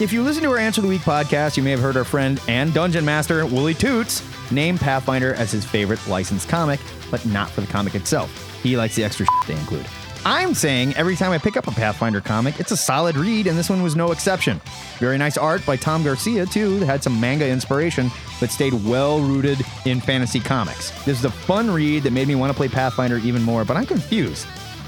If 0.00 0.12
you 0.12 0.22
listen 0.22 0.42
to 0.42 0.50
our 0.50 0.58
Answer 0.58 0.80
the 0.80 0.88
Week 0.88 1.02
podcast, 1.02 1.56
you 1.56 1.62
may 1.62 1.70
have 1.70 1.80
heard 1.80 1.96
our 1.96 2.04
friend 2.04 2.40
and 2.48 2.72
dungeon 2.74 3.04
master, 3.04 3.44
Wooly 3.46 3.74
Toots, 3.74 4.22
name 4.50 4.78
Pathfinder 4.78 5.34
as 5.34 5.52
his 5.52 5.64
favorite 5.64 6.04
licensed 6.08 6.48
comic, 6.48 6.80
but 7.10 7.24
not 7.26 7.50
for 7.50 7.60
the 7.60 7.66
comic 7.66 7.94
itself. 7.94 8.30
He 8.62 8.76
likes 8.76 8.96
the 8.96 9.04
extra 9.04 9.26
shit 9.26 9.48
they 9.48 9.60
include. 9.60 9.86
I'm 10.24 10.54
saying 10.54 10.94
every 10.94 11.16
time 11.16 11.32
I 11.32 11.38
pick 11.38 11.56
up 11.56 11.66
a 11.66 11.72
Pathfinder 11.72 12.20
comic, 12.20 12.60
it's 12.60 12.70
a 12.70 12.76
solid 12.76 13.16
read, 13.16 13.48
and 13.48 13.58
this 13.58 13.68
one 13.68 13.82
was 13.82 13.96
no 13.96 14.12
exception. 14.12 14.60
Very 14.98 15.18
nice 15.18 15.36
art 15.36 15.66
by 15.66 15.76
Tom 15.76 16.04
Garcia, 16.04 16.46
too, 16.46 16.78
that 16.78 16.86
had 16.86 17.02
some 17.02 17.20
manga 17.20 17.48
inspiration, 17.48 18.08
but 18.38 18.50
stayed 18.50 18.72
well 18.72 19.20
rooted 19.20 19.58
in 19.84 20.00
fantasy 20.00 20.38
comics. 20.38 20.90
This 21.04 21.18
is 21.18 21.24
a 21.24 21.30
fun 21.30 21.72
read 21.72 22.04
that 22.04 22.12
made 22.12 22.28
me 22.28 22.36
want 22.36 22.52
to 22.52 22.56
play 22.56 22.68
Pathfinder 22.68 23.16
even 23.18 23.42
more, 23.42 23.64
but 23.64 23.76
I'm 23.76 23.86
confused. 23.86 24.46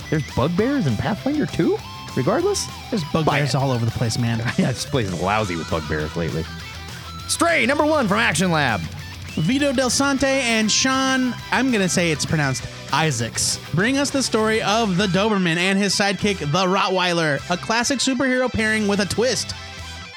There's 0.09 0.23
bugbears 0.37 0.87
in 0.87 0.97
Pathfinder 0.97 1.47
too? 1.47 1.79
Regardless, 2.17 2.69
There's 2.91 3.03
bugbears 3.13 3.57
all 3.57 3.73
over 3.73 3.85
the 3.85 3.91
place, 3.91 4.19
man. 4.19 4.39
yeah, 4.57 4.71
this 4.71 4.87
place 4.87 5.09
is 5.09 5.21
lousy 5.21 5.57
with 5.57 5.69
bugbears 5.69 6.15
lately. 6.15 6.45
Stray, 7.27 7.67
number 7.67 7.85
one 7.85 8.07
from 8.07 8.19
Action 8.19 8.53
Lab. 8.53 8.81
Vito 9.35 9.73
Delsante 9.73 10.23
and 10.23 10.71
Sean, 10.71 11.35
I'm 11.51 11.73
going 11.73 11.83
to 11.83 11.89
say 11.89 12.13
it's 12.13 12.25
pronounced 12.25 12.63
Isaacs, 12.93 13.59
bring 13.75 13.99
us 13.99 14.11
the 14.11 14.23
story 14.23 14.63
of 14.63 14.97
the 14.97 15.07
Doberman 15.07 15.57
and 15.57 15.79
his 15.79 15.95
sidekick, 15.95 16.39
the 16.39 16.67
Rottweiler, 16.67 17.41
a 17.51 17.57
classic 17.57 17.99
superhero 17.99 18.51
pairing 18.53 18.87
with 18.87 19.01
a 19.01 19.07
twist. 19.07 19.53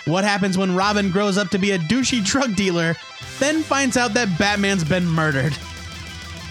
What 0.05 0.23
happens 0.23 0.57
when 0.57 0.75
Robin 0.75 1.11
grows 1.11 1.37
up 1.37 1.49
to 1.49 1.57
be 1.57 1.71
a 1.71 1.79
douchey 1.79 2.23
drug 2.23 2.55
dealer, 2.55 2.95
then 3.39 3.63
finds 3.63 3.97
out 3.97 4.13
that 4.13 4.37
Batman's 4.39 4.83
been 4.83 5.05
murdered? 5.05 5.53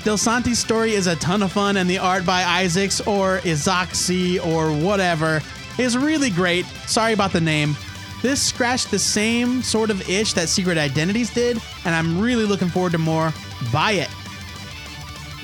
Delsante's 0.03 0.59
story 0.59 0.93
is 0.93 1.07
a 1.07 1.17
ton 1.17 1.43
of 1.43 1.53
fun, 1.53 1.79
and 1.79 1.89
the 1.89 1.99
art 1.99 2.25
by 2.25 2.45
Isaacs 2.45 3.01
or 3.01 3.39
Izaxi 3.39 4.45
or 4.47 4.73
whatever 4.73 5.41
is 5.79 5.97
really 5.97 6.31
great. 6.31 6.65
Sorry 6.87 7.13
about 7.13 7.33
the 7.33 7.41
name. 7.41 7.77
This 8.23 8.43
scratched 8.43 8.91
the 8.91 8.99
same 8.99 9.63
sort 9.63 9.91
of 9.91 10.09
itch 10.09 10.35
that 10.35 10.49
Secret 10.49 10.79
Identities 10.79 11.33
did, 11.33 11.61
and 11.85 11.95
I'm 11.95 12.21
really 12.21 12.45
looking 12.45 12.69
forward 12.69 12.93
to 12.93 12.99
more. 12.99 13.33
Buy 13.73 13.93
it. 13.93 14.09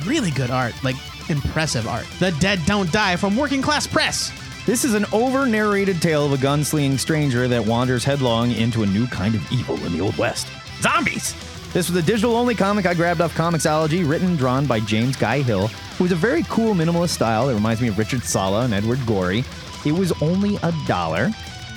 Really 0.07 0.31
good 0.31 0.51
art, 0.51 0.75
like 0.83 0.97
impressive 1.31 1.87
art. 1.87 2.07
The 2.19 2.33
Dead 2.33 2.61
Don't 2.67 2.91
Die 2.93 3.17
from 3.17 3.37
Working 3.37 3.63
Class 3.63 3.87
Press. 3.87 4.33
This 4.67 4.85
is 4.85 4.95
an 4.95 5.07
over 5.13 5.47
narrated 5.47 6.01
tale 6.01 6.25
of 6.27 6.33
a 6.33 6.37
gunslinging 6.37 6.99
stranger 6.99 7.49
that 7.49 7.65
wanders 7.65 8.05
headlong 8.05 8.53
into 8.53 8.83
a 8.83 8.87
new 8.87 9.07
kind 9.07 9.35
of 9.35 9.53
evil 9.53 9.77
in 9.85 9.93
the 9.93 10.01
Old 10.01 10.17
West 10.17 10.49
zombies. 10.81 11.35
This 11.73 11.89
was 11.89 11.97
a 11.97 12.03
digital 12.03 12.37
only 12.37 12.55
comic 12.55 12.85
I 12.85 12.95
grabbed 12.95 13.21
off 13.21 13.35
Comixology, 13.35 14.09
written 14.09 14.29
and 14.29 14.39
drawn 14.39 14.67
by 14.67 14.81
James 14.81 15.17
Guy 15.17 15.41
Hill, 15.43 15.69
who 15.69 16.05
has 16.05 16.13
a 16.13 16.17
very 16.17 16.43
cool 16.45 16.75
minimalist 16.75 17.11
style 17.11 17.47
that 17.47 17.55
reminds 17.55 17.81
me 17.81 17.89
of 17.89 17.99
Richard 17.99 18.25
Sala 18.25 18.65
and 18.65 18.75
Edward 18.75 18.99
Gorey. 19.07 19.45
It 19.87 19.93
was 19.93 20.13
only 20.21 20.57
a 20.63 20.73
dollar, 20.87 21.31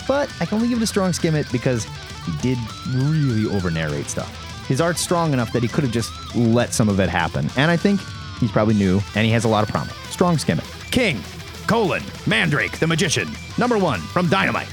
but 0.07 0.29
I 0.39 0.45
can 0.45 0.57
only 0.57 0.69
give 0.69 0.79
it 0.79 0.83
a 0.83 0.87
strong 0.87 1.13
skim 1.13 1.33
it 1.35 1.49
because 1.51 1.85
he 2.25 2.33
did 2.41 2.57
really 2.89 3.45
over 3.55 3.71
narrate 3.71 4.07
stuff. 4.07 4.67
His 4.67 4.81
art's 4.81 4.99
strong 4.99 5.31
enough 5.31 5.53
that 5.53 5.63
he 5.63 5.69
could 5.69 5.83
have 5.83 5.93
just 5.93 6.11
let 6.35 6.73
some 6.73 6.89
of 6.89 6.99
it 6.99 7.09
happen, 7.09 7.49
and 7.55 7.71
I 7.71 7.77
think 7.77 8.01
he's 8.39 8.51
probably 8.51 8.75
new 8.75 9.01
and 9.15 9.25
he 9.25 9.31
has 9.31 9.45
a 9.45 9.47
lot 9.47 9.63
of 9.63 9.69
promise. 9.69 9.95
Strong 10.09 10.37
skimming. 10.37 10.65
King, 10.91 11.21
colon, 11.67 12.03
Mandrake, 12.27 12.77
the 12.79 12.87
magician, 12.87 13.29
number 13.57 13.77
one 13.77 13.99
from 13.99 14.29
Dynamite. 14.29 14.69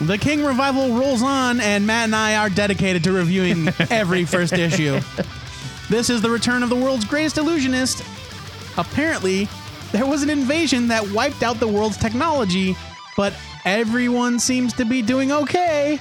The 0.00 0.18
King 0.18 0.44
revival 0.44 0.96
rolls 0.96 1.22
on, 1.22 1.60
and 1.60 1.86
Matt 1.86 2.04
and 2.06 2.16
I 2.16 2.36
are 2.36 2.48
dedicated 2.48 3.04
to 3.04 3.12
reviewing 3.12 3.68
every 3.90 4.24
first 4.24 4.52
issue. 4.54 5.00
This 5.88 6.10
is 6.10 6.22
the 6.22 6.30
return 6.30 6.62
of 6.62 6.70
the 6.70 6.76
world's 6.76 7.04
greatest 7.04 7.38
illusionist. 7.38 8.02
Apparently, 8.78 9.48
there 9.92 10.06
was 10.06 10.22
an 10.22 10.30
invasion 10.30 10.88
that 10.88 11.08
wiped 11.12 11.42
out 11.42 11.60
the 11.60 11.68
world's 11.68 11.98
technology, 11.98 12.74
but 13.16 13.34
everyone 13.64 14.38
seems 14.40 14.72
to 14.74 14.84
be 14.84 15.02
doing 15.02 15.30
okay. 15.30 16.00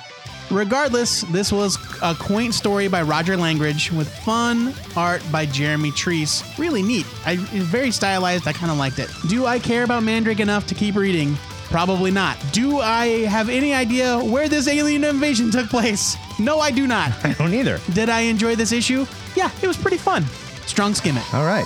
Regardless, 0.51 1.21
this 1.21 1.49
was 1.49 1.77
a 2.01 2.13
quaint 2.13 2.53
story 2.53 2.89
by 2.89 3.01
Roger 3.03 3.37
Langridge 3.37 3.89
with 3.89 4.13
fun 4.19 4.73
art 4.97 5.23
by 5.31 5.45
Jeremy 5.45 5.91
Treece. 5.91 6.57
Really 6.57 6.83
neat. 6.83 7.05
I 7.25 7.37
very 7.37 7.89
stylized. 7.89 8.45
I 8.49 8.51
kind 8.51 8.69
of 8.69 8.77
liked 8.77 8.99
it. 8.99 9.09
Do 9.29 9.45
I 9.45 9.59
care 9.59 9.83
about 9.85 10.03
Mandrake 10.03 10.41
enough 10.41 10.67
to 10.67 10.75
keep 10.75 10.95
reading? 10.95 11.37
Probably 11.69 12.11
not. 12.11 12.37
Do 12.51 12.79
I 12.81 13.25
have 13.27 13.47
any 13.47 13.73
idea 13.73 14.19
where 14.19 14.49
this 14.49 14.67
alien 14.67 15.05
invasion 15.05 15.51
took 15.51 15.69
place? 15.69 16.17
No, 16.37 16.59
I 16.59 16.69
do 16.69 16.85
not. 16.85 17.13
I 17.25 17.31
don't 17.31 17.53
either. 17.53 17.79
Did 17.93 18.09
I 18.09 18.21
enjoy 18.21 18.57
this 18.57 18.73
issue? 18.73 19.05
Yeah, 19.37 19.49
it 19.61 19.67
was 19.67 19.77
pretty 19.77 19.97
fun. 19.97 20.25
Strong 20.65 20.95
skim 20.95 21.15
it. 21.15 21.33
All 21.33 21.45
right. 21.45 21.65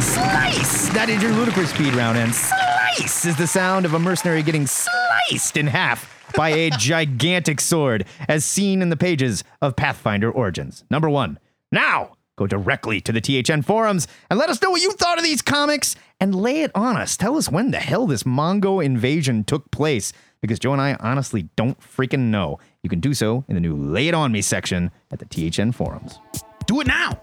Slice! 0.00 0.88
That 0.88 1.08
is 1.10 1.22
your 1.22 1.32
ludicrous 1.32 1.68
speed 1.68 1.94
round, 1.94 2.16
and 2.16 2.34
slice 2.34 2.63
is 3.00 3.36
the 3.36 3.46
sound 3.46 3.86
of 3.86 3.94
a 3.94 3.98
mercenary 3.98 4.42
getting 4.42 4.66
sliced 4.66 5.56
in 5.56 5.66
half 5.66 6.32
by 6.36 6.50
a 6.50 6.70
gigantic 6.78 7.60
sword, 7.60 8.04
as 8.28 8.44
seen 8.44 8.82
in 8.82 8.88
the 8.88 8.96
pages 8.96 9.42
of 9.60 9.74
Pathfinder 9.74 10.30
Origins. 10.30 10.84
Number 10.90 11.10
one. 11.10 11.38
Now, 11.72 12.12
go 12.36 12.46
directly 12.46 13.00
to 13.00 13.10
the 13.10 13.20
THN 13.20 13.62
forums 13.62 14.06
and 14.30 14.38
let 14.38 14.48
us 14.48 14.62
know 14.62 14.70
what 14.70 14.82
you 14.82 14.92
thought 14.92 15.18
of 15.18 15.24
these 15.24 15.42
comics 15.42 15.96
and 16.20 16.34
lay 16.34 16.62
it 16.62 16.70
on 16.74 16.96
us. 16.96 17.16
Tell 17.16 17.36
us 17.36 17.50
when 17.50 17.72
the 17.72 17.80
hell 17.80 18.06
this 18.06 18.22
Mongo 18.22 18.84
invasion 18.84 19.42
took 19.42 19.70
place, 19.70 20.12
because 20.40 20.58
Joe 20.60 20.72
and 20.72 20.80
I 20.80 20.94
honestly 21.00 21.48
don't 21.56 21.80
freaking 21.80 22.30
know. 22.30 22.60
You 22.82 22.90
can 22.90 23.00
do 23.00 23.14
so 23.14 23.44
in 23.48 23.54
the 23.54 23.60
new 23.60 23.74
Lay 23.74 24.08
It 24.08 24.14
On 24.14 24.30
Me 24.30 24.40
section 24.40 24.92
at 25.10 25.18
the 25.18 25.50
THN 25.50 25.72
forums. 25.72 26.20
Do 26.66 26.80
it 26.80 26.86
now. 26.86 27.20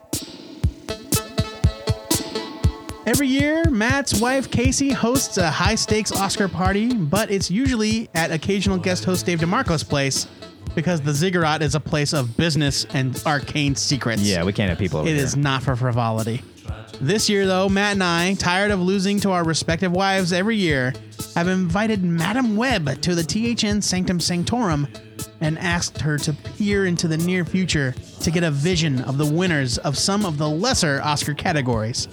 Every 3.05 3.27
year, 3.27 3.63
Matt's 3.69 4.19
wife 4.21 4.51
Casey 4.51 4.91
hosts 4.91 5.37
a 5.37 5.49
high 5.49 5.73
stakes 5.75 6.11
Oscar 6.11 6.47
party, 6.47 6.93
but 6.93 7.31
it's 7.31 7.49
usually 7.49 8.09
at 8.13 8.31
occasional 8.31 8.77
guest 8.77 9.03
host 9.05 9.25
Dave 9.25 9.39
DeMarco's 9.39 9.83
place 9.83 10.27
because 10.75 11.01
the 11.01 11.11
Ziggurat 11.11 11.63
is 11.63 11.73
a 11.73 11.79
place 11.79 12.13
of 12.13 12.37
business 12.37 12.85
and 12.93 13.19
arcane 13.25 13.75
secrets. 13.75 14.21
Yeah, 14.21 14.43
we 14.43 14.53
can't 14.53 14.69
have 14.69 14.77
people 14.77 14.99
over 14.99 15.09
It 15.09 15.13
there. 15.13 15.23
is 15.23 15.35
not 15.35 15.63
for 15.63 15.75
frivolity. 15.75 16.43
This 17.01 17.27
year, 17.27 17.47
though, 17.47 17.67
Matt 17.67 17.93
and 17.93 18.03
I, 18.03 18.35
tired 18.35 18.69
of 18.69 18.79
losing 18.79 19.19
to 19.21 19.31
our 19.31 19.43
respective 19.43 19.91
wives 19.91 20.31
every 20.31 20.55
year, 20.55 20.93
have 21.35 21.47
invited 21.47 22.03
Madame 22.03 22.55
Web 22.55 23.01
to 23.01 23.15
the 23.15 23.23
THN 23.23 23.81
Sanctum 23.81 24.19
Sanctorum 24.19 24.87
and 25.41 25.57
asked 25.57 25.99
her 26.01 26.19
to 26.19 26.33
peer 26.33 26.85
into 26.85 27.07
the 27.07 27.17
near 27.17 27.43
future 27.43 27.95
to 28.21 28.29
get 28.29 28.43
a 28.43 28.51
vision 28.51 29.01
of 29.01 29.17
the 29.17 29.25
winners 29.25 29.79
of 29.79 29.97
some 29.97 30.23
of 30.25 30.37
the 30.37 30.47
lesser 30.47 31.01
Oscar 31.03 31.33
categories. 31.33 32.07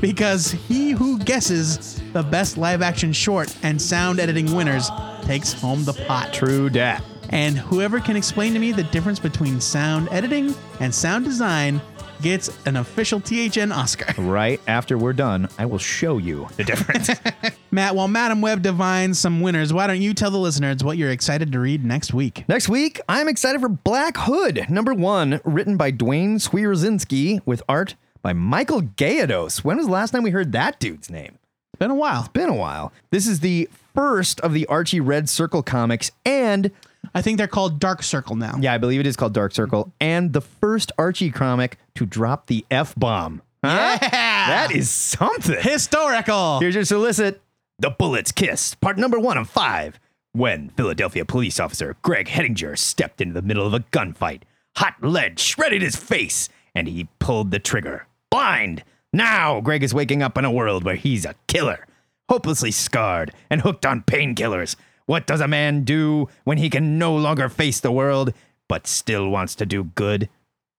Because 0.00 0.50
he 0.50 0.90
who 0.90 1.18
guesses 1.18 2.00
the 2.12 2.22
best 2.22 2.56
live 2.56 2.82
action 2.82 3.12
short 3.12 3.54
and 3.62 3.80
sound 3.80 4.20
editing 4.20 4.54
winners 4.54 4.90
takes 5.22 5.52
home 5.52 5.84
the 5.84 5.94
pot. 6.06 6.32
True 6.32 6.68
dat. 6.68 7.02
And 7.30 7.56
whoever 7.58 8.00
can 8.00 8.16
explain 8.16 8.52
to 8.52 8.58
me 8.58 8.72
the 8.72 8.82
difference 8.84 9.18
between 9.18 9.60
sound 9.60 10.08
editing 10.10 10.54
and 10.80 10.94
sound 10.94 11.24
design 11.24 11.80
gets 12.22 12.50
an 12.66 12.76
official 12.76 13.20
THN 13.20 13.72
Oscar. 13.72 14.06
Right 14.34 14.60
after 14.66 14.96
we're 14.96 15.12
done, 15.12 15.48
I 15.58 15.66
will 15.66 15.78
show 15.78 16.18
you 16.18 16.48
the 16.56 16.64
difference. 16.64 17.10
Matt, 17.70 17.94
while 17.94 18.08
Madame 18.08 18.40
Web 18.40 18.62
divines 18.62 19.18
some 19.18 19.40
winners, 19.40 19.72
why 19.72 19.86
don't 19.86 20.00
you 20.00 20.14
tell 20.14 20.30
the 20.30 20.38
listeners 20.38 20.82
what 20.82 20.96
you're 20.96 21.10
excited 21.10 21.52
to 21.52 21.60
read 21.60 21.84
next 21.84 22.14
week? 22.14 22.44
Next 22.48 22.68
week, 22.68 23.00
I'm 23.08 23.28
excited 23.28 23.60
for 23.60 23.68
Black 23.68 24.16
Hood, 24.16 24.66
number 24.70 24.94
one, 24.94 25.40
written 25.44 25.76
by 25.76 25.90
Duane 25.90 26.38
Swierczynski 26.38 27.40
with 27.44 27.62
art 27.68 27.94
by 28.24 28.32
Michael 28.32 28.80
Gaydos. 28.80 29.62
When 29.62 29.76
was 29.76 29.84
the 29.86 29.92
last 29.92 30.10
time 30.10 30.22
we 30.22 30.30
heard 30.30 30.52
that 30.52 30.80
dude's 30.80 31.10
name? 31.10 31.38
It's 31.72 31.78
been 31.78 31.90
a 31.90 31.94
while. 31.94 32.20
It's 32.20 32.28
Been 32.28 32.48
a 32.48 32.54
while. 32.54 32.90
This 33.10 33.26
is 33.28 33.40
the 33.40 33.68
first 33.94 34.40
of 34.40 34.54
the 34.54 34.66
Archie 34.66 34.98
Red 34.98 35.28
Circle 35.28 35.62
comics 35.62 36.10
and 36.24 36.70
I 37.14 37.20
think 37.20 37.36
they're 37.36 37.46
called 37.46 37.78
Dark 37.78 38.02
Circle 38.02 38.36
now. 38.36 38.56
Yeah, 38.58 38.72
I 38.72 38.78
believe 38.78 38.98
it 38.98 39.06
is 39.06 39.14
called 39.14 39.34
Dark 39.34 39.52
Circle, 39.52 39.92
and 40.00 40.32
the 40.32 40.40
first 40.40 40.90
Archie 40.98 41.30
comic 41.30 41.76
to 41.96 42.06
drop 42.06 42.46
the 42.46 42.64
F 42.70 42.94
bomb. 42.96 43.42
Huh? 43.62 43.98
Yeah. 44.00 44.08
That 44.10 44.72
is 44.74 44.88
something. 44.88 45.60
Historical. 45.60 46.60
Here's 46.60 46.74
your 46.74 46.84
solicit 46.84 47.42
The 47.78 47.90
Bullet's 47.90 48.32
Kiss, 48.32 48.74
part 48.74 48.96
number 48.96 49.20
one 49.20 49.36
of 49.36 49.50
five. 49.50 50.00
When 50.32 50.70
Philadelphia 50.70 51.26
police 51.26 51.60
officer 51.60 51.96
Greg 52.00 52.26
Hettinger 52.28 52.76
stepped 52.78 53.20
into 53.20 53.34
the 53.34 53.42
middle 53.42 53.66
of 53.66 53.74
a 53.74 53.80
gunfight, 53.80 54.42
hot 54.76 54.94
lead 55.02 55.38
shredded 55.38 55.82
his 55.82 55.96
face, 55.96 56.48
and 56.74 56.88
he 56.88 57.08
pulled 57.18 57.50
the 57.50 57.58
trigger. 57.58 58.06
Blind! 58.34 58.82
Now 59.12 59.60
Greg 59.60 59.84
is 59.84 59.94
waking 59.94 60.20
up 60.20 60.36
in 60.36 60.44
a 60.44 60.50
world 60.50 60.82
where 60.82 60.96
he's 60.96 61.24
a 61.24 61.36
killer, 61.46 61.86
hopelessly 62.28 62.72
scarred 62.72 63.32
and 63.48 63.60
hooked 63.60 63.86
on 63.86 64.02
painkillers. 64.02 64.74
What 65.06 65.28
does 65.28 65.40
a 65.40 65.46
man 65.46 65.84
do 65.84 66.28
when 66.42 66.58
he 66.58 66.68
can 66.68 66.98
no 66.98 67.14
longer 67.14 67.48
face 67.48 67.78
the 67.78 67.92
world, 67.92 68.34
but 68.68 68.88
still 68.88 69.28
wants 69.28 69.54
to 69.54 69.66
do 69.66 69.84
good? 69.84 70.28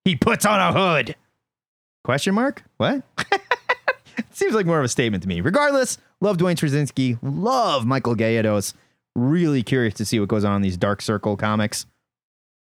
He 0.03 0.17
puts 0.17 0.45
on 0.45 0.59
a 0.59 0.77
hood. 0.77 1.15
Question 2.03 2.35
mark? 2.35 2.61
What? 2.75 3.03
Seems 4.31 4.53
like 4.53 4.65
more 4.65 4.79
of 4.79 4.85
a 4.85 4.89
statement 4.89 5.23
to 5.23 5.29
me. 5.29 5.39
Regardless, 5.39 5.97
love 6.19 6.37
Duane 6.37 6.57
Straczynski, 6.57 7.17
love 7.21 7.85
Michael 7.85 8.17
Gaydos. 8.17 8.73
Really 9.15 9.63
curious 9.63 9.93
to 9.93 10.03
see 10.03 10.19
what 10.19 10.27
goes 10.27 10.43
on 10.43 10.57
in 10.57 10.61
these 10.61 10.75
Dark 10.75 11.01
Circle 11.01 11.37
comics. 11.37 11.85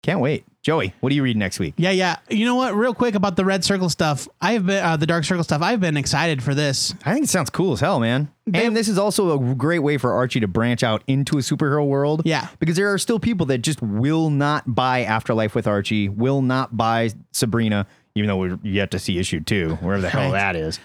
Can't 0.02 0.22
wait. 0.22 0.46
Joey, 0.62 0.94
what 1.02 1.10
do 1.10 1.16
you 1.16 1.24
read 1.24 1.36
next 1.38 1.60
week? 1.60 1.74
Yeah, 1.78 1.92
yeah. 1.92 2.18
You 2.30 2.46
know 2.46 2.56
what? 2.56 2.74
Real 2.76 2.94
quick 2.94 3.16
about 3.16 3.36
the 3.36 3.44
Red 3.44 3.64
Circle 3.66 3.90
stuff. 3.90 4.28
I've 4.42 4.66
been 4.66 4.84
uh, 4.84 4.96
the 4.98 5.06
Dark 5.06 5.24
Circle 5.26 5.44
stuff. 5.44 5.62
I've 5.62 5.80
been 5.82 5.98
excited 5.98 6.42
for 6.44 6.54
this. 6.56 6.94
I 7.06 7.14
think 7.14 7.26
it 7.26 7.30
sounds 7.30 7.50
cool 7.50 7.74
as 7.74 7.80
hell, 7.82 8.00
man. 8.00 8.30
They- 8.46 8.66
and 8.66 8.76
this 8.78 8.88
is 8.88 8.98
also 8.98 9.38
a 9.52 9.56
great 9.56 9.80
way 9.80 9.98
for 9.98 10.14
Archie 10.14 10.40
to 10.40 10.48
branch 10.48 10.84
out 10.84 11.04
into 11.08 11.38
a 11.38 11.42
superhero 11.42 11.86
world. 11.86 12.22
Yeah. 12.26 12.48
Because 12.60 12.76
there 12.78 12.92
are 12.94 12.98
still 12.98 13.20
people 13.20 13.46
that 13.48 13.58
just 13.60 13.82
will 13.82 14.30
not 14.30 14.74
buy 14.74 15.04
Afterlife 15.04 15.54
with 15.56 15.68
Archie, 15.68 16.08
will 16.08 16.42
not 16.42 16.76
buy 16.78 17.10
Sabrina, 17.34 17.86
even 18.16 18.28
though 18.28 18.38
we're 18.38 18.60
yet 18.64 18.92
to 18.92 19.00
see 19.00 19.18
issue 19.18 19.42
two, 19.42 19.76
wherever 19.76 20.02
the 20.02 20.10
hell 20.10 20.32
Right. 20.32 20.32
that 20.32 20.56
is. 20.56 20.80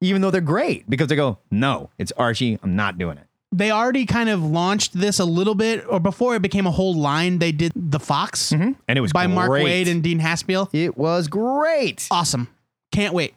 Even 0.00 0.20
though 0.22 0.30
they're 0.30 0.40
great, 0.40 0.88
because 0.90 1.08
they 1.08 1.16
go, 1.16 1.38
no, 1.50 1.90
it's 1.98 2.12
Archie. 2.12 2.58
I'm 2.62 2.76
not 2.76 2.98
doing 2.98 3.18
it. 3.18 3.26
They 3.50 3.70
already 3.70 4.04
kind 4.04 4.28
of 4.28 4.44
launched 4.44 4.92
this 4.92 5.18
a 5.18 5.24
little 5.24 5.54
bit, 5.54 5.84
or 5.88 6.00
before 6.00 6.36
it 6.36 6.42
became 6.42 6.66
a 6.66 6.70
whole 6.70 6.94
line. 6.94 7.38
They 7.38 7.52
did 7.52 7.72
the 7.74 7.98
Fox 7.98 8.52
mm-hmm. 8.52 8.72
And 8.86 8.98
it 8.98 9.00
was 9.00 9.12
by 9.12 9.26
Mark 9.26 9.48
great. 9.48 9.66
Waid 9.86 9.90
and 9.90 10.02
Dean 10.02 10.20
Haspiel. 10.20 10.68
it 10.72 10.98
was 10.98 11.28
great. 11.28 12.06
Awesome. 12.10 12.48
Can't 12.92 13.14
wait. 13.14 13.34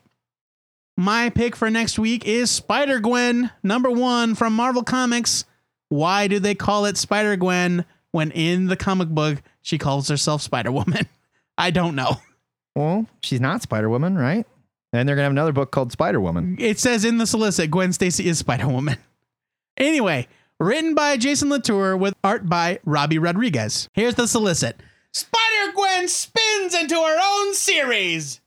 My 0.98 1.30
pick 1.30 1.56
for 1.56 1.70
next 1.70 1.98
week 1.98 2.26
is 2.26 2.52
Spider 2.52 3.00
Gwen, 3.00 3.50
number 3.64 3.90
one 3.90 4.36
from 4.36 4.54
Marvel 4.54 4.84
Comics. 4.84 5.46
Why 5.90 6.28
do 6.28 6.40
they 6.40 6.56
call 6.56 6.86
it 6.86 6.98
Spider 6.98 7.36
Gwen 7.36 7.86
when 8.12 8.32
in 8.32 8.68
the 8.68 8.76
comic 8.76 9.10
book 9.10 9.42
she 9.62 9.78
calls 9.78 10.10
herself 10.10 10.42
Spider 10.42 10.72
Woman? 10.72 11.08
I 11.58 11.72
don't 11.72 11.96
know. 11.96 12.18
Well, 12.76 13.08
she's 13.22 13.42
not 13.42 13.62
Spider 13.62 13.90
Woman, 13.90 14.18
right? 14.18 14.46
And 14.94 15.08
they're 15.08 15.16
gonna 15.16 15.24
have 15.24 15.32
another 15.32 15.52
book 15.52 15.72
called 15.72 15.92
Spider 15.92 16.22
Woman. 16.22 16.58
It 16.60 16.80
says 16.80 17.06
in 17.06 17.18
the 17.18 17.28
solicit 17.28 17.72
Gwen 17.72 17.94
Stacy 17.94 18.28
is 18.28 18.40
Spider 18.40 18.68
Woman. 18.68 18.98
Anyway, 19.82 20.28
written 20.60 20.94
by 20.94 21.18
Jason 21.18 21.50
Latour 21.50 21.98
with 21.98 22.14
art 22.24 22.48
by 22.48 22.80
Robbi 22.86 23.22
Rodriguez. 23.22 23.90
Here's 23.94 24.14
the 24.14 24.28
solicit 24.28 24.80
Spider 25.12 25.72
Gwen 25.74 26.08
spins 26.08 26.76
into 26.76 26.96
her 26.96 27.20
own 27.22 27.56
series. 27.56 28.40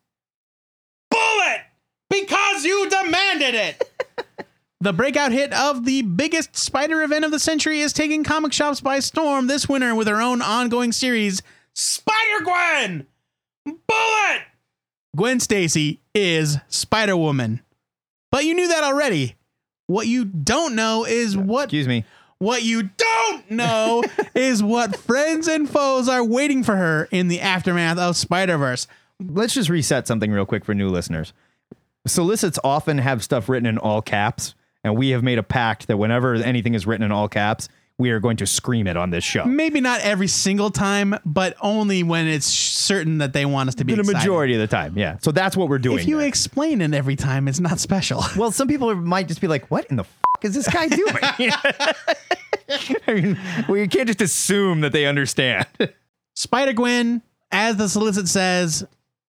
Bullet! 1.10 1.62
Because 2.08 2.64
you 2.64 2.88
demanded 2.88 3.54
it! 3.56 4.46
the 4.80 4.92
breakout 4.92 5.32
hit 5.32 5.52
of 5.52 5.84
the 5.84 6.02
biggest 6.02 6.56
spider 6.56 7.02
event 7.02 7.24
of 7.24 7.32
the 7.32 7.40
century 7.40 7.80
is 7.80 7.92
taking 7.92 8.22
comic 8.22 8.52
shops 8.52 8.80
by 8.80 9.00
storm 9.00 9.48
this 9.48 9.68
winter 9.68 9.92
with 9.94 10.06
her 10.06 10.20
own 10.20 10.40
ongoing 10.40 10.92
series, 10.92 11.42
Spider 11.74 12.44
Gwen! 12.44 13.06
Bullet! 13.66 14.42
Gwen 15.16 15.40
Stacy 15.40 16.00
is 16.14 16.58
Spider 16.68 17.16
Woman. 17.16 17.60
But 18.30 18.44
you 18.44 18.54
knew 18.54 18.68
that 18.68 18.84
already. 18.84 19.34
What 19.86 20.06
you 20.06 20.24
don't 20.24 20.74
know 20.74 21.04
is 21.04 21.36
what 21.36 21.64
Excuse 21.64 21.88
me. 21.88 22.04
what 22.38 22.62
you 22.62 22.84
don't 22.96 23.50
know 23.50 24.02
is 24.34 24.62
what 24.62 24.96
friends 24.96 25.46
and 25.48 25.68
foes 25.68 26.08
are 26.08 26.24
waiting 26.24 26.62
for 26.62 26.76
her 26.76 27.08
in 27.10 27.28
the 27.28 27.40
aftermath 27.40 27.98
of 27.98 28.16
Spider-Verse. 28.16 28.86
Let's 29.20 29.54
just 29.54 29.68
reset 29.68 30.06
something 30.06 30.30
real 30.32 30.46
quick 30.46 30.64
for 30.64 30.74
new 30.74 30.88
listeners. 30.88 31.32
Solicits 32.06 32.58
often 32.64 32.98
have 32.98 33.22
stuff 33.22 33.48
written 33.48 33.66
in 33.66 33.78
all 33.78 34.02
caps, 34.02 34.54
and 34.82 34.96
we 34.96 35.10
have 35.10 35.22
made 35.22 35.38
a 35.38 35.42
pact 35.42 35.86
that 35.86 35.96
whenever 35.96 36.34
anything 36.34 36.74
is 36.74 36.86
written 36.86 37.04
in 37.04 37.12
all 37.12 37.28
caps, 37.28 37.68
we 37.98 38.10
are 38.10 38.18
going 38.20 38.36
to 38.38 38.46
scream 38.46 38.86
it 38.86 38.96
on 38.96 39.10
this 39.10 39.22
show. 39.22 39.44
Maybe 39.44 39.80
not 39.80 40.00
every 40.00 40.26
single 40.26 40.70
time, 40.70 41.14
but 41.24 41.54
only 41.60 42.02
when 42.02 42.26
it's 42.26 42.46
certain 42.46 43.18
that 43.18 43.32
they 43.32 43.46
want 43.46 43.68
us 43.68 43.76
to 43.76 43.84
be 43.84 43.94
The 43.94 44.00
excited. 44.00 44.18
majority 44.18 44.54
of 44.54 44.60
the 44.60 44.66
time, 44.66 44.98
yeah. 44.98 45.18
So 45.20 45.30
that's 45.30 45.56
what 45.56 45.68
we're 45.68 45.78
doing. 45.78 46.00
If 46.00 46.08
you 46.08 46.18
there. 46.18 46.26
explain 46.26 46.80
it 46.80 46.92
every 46.92 47.14
time, 47.16 47.46
it's 47.46 47.60
not 47.60 47.78
special. 47.78 48.22
well, 48.36 48.50
some 48.50 48.66
people 48.68 48.94
might 48.96 49.28
just 49.28 49.40
be 49.40 49.46
like, 49.46 49.70
"What 49.70 49.86
in 49.86 49.96
the 49.96 50.02
f- 50.02 50.18
is 50.42 50.54
this 50.54 50.68
guy 50.68 50.88
doing?" 50.88 51.14
I 53.06 53.12
mean, 53.14 53.38
well, 53.68 53.76
you 53.76 53.88
can't 53.88 54.08
just 54.08 54.20
assume 54.22 54.80
that 54.80 54.92
they 54.92 55.06
understand. 55.06 55.66
Spider 56.34 56.72
Gwen, 56.72 57.22
as 57.52 57.76
the 57.76 57.88
solicit 57.88 58.26
says, 58.26 58.84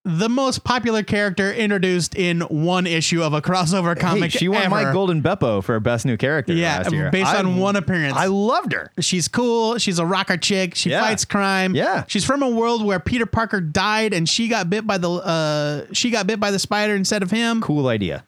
the 0.07 0.29
most 0.29 0.63
popular 0.63 1.01
character 1.01 1.51
introduced 1.51 2.13
in 2.13 2.41
one 2.41 2.85
issue 2.85 3.23
of 3.23 3.33
a 3.33 3.41
crossover 3.41 3.99
comic. 3.99 4.31
hey, 4.31 4.37
she 4.37 4.47
won 4.47 4.61
ever. 4.61 4.69
my 4.69 4.93
Golden 4.93 5.21
Beppo 5.23 5.63
for 5.63 5.79
best 5.79 6.05
new 6.05 6.15
character 6.15 6.53
Yeah, 6.53 6.77
last 6.77 6.91
year. 6.93 7.09
based 7.09 7.27
I- 7.31 7.39
on 7.39 7.57
one 7.57 7.75
appearance. 7.75 8.15
I 8.15 8.27
loved 8.27 8.71
her. 8.73 8.91
She's 8.99 9.27
cool. 9.27 9.79
She's 9.79 9.97
a 9.97 10.05
rocker 10.05 10.37
chick. 10.37 10.75
She 10.75 10.91
Yeah. 10.91 11.01
fights 11.01 11.25
crime. 11.25 11.73
Yeah. 11.75 12.03
She's 12.07 12.23
from 12.23 12.43
a 12.43 12.49
world 12.49 12.85
where 12.85 12.99
Peter 12.99 13.25
Parker 13.25 13.59
died 13.61 14.13
and 14.13 14.29
she 14.29 14.47
got 14.47 14.69
bit 14.69 14.85
by 14.85 14.99
the 14.99 15.09
uh 15.09 15.85
she 15.91 16.11
got 16.11 16.27
bit 16.27 16.39
by 16.39 16.51
the 16.51 16.59
spider 16.59 16.95
instead 16.95 17.23
of 17.23 17.31
him. 17.31 17.61
Cool 17.61 17.87
idea. 17.87 18.23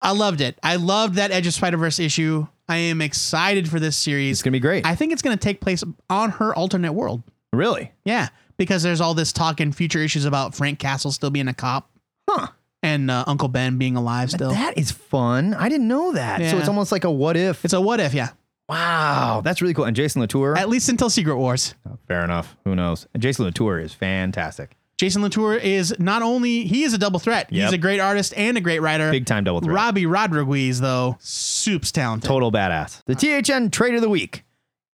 I 0.00 0.12
loved 0.12 0.40
it. 0.40 0.58
I 0.62 0.76
loved 0.76 1.16
that 1.16 1.32
Edge 1.32 1.46
of 1.48 1.54
Spider-Verse 1.54 1.98
issue. 1.98 2.46
I 2.68 2.76
am 2.76 3.00
excited 3.00 3.68
for 3.68 3.80
this 3.80 3.96
series. 3.96 4.36
It's 4.36 4.42
gonna 4.42 4.52
be 4.52 4.60
great. 4.60 4.86
I 4.86 4.94
think 4.94 5.12
it's 5.12 5.22
going 5.22 5.36
to 5.36 5.42
take 5.42 5.60
place 5.60 5.82
on 6.08 6.30
her 6.30 6.54
alternate 6.54 6.92
world. 6.92 7.22
really? 7.52 7.92
Yeah, 8.04 8.28
because 8.58 8.82
there's 8.82 9.00
all 9.00 9.14
this 9.14 9.32
talk 9.32 9.60
in 9.60 9.72
future 9.72 10.00
issues 10.00 10.24
about 10.24 10.54
Frank 10.54 10.78
Castle 10.78 11.12
still 11.12 11.30
being 11.30 11.48
a 11.48 11.54
cop 11.54 11.90
Huh. 12.28 12.48
and 12.82 13.10
uh, 13.10 13.24
Uncle 13.26 13.48
Ben 13.48 13.78
being 13.78 13.96
alive 13.96 14.30
still. 14.30 14.50
That 14.50 14.76
is 14.76 14.90
fun. 14.90 15.54
I 15.54 15.68
didn't 15.70 15.88
know 15.88 16.12
that. 16.12 16.42
So 16.50 16.58
it's 16.58 16.68
almost 16.68 16.92
like 16.92 17.04
a 17.04 17.10
what 17.10 17.36
if. 17.36 17.64
it's 17.64 17.72
a 17.74 17.80
what 17.80 18.00
if, 18.00 18.12
yeah. 18.12 18.30
wow, 18.68 19.40
that's 19.42 19.62
really 19.62 19.74
cool. 19.74 19.84
And 19.86 19.96
Jason 19.96 20.20
Latour. 20.20 20.56
At 20.56 20.68
least 20.68 20.88
until 20.88 21.08
Secret 21.10 21.36
Wars. 21.36 21.74
Fair 22.06 22.22
enough. 22.24 22.56
Who 22.64 22.74
knows? 22.74 23.06
And 23.14 23.22
Jason 23.22 23.44
Latour 23.46 23.78
is 23.78 23.94
fantastic. 23.94 24.76
Jason 24.98 25.22
Latour 25.22 25.54
is 25.54 25.94
not 26.00 26.22
only 26.22 26.64
he 26.64 26.82
is 26.82 26.92
a 26.92 26.98
double 26.98 27.20
threat. 27.20 27.52
Yep. 27.52 27.64
He's 27.66 27.72
a 27.72 27.78
great 27.78 28.00
artist 28.00 28.34
and 28.36 28.58
a 28.58 28.60
great 28.60 28.80
writer. 28.80 29.10
Big 29.12 29.26
time 29.26 29.44
double 29.44 29.60
threat. 29.60 29.76
Robbi 29.94 30.10
Rodriguez, 30.10 30.80
though, 30.80 31.16
soup's 31.20 31.92
talented. 31.92 32.26
Total 32.26 32.50
badass. 32.50 33.02
The 33.06 33.14
THN 33.14 33.70
Trade 33.70 33.94
of 33.94 34.00
the 34.00 34.08
Week 34.08 34.42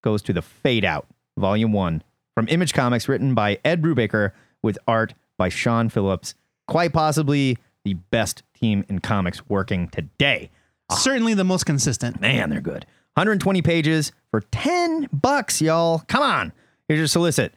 goes 0.02 0.20
to 0.22 0.34
the 0.34 0.42
Fade 0.42 0.84
Out, 0.84 1.06
Volume 1.38 1.72
1, 1.72 2.02
from 2.34 2.48
Image 2.48 2.72
Comics, 2.74 3.08
written 3.08 3.34
by 3.34 3.58
Ed 3.64 3.82
Brubaker 3.82 4.32
with 4.62 4.78
art 4.86 5.14
by 5.38 5.48
Sean 5.48 5.88
Phillips. 5.88 6.34
Quite 6.68 6.92
possibly 6.92 7.58
the 7.84 7.94
best 7.94 8.42
team 8.54 8.84
in 8.88 8.98
comics 8.98 9.48
working 9.48 9.88
today. 9.88 10.50
Ah. 10.90 10.96
Certainly 10.96 11.34
the 11.34 11.44
most 11.44 11.64
consistent. 11.64 12.20
Man, 12.20 12.50
they're 12.50 12.60
good. 12.60 12.86
120 13.14 13.62
pages 13.62 14.12
for 14.30 14.40
10 14.40 15.08
bucks, 15.12 15.62
y'all. 15.62 16.02
Come 16.08 16.22
on. 16.22 16.52
Here's 16.88 16.98
your 16.98 17.06
solicit. 17.06 17.54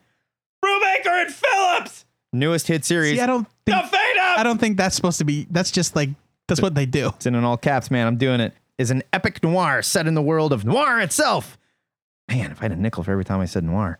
Brubaker 0.63 1.25
and 1.25 1.33
Phillips! 1.33 2.05
Newest 2.33 2.67
hit 2.67 2.85
series. 2.85 3.17
See, 3.17 3.21
I 3.21 3.25
don't 3.25 3.47
the 3.65 3.71
think 3.71 3.85
Fade 3.85 4.17
Out! 4.19 4.39
I 4.39 4.43
don't 4.43 4.59
think 4.59 4.77
that's 4.77 4.95
supposed 4.95 5.17
to 5.19 5.23
be. 5.23 5.47
That's 5.49 5.71
just 5.71 5.95
like 5.95 6.09
that's 6.47 6.61
what 6.61 6.75
they 6.75 6.85
do. 6.85 7.07
It's 7.15 7.25
in 7.25 7.35
all 7.35 7.57
caps, 7.57 7.89
man. 7.89 8.07
I'm 8.07 8.17
doing 8.17 8.39
it. 8.39 8.53
Is 8.77 8.91
an 8.91 9.03
epic 9.11 9.41
noir 9.43 9.81
set 9.81 10.07
in 10.07 10.13
the 10.13 10.21
world 10.21 10.53
of 10.53 10.63
noir 10.65 10.99
itself. 10.99 11.57
Man, 12.29 12.51
if 12.51 12.59
I 12.59 12.65
had 12.65 12.73
a 12.73 12.75
nickel 12.75 13.03
for 13.03 13.11
every 13.11 13.25
time 13.25 13.39
I 13.39 13.45
said 13.45 13.63
noir. 13.63 13.97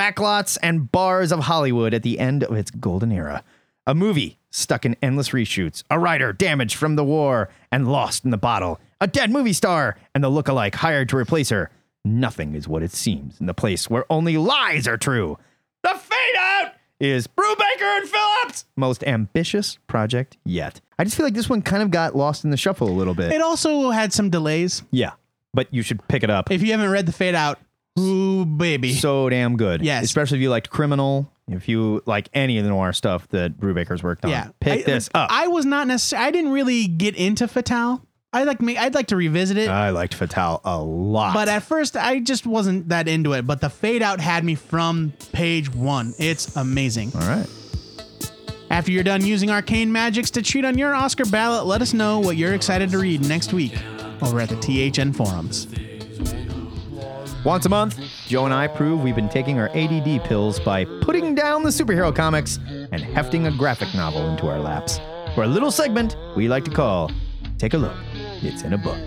Backlots 0.00 0.56
and 0.62 0.90
bars 0.90 1.30
of 1.30 1.40
Hollywood 1.40 1.92
at 1.92 2.02
the 2.02 2.18
end 2.18 2.42
of 2.42 2.56
its 2.56 2.70
golden 2.70 3.12
era. 3.12 3.44
A 3.86 3.94
movie 3.94 4.38
stuck 4.48 4.86
in 4.86 4.96
endless 5.02 5.28
reshoots. 5.28 5.82
A 5.90 5.98
writer 5.98 6.32
damaged 6.32 6.76
from 6.76 6.96
the 6.96 7.04
war 7.04 7.50
and 7.70 7.92
lost 7.92 8.24
in 8.24 8.30
the 8.30 8.38
bottle. 8.38 8.80
A 9.02 9.06
dead 9.06 9.30
movie 9.30 9.52
star 9.52 9.98
and 10.14 10.24
the 10.24 10.30
look-alike 10.30 10.74
hired 10.76 11.10
to 11.10 11.18
replace 11.18 11.50
her. 11.50 11.70
Nothing 12.02 12.54
is 12.54 12.66
what 12.66 12.82
it 12.82 12.92
seems 12.92 13.38
in 13.40 13.44
the 13.44 13.52
place 13.52 13.90
where 13.90 14.06
only 14.08 14.38
lies 14.38 14.88
are 14.88 14.96
true. 14.96 15.36
The 15.82 15.90
Fade 15.94 16.36
Out 16.38 16.72
is 16.98 17.26
Brubaker 17.26 17.98
and 17.98 18.08
Phillips' 18.08 18.64
most 18.76 19.04
ambitious 19.04 19.78
project 19.86 20.38
yet. 20.46 20.80
I 20.98 21.04
just 21.04 21.14
feel 21.14 21.26
like 21.26 21.34
this 21.34 21.50
one 21.50 21.60
kind 21.60 21.82
of 21.82 21.90
got 21.90 22.16
lost 22.16 22.42
in 22.42 22.50
the 22.50 22.56
shuffle 22.56 22.88
a 22.88 22.90
little 22.90 23.12
bit. 23.12 23.32
It 23.32 23.42
also 23.42 23.90
had 23.90 24.14
some 24.14 24.30
delays. 24.30 24.82
yeah, 24.90 25.12
but 25.52 25.68
you 25.70 25.82
should 25.82 26.08
pick 26.08 26.22
it 26.22 26.30
up. 26.30 26.50
If 26.50 26.62
you 26.62 26.70
haven't 26.70 26.90
read 26.90 27.04
the 27.04 27.12
Fade 27.12 27.34
Out, 27.34 27.58
ooh 28.00 28.44
baby, 28.44 28.92
so 28.94 29.28
damn 29.28 29.56
good. 29.56 29.82
Yes. 29.82 30.04
Especially 30.04 30.38
if 30.38 30.42
you 30.42 30.50
liked 30.50 30.70
Criminal, 30.70 31.30
if 31.48 31.68
you 31.68 32.02
like 32.06 32.28
any 32.32 32.58
of 32.58 32.64
the 32.64 32.70
noir 32.70 32.92
stuff 32.92 33.28
that 33.28 33.58
Brubaker's 33.58 34.02
worked 34.02 34.24
on. 34.24 34.30
yeah, 34.30 34.48
Pick 34.60 34.80
I, 34.80 34.90
this 34.90 35.10
up. 35.14 35.28
I 35.32 35.48
was 35.48 35.64
not 35.66 35.86
necessarily. 35.86 36.28
I 36.28 36.30
didn't 36.30 36.52
really 36.52 36.86
get 36.86 37.16
into 37.16 37.46
Fatale. 37.48 38.04
I 38.32 38.44
like 38.44 38.60
me. 38.60 38.76
I'd 38.76 38.94
like 38.94 39.08
to 39.08 39.16
revisit 39.16 39.56
it. 39.56 39.68
I 39.68 39.90
liked 39.90 40.14
Fatale 40.14 40.60
a 40.64 40.80
lot. 40.80 41.34
But 41.34 41.48
at 41.48 41.64
first, 41.64 41.96
I 41.96 42.20
just 42.20 42.46
wasn't 42.46 42.90
that 42.90 43.08
into 43.08 43.32
it. 43.32 43.44
But 43.44 43.60
the 43.60 43.68
fade 43.68 44.02
out 44.02 44.20
had 44.20 44.44
me 44.44 44.54
from 44.54 45.12
page 45.32 45.74
one. 45.74 46.14
It's 46.16 46.54
amazing. 46.56 47.10
All 47.16 47.22
right. 47.22 47.48
After 48.70 48.92
you're 48.92 49.02
done 49.02 49.24
using 49.26 49.50
arcane 49.50 49.90
magics 49.90 50.30
to 50.30 50.42
cheat 50.42 50.64
on 50.64 50.78
your 50.78 50.94
Oscar 50.94 51.24
ballot, 51.24 51.66
let 51.66 51.82
us 51.82 51.92
know 51.92 52.20
what 52.20 52.36
you're 52.36 52.54
excited 52.54 52.90
to 52.90 52.98
read 52.98 53.26
next 53.26 53.52
week 53.52 53.76
over 54.22 54.38
at 54.38 54.48
the 54.48 54.54
THN 54.92 55.12
forums. 55.12 55.66
Once 57.44 57.64
a 57.64 57.68
month, 57.70 57.98
Joe 58.26 58.44
and 58.44 58.52
I 58.52 58.66
prove 58.66 59.02
we've 59.02 59.14
been 59.14 59.28
taking 59.28 59.58
our 59.58 59.70
ADD 59.70 60.24
pills 60.24 60.60
by 60.60 60.84
putting 61.00 61.34
down 61.34 61.62
the 61.62 61.70
superhero 61.70 62.14
comics 62.14 62.58
and 62.92 63.00
hefting 63.00 63.46
a 63.46 63.50
graphic 63.50 63.94
novel 63.94 64.28
into 64.28 64.46
our 64.46 64.58
laps 64.58 65.00
for 65.34 65.44
a 65.44 65.46
little 65.46 65.70
segment 65.70 66.16
we 66.36 66.48
like 66.48 66.64
to 66.64 66.70
call 66.70 67.10
Take 67.56 67.72
a 67.72 67.78
Look, 67.78 67.96
It's 68.42 68.62
in 68.62 68.74
a 68.74 68.78
Book. 68.78 68.98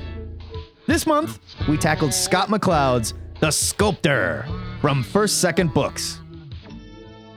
This 0.88 1.06
month, 1.06 1.40
we 1.68 1.78
tackled 1.78 2.12
Scott 2.12 2.50
McCloud's 2.50 3.14
The 3.40 3.52
Sculptor 3.52 4.48
from 4.82 5.04
First 5.04 5.40
Second 5.40 5.72
Books. 5.74 6.20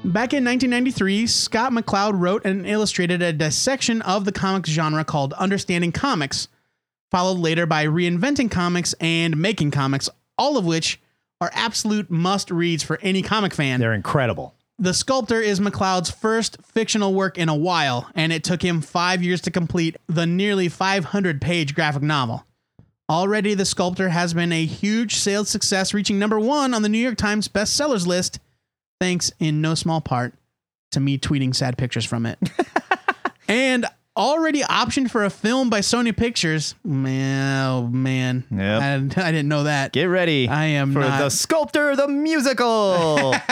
Back 0.03 0.33
in 0.33 0.45
1993, 0.45 1.27
Scott 1.27 1.73
McCloud 1.73 2.13
wrote 2.19 2.47
and 2.47 2.67
illustrated 2.67 3.21
a 3.21 3.35
dissection 3.35 4.01
of 4.03 4.25
the 4.25 4.33
comics 4.33 4.71
genre 4.71 5.05
called 5.05 5.35
Understanding 5.35 5.93
Comics, 5.93 6.49
followed 7.11 7.39
later 7.39 7.67
by 7.67 7.85
Reinventing 7.85 8.51
Comics 8.51 8.95
and 8.95 9.37
Making 9.37 9.73
Comics, 9.73 10.09
all 10.39 10.57
of 10.57 10.65
which 10.65 11.01
are 11.41 11.51
absolute 11.55 12.11
must 12.11 12.51
reads 12.51 12.83
for 12.83 12.99
any 13.03 13.23
comic 13.23 13.55
fan. 13.55 13.81
They're 13.81 13.93
incredible. 13.93 14.55
The 14.79 14.93
Sculptor 14.93 15.41
is 15.41 15.59
McCloud's 15.59 16.11
first 16.11 16.59
fictional 16.63 17.15
work 17.15 17.39
in 17.39 17.49
a 17.49 17.55
while, 17.55 18.11
and 18.15 18.33
it 18.33 18.45
took 18.45 18.63
him 18.63 18.83
five 18.83 19.23
years 19.23 19.41
to 19.43 19.51
complete 19.51 19.97
the 20.07 20.27
nearly 20.27 20.69
500 20.69 21.41
page 21.41 21.75
graphic 21.75 22.03
novel. 22.03 22.45
Already, 23.09 23.55
The 23.55 23.65
Sculptor 23.65 24.11
has 24.11 24.35
been 24.35 24.53
a 24.53 24.67
huge 24.67 25.15
sales 25.15 25.49
success, 25.49 25.95
reaching 25.95 26.19
number 26.19 26.39
one 26.39 26.75
on 26.75 26.83
the 26.83 26.89
New 26.89 26.99
York 26.99 27.17
Times 27.17 27.49
bestsellers 27.49 28.07
list, 28.07 28.39
thanks 29.01 29.33
in 29.39 29.61
no 29.61 29.75
small 29.75 30.01
part 30.01 30.35
to 30.91 31.01
me 31.01 31.17
tweeting 31.19 31.55
sad 31.55 31.79
pictures 31.79 32.05
from 32.05 32.27
it. 32.27 32.39
and 33.49 33.87
already 34.17 34.63
optioned 34.63 35.11
for 35.11 35.25
a 35.25 35.31
film 35.31 35.71
by 35.71 35.81
Sony 35.81 36.17
Pictures. 36.17 36.75
Man, 36.85 37.69
oh 37.71 37.87
man. 37.89 38.45
Yep. 38.51 38.83
I, 39.19 39.29
I 39.29 39.31
didn't 39.33 39.49
know 39.49 39.65
that. 39.65 39.93
Get 39.93 40.05
ready 40.05 40.49
I 40.49 40.65
am 40.67 40.93
for 40.93 41.01
not- 41.01 41.19
The 41.21 41.31
Sculptor, 41.31 41.97
the 41.97 42.09
musical. 42.09 43.35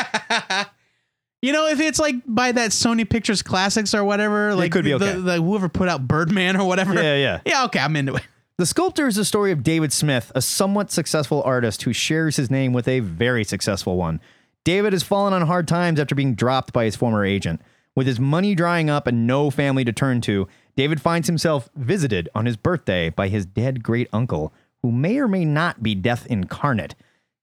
You 1.44 1.52
know, 1.52 1.66
if 1.66 1.78
it's 1.78 1.98
like 1.98 2.14
by 2.26 2.52
that 2.52 2.70
Sony 2.70 3.06
Pictures 3.06 3.42
Classics 3.42 3.92
or 3.92 4.02
whatever, 4.02 4.54
like 4.54 4.72
could 4.72 4.82
be 4.86 4.92
the, 4.96 5.20
the, 5.20 5.42
whoever 5.42 5.68
put 5.68 5.90
out 5.90 6.08
Birdman 6.08 6.56
or 6.56 6.66
whatever. 6.66 6.94
Yeah, 6.94 7.16
yeah. 7.16 7.40
Yeah, 7.46 7.64
okay, 7.66 7.80
I'm 7.80 7.94
into 7.96 8.14
it. 8.14 8.22
The 8.56 8.64
Sculptor 8.64 9.06
is 9.08 9.16
the 9.16 9.26
story 9.26 9.52
of 9.52 9.62
David 9.62 9.92
Smith, 9.92 10.32
a 10.34 10.40
somewhat 10.40 10.90
successful 10.90 11.42
artist 11.42 11.82
who 11.82 11.92
shares 11.92 12.36
his 12.36 12.50
name 12.50 12.72
with 12.72 12.88
a 12.88 13.00
very 13.00 13.44
successful 13.44 13.98
one. 13.98 14.22
David 14.64 14.94
has 14.94 15.02
fallen 15.02 15.34
on 15.34 15.42
hard 15.42 15.68
times 15.68 16.00
after 16.00 16.14
being 16.14 16.34
dropped 16.34 16.72
by 16.72 16.86
his 16.86 16.96
former 16.96 17.26
agent. 17.26 17.60
With 17.96 18.06
his 18.06 18.18
money 18.18 18.54
drying 18.54 18.90
up 18.90 19.06
and 19.06 19.26
no 19.26 19.50
family 19.50 19.84
to 19.84 19.92
turn 19.92 20.20
to, 20.22 20.48
David 20.76 21.00
finds 21.00 21.28
himself 21.28 21.68
visited 21.76 22.28
on 22.34 22.46
his 22.46 22.56
birthday 22.56 23.10
by 23.10 23.28
his 23.28 23.46
dead 23.46 23.84
great 23.84 24.08
uncle, 24.12 24.52
who 24.82 24.90
may 24.90 25.18
or 25.18 25.28
may 25.28 25.44
not 25.44 25.82
be 25.82 25.94
death 25.94 26.26
incarnate. 26.26 26.96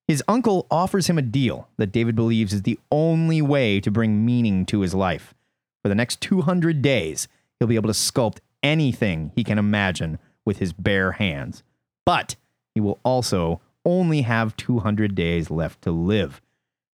His 0.08 0.22
uncle 0.28 0.68
offers 0.70 1.08
him 1.08 1.18
a 1.18 1.22
deal 1.22 1.70
that 1.78 1.94
David 1.94 2.16
believes 2.16 2.52
is 2.52 2.64
the 2.64 2.80
only 2.92 3.42
way 3.42 3.80
to 3.80 3.90
bring 3.90 4.26
meaning 4.26 4.66
to 4.66 4.82
his 4.82 4.94
life. 4.94 5.34
For 5.82 5.90
the 5.90 5.96
next 5.96 6.20
200 6.20 6.82
days, 6.82 7.30
he'll 7.58 7.68
be 7.70 7.76
able 7.76 7.88
to 7.88 7.94
sculpt 7.94 8.40
anything 8.62 9.32
he 9.36 9.46
can 9.46 9.58
imagine 9.58 10.20
with 10.44 10.58
his 10.58 10.74
bare 10.74 11.14
hands. 11.14 11.64
But 12.06 12.36
he 12.76 12.82
will 12.82 13.00
also 13.04 13.62
only 13.86 14.24
have 14.24 14.58
200 14.58 15.16
days 15.16 15.50
left 15.50 15.82
to 15.84 15.92
live. 15.92 16.42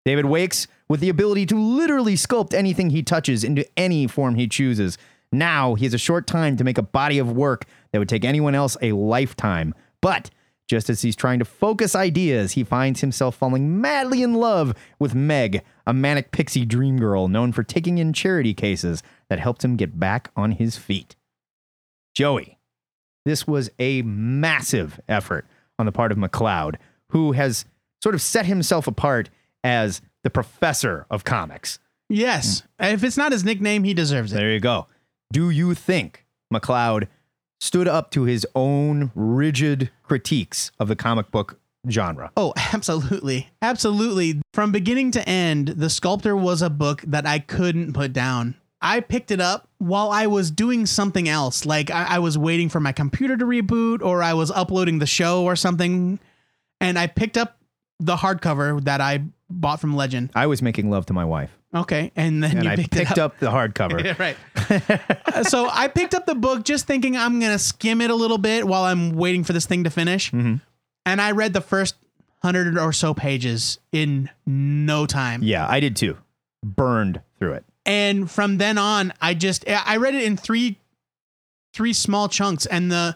David 0.07 0.27
wakes 0.27 0.67
with 0.87 1.01
the 1.01 1.09
ability 1.09 1.45
to 1.47 1.59
literally 1.59 2.13
sculpt 2.13 2.53
anything 2.53 2.91
he 2.91 3.03
touches 3.03 3.43
into 3.43 3.67
any 3.75 4.07
form 4.07 4.35
he 4.35 4.47
chooses. 4.47 4.97
Now 5.33 5.75
he 5.75 5.83
has 5.83 5.93
a 5.93 5.97
short 5.97 6.25
time 6.25 6.55
to 6.55 6.63
make 6.63 6.77
a 6.77 6.81
body 6.81 7.19
of 7.19 7.29
work 7.29 7.65
that 7.91 7.99
would 7.99 8.07
take 8.07 8.23
anyone 8.23 8.55
else 8.55 8.77
a 8.81 8.93
lifetime. 8.93 9.75
But 10.01 10.29
just 10.69 10.89
as 10.89 11.01
he's 11.01 11.17
trying 11.17 11.39
to 11.39 11.45
focus 11.45 11.93
ideas, 11.93 12.53
he 12.53 12.63
finds 12.63 13.01
himself 13.01 13.35
falling 13.35 13.81
madly 13.81 14.23
in 14.23 14.33
love 14.33 14.73
with 14.97 15.13
Meg, 15.13 15.61
a 15.85 15.93
manic 15.93 16.31
pixie 16.31 16.63
dream 16.63 16.97
girl 16.97 17.27
known 17.27 17.51
for 17.51 17.63
taking 17.63 17.97
in 17.97 18.13
charity 18.13 18.53
cases 18.53 19.03
that 19.27 19.41
helped 19.41 19.65
him 19.65 19.75
get 19.75 19.99
back 19.99 20.31
on 20.37 20.53
his 20.53 20.77
feet. 20.77 21.17
Joey, 22.15 22.57
this 23.25 23.45
was 23.45 23.69
a 23.77 24.03
massive 24.03 25.01
effort 25.09 25.45
on 25.77 25.85
the 25.85 25.91
part 25.91 26.13
of 26.13 26.17
McCloud, 26.17 26.75
who 27.09 27.33
has 27.33 27.65
sort 28.01 28.15
of 28.15 28.21
set 28.21 28.45
himself 28.45 28.87
apart 28.87 29.29
as 29.63 30.01
the 30.23 30.29
professor 30.29 31.05
of 31.09 31.23
comics. 31.23 31.79
Yes. 32.09 32.63
If 32.79 33.03
it's 33.03 33.17
not 33.17 33.31
his 33.31 33.43
nickname, 33.43 33.83
he 33.83 33.93
deserves 33.93 34.31
it. 34.31 34.35
There 34.35 34.51
you 34.51 34.59
go. 34.59 34.87
Do 35.31 35.49
you 35.49 35.73
think 35.73 36.25
McCloud 36.53 37.07
stood 37.59 37.87
up 37.87 38.11
to 38.11 38.23
his 38.23 38.45
own 38.55 39.11
rigid 39.15 39.91
critiques 40.03 40.71
of 40.79 40.87
the 40.87 40.95
comic 40.95 41.31
book 41.31 41.59
genre? 41.89 42.31
Oh, 42.37 42.53
absolutely. 42.73 43.49
Absolutely. 43.61 44.41
From 44.53 44.71
beginning 44.71 45.11
to 45.11 45.27
end, 45.27 45.69
The 45.69 45.89
Sculptor 45.89 46.35
was 46.35 46.61
a 46.61 46.69
book 46.69 47.01
that 47.07 47.25
I 47.25 47.39
couldn't 47.39 47.93
put 47.93 48.13
down. 48.13 48.55
I 48.79 48.99
picked 48.99 49.31
it 49.31 49.41
up 49.41 49.67
while 49.79 50.11
I 50.11 50.27
was 50.27 50.51
doing 50.51 50.85
something 50.85 51.27
else. 51.27 51.65
Like 51.65 51.89
I, 51.89 52.15
I 52.15 52.19
was 52.19 52.37
waiting 52.37 52.69
for 52.69 52.79
my 52.79 52.91
computer 52.91 53.35
to 53.35 53.43
reboot 53.45 54.01
or 54.01 54.21
I 54.21 54.33
was 54.33 54.51
uploading 54.51 54.99
the 54.99 55.07
show 55.07 55.43
or 55.43 55.55
something. 55.55 56.19
And 56.79 56.99
I 56.99 57.07
picked 57.07 57.37
up 57.37 57.57
the 57.99 58.17
hardcover 58.17 58.83
that 58.83 59.01
I 59.01 59.23
bought 59.49 59.79
from 59.79 59.95
Legend. 59.95 60.31
I 60.35 60.47
was 60.47 60.61
making 60.61 60.89
love 60.89 61.05
to 61.07 61.13
my 61.13 61.25
wife, 61.25 61.51
Okay. 61.73 62.11
And 62.15 62.41
then 62.41 62.57
and 62.57 62.63
you 62.65 62.71
I 62.71 62.75
picked, 62.75 62.91
picked 62.91 63.11
up. 63.11 63.33
up 63.33 63.39
the 63.39 63.47
hardcover. 63.47 64.03
Yeah, 64.07 64.15
right. 64.17 64.37
Uh, 65.37 65.43
so 65.43 65.69
I 65.71 65.87
picked 65.87 66.13
up 66.13 66.25
the 66.25 66.35
book 66.35 66.63
just 66.63 66.87
thinking 66.87 67.15
I'm 67.15 67.39
gonna 67.39 67.59
skim 67.59 68.01
it 68.01 68.09
a 68.09 68.15
little 68.15 68.37
bit 68.37 68.67
while 68.67 68.83
I'm 68.83 69.11
waiting 69.11 69.43
for 69.43 69.53
this 69.53 69.65
thing 69.65 69.83
to 69.83 69.89
finish, 69.89 70.31
mm-hmm. 70.31 70.55
and 71.05 71.21
I 71.21 71.31
read 71.31 71.53
the 71.53 71.61
first 71.61 71.95
hundred 72.41 72.77
or 72.77 72.91
so 72.91 73.13
pages 73.13 73.77
in 73.91 74.29
no 74.45 75.05
time. 75.05 75.43
Yeah, 75.43 75.67
I 75.67 75.79
did 75.79 75.95
too. 75.95 76.17
Burned 76.63 77.21
through 77.39 77.53
it. 77.53 77.65
And 77.85 78.29
from 78.29 78.57
then 78.57 78.77
on, 78.77 79.13
I 79.21 79.33
just 79.35 79.63
I 79.69 79.97
read 79.97 80.15
it 80.15 80.23
in 80.23 80.37
three 80.37 80.79
three 81.73 81.93
small 81.93 82.27
chunks, 82.27 82.65
and 82.65 82.91
the 82.91 83.15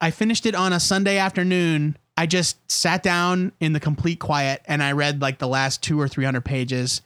I 0.00 0.10
finished 0.10 0.44
it 0.46 0.54
on 0.54 0.72
a 0.72 0.80
Sunday 0.80 1.18
afternoon. 1.18 1.96
I 2.22 2.26
just 2.26 2.70
sat 2.70 3.02
down 3.02 3.50
in 3.58 3.72
the 3.72 3.80
complete 3.80 4.20
quiet 4.20 4.62
and 4.66 4.80
I 4.80 4.92
read 4.92 5.20
like 5.20 5.40
the 5.40 5.48
last 5.48 5.82
two 5.82 6.00
or 6.00 6.06
three 6.06 6.24
hundred 6.24 6.44
pages, 6.44 7.02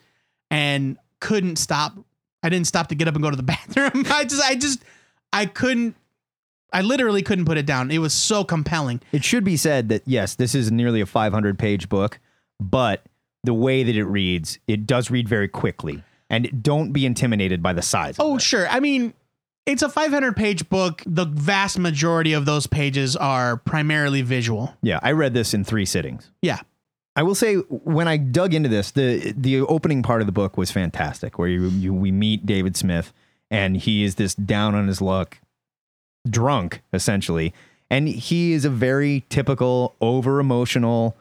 and 0.50 0.98
couldn't 1.20 1.56
stop. 1.56 1.94
I 2.42 2.50
didn't 2.50 2.66
stop 2.66 2.88
to 2.88 2.94
get 2.94 3.08
up 3.08 3.14
and 3.14 3.24
go 3.24 3.30
to 3.30 3.36
the 3.36 3.42
bathroom. 3.54 4.04
I 4.10 4.24
just 4.24 4.42
I 4.42 4.56
just 4.56 4.84
I 5.32 5.46
couldn't. 5.46 5.96
I 6.70 6.82
literally 6.82 7.22
couldn't 7.22 7.46
put 7.46 7.56
it 7.56 7.64
down. 7.64 7.90
It 7.90 7.96
was 7.96 8.12
so 8.12 8.44
compelling. 8.44 9.00
It 9.10 9.24
should 9.24 9.42
be 9.42 9.56
said 9.56 9.88
that 9.88 10.02
yes, 10.04 10.34
this 10.34 10.54
is 10.54 10.70
nearly 10.70 11.00
a 11.00 11.06
500 11.06 11.58
page 11.58 11.88
book, 11.88 12.20
but 12.60 13.02
the 13.42 13.54
way 13.54 13.84
that 13.84 13.96
it 13.96 14.04
reads, 14.04 14.58
it 14.68 14.86
does 14.86 15.10
read 15.10 15.30
very 15.30 15.48
quickly. 15.48 16.02
And 16.28 16.62
don't 16.62 16.92
be 16.92 17.06
intimidated 17.06 17.62
by 17.62 17.72
the 17.72 17.80
size. 17.80 18.16
Oh, 18.18 18.32
of 18.32 18.40
it. 18.40 18.42
sure. 18.42 18.68
I 18.68 18.80
mean, 18.80 19.14
it's 19.66 19.82
a 19.82 19.88
500 19.88 20.36
page 20.36 20.68
book. 20.68 21.02
The 21.04 21.24
vast 21.24 21.78
majority 21.78 22.32
of 22.32 22.46
those 22.46 22.66
pages 22.66 23.16
are 23.16 23.58
primarily 23.58 24.22
visual. 24.22 24.74
yeah, 24.82 25.00
I 25.02 25.12
read 25.12 25.34
this 25.34 25.52
in 25.52 25.64
three 25.64 25.84
sittings. 25.84 26.30
Yeah. 26.40 26.60
I 27.16 27.22
will 27.22 27.34
say 27.34 27.54
when 27.54 28.08
I 28.08 28.18
dug 28.18 28.52
into 28.52 28.68
this, 28.68 28.90
the 28.90 29.32
the 29.36 29.60
opening 29.62 30.02
part 30.02 30.20
of 30.20 30.26
the 30.26 30.32
book 30.32 30.56
was 30.58 30.70
fantastic, 30.70 31.38
where 31.38 31.48
you, 31.48 31.68
you 31.68 31.94
we 31.94 32.12
meet 32.12 32.44
David 32.44 32.76
Smith, 32.76 33.12
and 33.50 33.76
he 33.76 34.04
is 34.04 34.16
this 34.16 34.34
down 34.34 34.74
on 34.74 34.86
his 34.86 35.00
luck, 35.00 35.38
drunk 36.28 36.82
essentially, 36.92 37.54
and 37.90 38.06
he 38.06 38.52
is 38.52 38.66
a 38.66 38.70
very 38.70 39.24
typical 39.30 39.96
over 40.02 40.40
emotional 40.40 41.16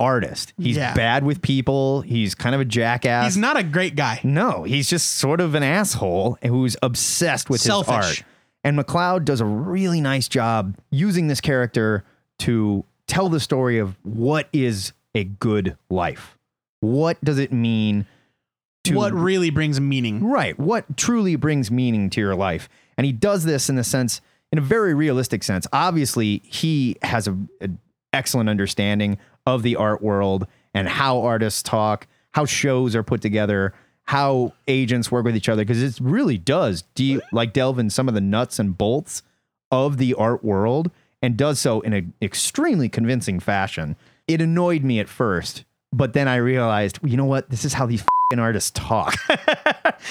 artist. 0.00 0.52
He's 0.58 0.76
Yeah. 0.76 0.94
bad 0.94 1.24
with 1.24 1.42
people. 1.42 2.02
He's 2.02 2.34
kind 2.34 2.54
of 2.54 2.60
a 2.60 2.64
jackass. 2.64 3.24
He's 3.26 3.36
not 3.36 3.56
a 3.56 3.62
great 3.62 3.96
guy. 3.96 4.20
No, 4.22 4.62
he's 4.64 4.88
just 4.88 5.12
sort 5.16 5.40
of 5.40 5.54
an 5.54 5.62
asshole 5.62 6.38
who's 6.42 6.76
obsessed 6.82 7.50
with 7.50 7.60
Selfish. 7.60 7.96
his 7.96 8.04
art. 8.20 8.22
And 8.64 8.78
McCloud 8.78 9.24
does 9.24 9.40
a 9.40 9.44
really 9.44 10.00
nice 10.00 10.28
job 10.28 10.76
using 10.90 11.28
this 11.28 11.40
character 11.40 12.04
to 12.40 12.84
tell 13.06 13.28
the 13.28 13.40
story 13.40 13.78
of 13.78 13.96
what 14.02 14.48
is 14.52 14.92
a 15.14 15.24
good 15.24 15.76
life. 15.90 16.36
What 16.80 17.22
does 17.24 17.38
it 17.38 17.52
mean 17.52 18.06
to 18.84 18.94
what 18.94 19.12
really 19.12 19.50
brings 19.50 19.80
meaning. 19.80 20.24
Right. 20.24 20.58
What 20.58 20.96
truly 20.96 21.36
brings 21.36 21.70
meaning 21.70 22.10
to 22.10 22.20
your 22.20 22.34
life. 22.34 22.68
And 22.96 23.04
he 23.04 23.12
does 23.12 23.44
this 23.44 23.68
in 23.68 23.76
the 23.76 23.84
sense, 23.84 24.20
in 24.52 24.58
a 24.58 24.62
very 24.62 24.94
realistic 24.94 25.42
sense. 25.44 25.66
Obviously, 25.72 26.42
he 26.44 26.96
has 27.02 27.28
a, 27.28 27.36
an 27.60 27.78
excellent 28.12 28.48
understanding 28.48 29.18
of 29.48 29.62
the 29.62 29.74
art 29.76 30.02
world 30.02 30.46
and 30.74 30.86
how 30.88 31.20
artists 31.22 31.62
talk, 31.62 32.06
how 32.32 32.44
shows 32.44 32.94
are 32.94 33.02
put 33.02 33.20
together, 33.22 33.72
how 34.04 34.52
agents 34.68 35.10
work 35.10 35.24
with 35.24 35.34
each 35.34 35.48
other. 35.48 35.62
Because 35.64 35.82
it 35.82 35.98
really 36.00 36.36
does 36.38 36.82
deep, 36.94 37.20
like 37.32 37.52
delve 37.54 37.78
in 37.78 37.90
some 37.90 38.08
of 38.08 38.14
the 38.14 38.20
nuts 38.20 38.58
and 38.58 38.76
bolts 38.76 39.22
of 39.72 39.96
the 39.96 40.14
art 40.14 40.44
world 40.44 40.90
and 41.22 41.36
does 41.36 41.58
so 41.58 41.80
in 41.80 41.92
an 41.94 42.12
extremely 42.22 42.88
convincing 42.88 43.40
fashion. 43.40 43.96
It 44.28 44.40
annoyed 44.42 44.84
me 44.84 45.00
at 45.00 45.08
first, 45.08 45.64
but 45.92 46.12
then 46.12 46.28
I 46.28 46.36
realized, 46.36 46.98
you 47.02 47.16
know 47.16 47.24
what? 47.24 47.48
This 47.50 47.64
is 47.64 47.72
how 47.72 47.86
these 47.86 48.04
fing 48.30 48.38
artists 48.38 48.70
talk 48.72 49.16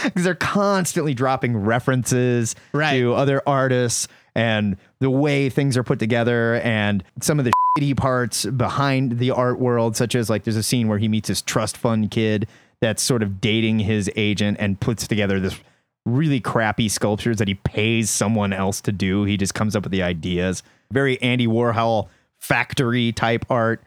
because 0.04 0.24
they're 0.24 0.34
constantly 0.36 1.14
dropping 1.14 1.56
references 1.56 2.56
Right. 2.74 3.00
to 3.00 3.14
other 3.14 3.42
artists 3.48 4.08
and 4.38 4.78
the 5.00 5.10
way 5.10 5.50
things 5.50 5.76
are 5.76 5.84
put 5.84 5.98
together 5.98 6.62
and 6.64 7.04
some 7.22 7.40
of 7.40 7.46
the 7.46 7.52
shitty 7.78 7.98
parts 7.98 8.46
behind 8.46 9.18
the 9.18 9.32
art 9.32 9.60
world, 9.60 9.98
such 9.98 10.14
as 10.14 10.30
like 10.30 10.44
there's 10.44 10.56
a 10.56 10.62
scene 10.62 10.88
where 10.88 11.00
he 11.00 11.08
meets 11.08 11.28
this 11.28 11.42
trust 11.42 11.76
fund 11.76 12.12
kid 12.12 12.48
that's 12.80 13.02
sort 13.02 13.24
of 13.24 13.42
dating 13.42 13.80
his 13.80 14.12
agent 14.16 14.58
and 14.60 14.80
puts 14.80 15.08
together 15.08 15.40
this 15.40 15.60
really 16.06 16.40
crappy 16.40 16.88
sculptures 16.88 17.38
that 17.38 17.48
he 17.48 17.56
pays 17.56 18.12
someone 18.12 18.54
else 18.54 18.80
to 18.82 18.92
do. 18.92 19.24
He 19.24 19.38
just 19.38 19.56
comes 19.56 19.76
up 19.76 19.84
with 19.84 19.92
the 19.92 20.04
ideas. 20.04 20.62
Very 20.92 21.20
Andy 21.20 21.48
Warhol 21.48 22.08
factory 22.40 23.12
type 23.12 23.44
art. 23.50 23.82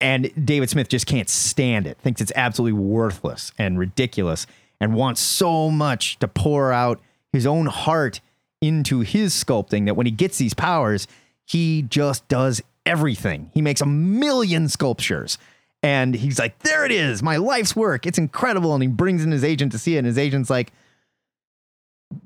And 0.00 0.30
David 0.46 0.70
Smith 0.70 0.88
just 0.88 1.06
can't 1.06 1.28
stand 1.28 1.88
it, 1.88 1.98
thinks 1.98 2.20
it's 2.20 2.32
absolutely 2.36 2.80
worthless 2.80 3.50
and 3.58 3.80
ridiculous, 3.80 4.46
and 4.80 4.94
wants 4.94 5.20
so 5.20 5.70
much 5.70 6.20
to 6.20 6.28
pour 6.28 6.72
out 6.72 7.00
his 7.32 7.46
own 7.46 7.66
heart 7.66 8.20
into 8.60 9.00
his 9.00 9.32
sculpting 9.34 9.86
that 9.86 9.94
when 9.94 10.06
he 10.06 10.12
gets 10.12 10.38
these 10.38 10.54
powers, 10.54 11.06
he 11.46 11.82
just 11.82 12.26
does 12.28 12.62
everything. 12.86 13.50
He 13.54 13.62
makes 13.62 13.80
a 13.80 13.86
million 13.86 14.68
sculptures. 14.68 15.38
And 15.82 16.14
he's 16.14 16.38
like, 16.38 16.58
there 16.60 16.84
it 16.84 16.92
is, 16.92 17.22
my 17.22 17.36
life's 17.38 17.74
work. 17.74 18.06
It's 18.06 18.18
incredible. 18.18 18.74
And 18.74 18.82
he 18.82 18.88
brings 18.88 19.24
in 19.24 19.30
his 19.32 19.42
agent 19.44 19.72
to 19.72 19.78
see 19.78 19.94
it. 19.96 19.98
And 19.98 20.06
his 20.06 20.18
agent's 20.18 20.50
like, 20.50 20.72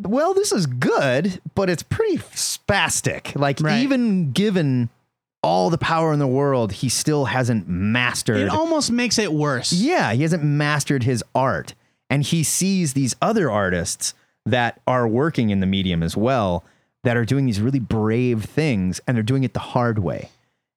well, 0.01 0.35
this 0.35 0.51
is 0.53 0.67
good, 0.67 1.41
but 1.55 1.69
it's 1.71 1.83
pretty 1.83 2.19
spastic. 2.19 3.37
Like, 3.39 3.61
Right. 3.61 3.83
even 3.83 4.33
given 4.33 4.89
all 5.43 5.69
the 5.71 5.79
power 5.79 6.13
in 6.13 6.19
the 6.19 6.27
world, 6.27 6.73
he 6.73 6.89
still 6.89 7.27
hasn't 7.27 7.69
mastered. 7.69 8.39
It 8.39 8.49
almost 8.49 8.91
makes 8.91 9.19
it 9.19 9.33
worse. 9.33 9.73
Yeah, 9.73 10.13
he 10.15 10.23
hasn't 10.23 10.43
mastered 10.43 11.03
his 11.03 11.23
art. 11.35 11.75
And 12.11 12.23
he 12.23 12.43
sees 12.43 12.95
these 12.95 13.15
other 13.21 13.51
artists 13.51 14.15
that 14.47 14.81
are 14.87 15.09
working 15.09 15.51
in 15.51 15.61
the 15.61 15.67
medium 15.67 16.03
as 16.03 16.17
well 16.17 16.65
that 17.05 17.17
are 17.17 17.25
doing 17.25 17.47
these 17.47 17.61
really 17.61 17.79
brave 17.79 18.45
things 18.45 19.01
and 19.07 19.17
they're 19.17 19.23
doing 19.23 19.45
it 19.45 19.53
the 19.53 19.61
hard 19.61 19.99
way. 19.99 20.31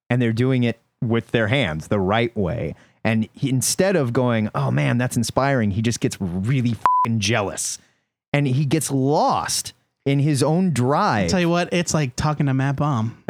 And 0.10 0.22
they're 0.22 0.34
doing 0.34 0.64
it 0.64 0.80
with 1.02 1.32
their 1.32 1.48
hands 1.48 1.88
the 1.88 2.00
right 2.00 2.36
way. 2.36 2.76
And 3.04 3.28
he, 3.34 3.50
instead 3.50 3.96
of 3.96 4.14
going, 4.14 4.50
oh 4.54 4.72
man, 4.72 4.98
that's 4.98 5.18
inspiring, 5.18 5.72
he 5.72 5.82
just 5.82 6.00
gets 6.00 6.20
really 6.20 6.76
fing 7.06 7.20
jealous 7.20 7.80
and 8.34 8.48
he 8.48 8.66
gets 8.66 8.92
lost 8.92 9.74
in 10.06 10.20
his 10.20 10.44
own 10.44 10.72
drive. 10.72 11.30
Tell 11.30 11.40
you 11.40 11.50
what, 11.50 11.70
it's 11.72 11.94
like 11.94 12.16
talking 12.16 12.46
to 12.46 12.54
Matt 12.54 12.78
Baum. 12.78 13.24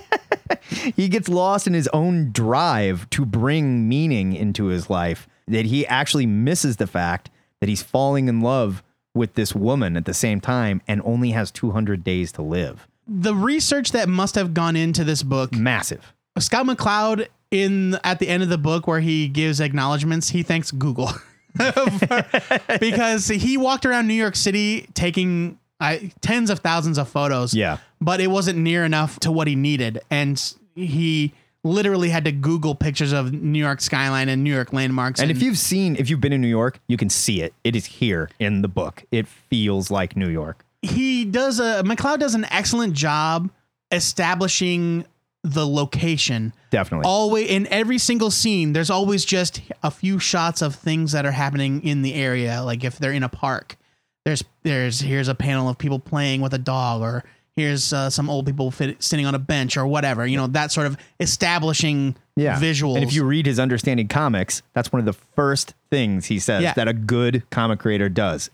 he 0.96 1.08
gets 1.08 1.28
lost 1.28 1.66
in 1.66 1.74
his 1.74 1.88
own 1.88 2.32
drive 2.32 3.08
to 3.10 3.24
bring 3.24 3.88
meaning 3.88 4.32
into 4.32 4.66
his 4.66 4.90
life 4.90 5.28
that 5.48 5.66
he 5.66 5.86
actually 5.86 6.26
misses 6.26 6.76
the 6.76 6.86
fact 6.86 7.30
that 7.60 7.68
he's 7.68 7.82
falling 7.82 8.28
in 8.28 8.40
love 8.40 8.82
with 9.16 9.34
this 9.34 9.54
woman 9.54 9.96
at 9.96 10.04
the 10.04 10.14
same 10.14 10.40
time 10.40 10.80
and 10.86 11.02
only 11.04 11.30
has 11.30 11.50
200 11.50 12.04
days 12.04 12.30
to 12.32 12.42
live. 12.42 12.86
The 13.08 13.34
research 13.34 13.92
that 13.92 14.08
must 14.08 14.34
have 14.34 14.54
gone 14.54 14.76
into 14.76 15.04
this 15.04 15.22
book, 15.22 15.52
Massive. 15.52 16.12
Scott 16.38 16.66
McCloud 16.66 17.28
in 17.50 17.94
at 18.04 18.18
the 18.18 18.28
end 18.28 18.42
of 18.42 18.48
the 18.48 18.58
book 18.58 18.86
where 18.86 19.00
he 19.00 19.28
gives 19.28 19.60
acknowledgments, 19.60 20.28
he 20.28 20.42
thanks 20.42 20.70
Google. 20.70 21.10
because 22.80 23.28
he 23.28 23.56
walked 23.56 23.86
around 23.86 24.06
New 24.06 24.14
York 24.14 24.36
City 24.36 24.88
taking 24.94 25.58
I, 25.80 26.12
tens 26.20 26.50
of 26.50 26.60
thousands 26.60 26.98
of 26.98 27.08
photos. 27.08 27.54
Yeah. 27.54 27.78
But 28.00 28.20
it 28.20 28.28
wasn't 28.28 28.58
near 28.58 28.84
enough 28.84 29.18
to 29.20 29.32
what 29.32 29.46
he 29.46 29.56
needed. 29.56 30.00
And 30.10 30.42
he 30.74 31.32
literally 31.66 32.08
had 32.08 32.24
to 32.24 32.32
Google 32.32 32.74
pictures 32.74 33.12
of 33.12 33.32
New 33.32 33.58
York 33.58 33.80
skyline 33.80 34.28
and 34.28 34.42
New 34.44 34.54
York 34.54 34.72
landmarks. 34.72 35.20
And 35.20 35.30
if 35.30 35.42
you've 35.42 35.58
seen, 35.58 35.96
if 35.96 36.08
you've 36.08 36.20
been 36.20 36.32
in 36.32 36.40
New 36.40 36.48
York, 36.48 36.80
you 36.86 36.96
can 36.96 37.10
see 37.10 37.42
it. 37.42 37.52
It 37.64 37.76
is 37.76 37.86
here 37.86 38.30
in 38.38 38.62
the 38.62 38.68
book. 38.68 39.04
It 39.10 39.26
feels 39.26 39.90
like 39.90 40.16
New 40.16 40.28
York. 40.28 40.64
he 40.82 41.24
does 41.24 41.58
a 41.60 41.82
McCloud 41.84 42.20
does 42.20 42.34
an 42.34 42.46
excellent 42.50 42.94
job 42.94 43.50
establishing 43.90 45.04
the 45.42 45.66
location. 45.66 46.52
Definitely. 46.70 47.06
Always 47.06 47.48
in 47.48 47.66
every 47.68 47.98
single 47.98 48.30
scene, 48.30 48.72
there's 48.72 48.90
always 48.90 49.24
just 49.24 49.60
a 49.82 49.90
few 49.90 50.18
shots 50.18 50.62
of 50.62 50.74
things 50.74 51.12
that 51.12 51.24
are 51.24 51.32
happening 51.32 51.82
in 51.84 52.02
the 52.02 52.14
area. 52.14 52.62
Like 52.62 52.82
if 52.84 52.98
they're 52.98 53.12
in 53.12 53.22
a 53.22 53.28
park, 53.28 53.76
there's 54.24 54.42
there's 54.62 55.00
here's 55.00 55.28
a 55.28 55.34
panel 55.34 55.68
of 55.68 55.78
people 55.78 55.98
playing 55.98 56.40
with 56.40 56.52
a 56.52 56.58
dog, 56.58 57.02
or 57.02 57.22
here's 57.56 57.92
uh, 57.92 58.10
some 58.10 58.28
old 58.30 58.46
people 58.46 58.70
fit, 58.70 59.02
sitting 59.02 59.26
on 59.26 59.34
a 59.34 59.38
bench, 59.38 59.76
or 59.76 59.86
whatever. 59.86 60.26
You 60.26 60.36
know 60.36 60.46
that 60.48 60.70
sort 60.72 60.86
of 60.86 60.96
establishing 61.18 62.14
yeah. 62.36 62.60
visuals. 62.60 62.96
And 62.96 63.04
if 63.04 63.12
you 63.12 63.24
read 63.24 63.46
his 63.46 63.58
Understanding 63.58 64.08
Comics, 64.08 64.62
that's 64.74 64.92
one 64.92 65.00
of 65.00 65.06
the 65.06 65.12
first 65.34 65.74
things 65.90 66.26
he 66.26 66.38
says 66.38 66.62
Yeah. 66.62 66.74
that 66.74 66.86
a 66.88 66.92
good 66.92 67.42
comic 67.50 67.78
creator 67.80 68.08
does. 68.08 68.50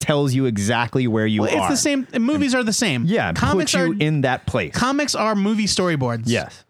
Tells 0.00 0.32
you 0.32 0.46
exactly 0.46 1.06
where 1.06 1.26
you 1.26 1.42
Well, 1.42 1.50
are. 1.54 1.58
it's 1.58 1.68
the 1.68 1.76
same. 1.76 2.06
Movies 2.18 2.54
are 2.54 2.62
the 2.64 2.72
same. 2.72 3.04
Yeah, 3.04 3.32
comics 3.34 3.74
you 3.74 3.80
are 3.80 3.94
in 3.94 4.22
that 4.22 4.46
place. 4.46 4.74
comics 4.74 5.14
are 5.14 5.34
movie 5.34 5.66
storyboards. 5.66 6.22
yes. 6.24 6.64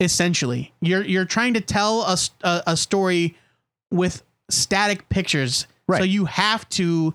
essentially 0.00 0.72
you're 0.80 1.02
you're 1.04 1.24
trying 1.24 1.54
to 1.54 1.60
tell 1.60 2.02
a 2.02 2.62
a 2.66 2.76
story 2.76 3.36
with 3.90 4.22
static 4.50 5.08
pictures 5.08 5.66
Right. 5.88 5.98
so 5.98 6.04
you 6.04 6.24
have 6.26 6.68
to 6.70 7.14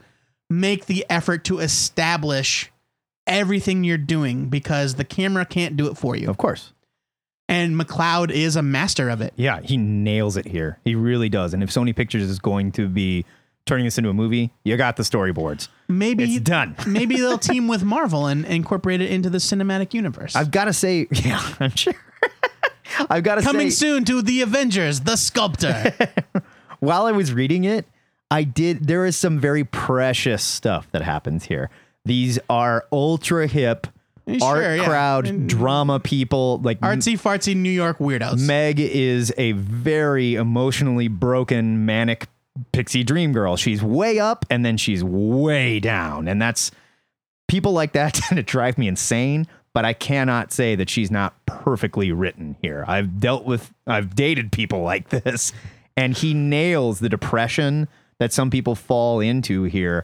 make 0.49 0.85
the 0.85 1.05
effort 1.09 1.43
to 1.45 1.59
establish 1.59 2.71
everything 3.27 3.83
you're 3.83 3.97
doing 3.97 4.47
because 4.49 4.95
the 4.95 5.03
camera 5.03 5.45
can't 5.45 5.77
do 5.77 5.87
it 5.87 5.97
for 5.97 6.15
you 6.15 6.29
Of 6.29 6.37
course. 6.37 6.73
and 7.49 7.79
McCloud 7.79 8.31
is 8.31 8.55
a 8.55 8.61
master 8.61 9.09
of 9.09 9.21
it 9.21 9.33
Yeah, 9.35 9.59
he 9.61 9.77
nails 9.77 10.37
it 10.37 10.45
here. 10.47 10.79
He 10.83 10.95
really 10.95 11.29
does. 11.29 11.53
And 11.53 11.61
if 11.61 11.69
Sony 11.69 11.95
Pictures 11.95 12.23
is 12.23 12.39
going 12.39 12.71
to 12.73 12.87
be 12.87 13.25
turning 13.65 13.83
this 13.85 13.97
into 13.97 14.09
a 14.09 14.13
movie, 14.13 14.51
you 14.63 14.77
got 14.77 14.95
the 14.95 15.03
storyboards. 15.03 15.67
maybe 15.89 16.23
It's 16.23 16.39
done. 16.41 16.75
maybe 16.87 17.17
they'll 17.17 17.37
team 17.37 17.67
with 17.67 17.83
marvel 17.83 18.25
and 18.27 18.45
incorporate 18.45 19.01
it 19.01 19.11
into 19.11 19.29
the 19.29 19.39
cinematic 19.39 19.93
universe 19.93 20.35
I've 20.35 20.51
got 20.51 20.65
to 20.65 20.73
say, 20.73 21.07
yeah, 21.11 21.41
I'm 21.59 21.71
sure. 21.71 21.93
I've 23.09 23.23
got 23.23 23.35
to 23.35 23.41
coming 23.41 23.69
say, 23.69 23.75
soon 23.75 24.05
to 24.05 24.21
the 24.21 24.41
avengers 24.41 25.01
the 25.01 25.17
sculptor 25.17 25.93
while 26.79 27.05
I 27.05 27.11
was 27.11 27.33
reading 27.33 27.63
it, 27.65 27.85
I 28.31 28.43
did. 28.43 28.87
There 28.87 29.05
is 29.05 29.15
some 29.15 29.39
very 29.39 29.63
precious 29.63 30.43
stuff 30.43 30.87
that 30.91 31.01
happens 31.01 31.45
here. 31.45 31.69
These 32.07 32.39
are 32.49 32.85
ultra 32.91 33.47
hip 33.47 33.87
Sure, 34.27 34.43
art 34.43 34.77
yeah. 34.79 34.85
crowd 34.85 35.27
And- 35.27 35.47
drama 35.47 35.99
people. 36.01 36.59
Like 36.61 36.79
artsy 36.81 37.13
fartsy 37.13 37.55
new 37.55 37.69
york 37.69 37.99
weirdos 37.99 38.45
Meg 38.45 38.79
is 38.79 39.33
a 39.37 39.53
very 39.53 40.35
emotionally 40.35 41.07
broken, 41.07 41.85
manic 41.85 42.27
pixie 42.73 43.03
dream 43.05 43.31
girl. 43.31 43.55
She's 43.55 43.81
way 43.81 44.19
up 44.19 44.45
and 44.49 44.65
then 44.65 44.75
she's 44.77 45.01
way 45.03 45.79
down. 45.79 46.27
And 46.27 46.41
that's 46.41 46.71
people 47.47 47.71
like 47.71 47.93
that 47.93 48.13
tend 48.15 48.35
to 48.37 48.43
drive 48.43 48.77
me 48.77 48.87
insane. 48.89 49.47
But 49.73 49.85
I 49.85 49.93
cannot 49.93 50.51
say 50.51 50.75
that 50.75 50.89
she's 50.89 51.11
not 51.11 51.33
perfectly 51.45 52.11
written 52.11 52.57
here. 52.61 52.83
I've 52.87 53.19
dealt 53.19 53.45
with, 53.45 53.71
I've 53.85 54.15
dated 54.15 54.51
people 54.51 54.81
like 54.81 55.09
this, 55.23 55.53
and 55.95 56.17
he 56.17 56.33
nails 56.33 56.99
the 56.99 57.09
depression 57.09 57.87
that 58.19 58.33
some 58.33 58.49
people 58.49 58.73
fall 58.75 59.19
into 59.19 59.63
here 59.65 60.03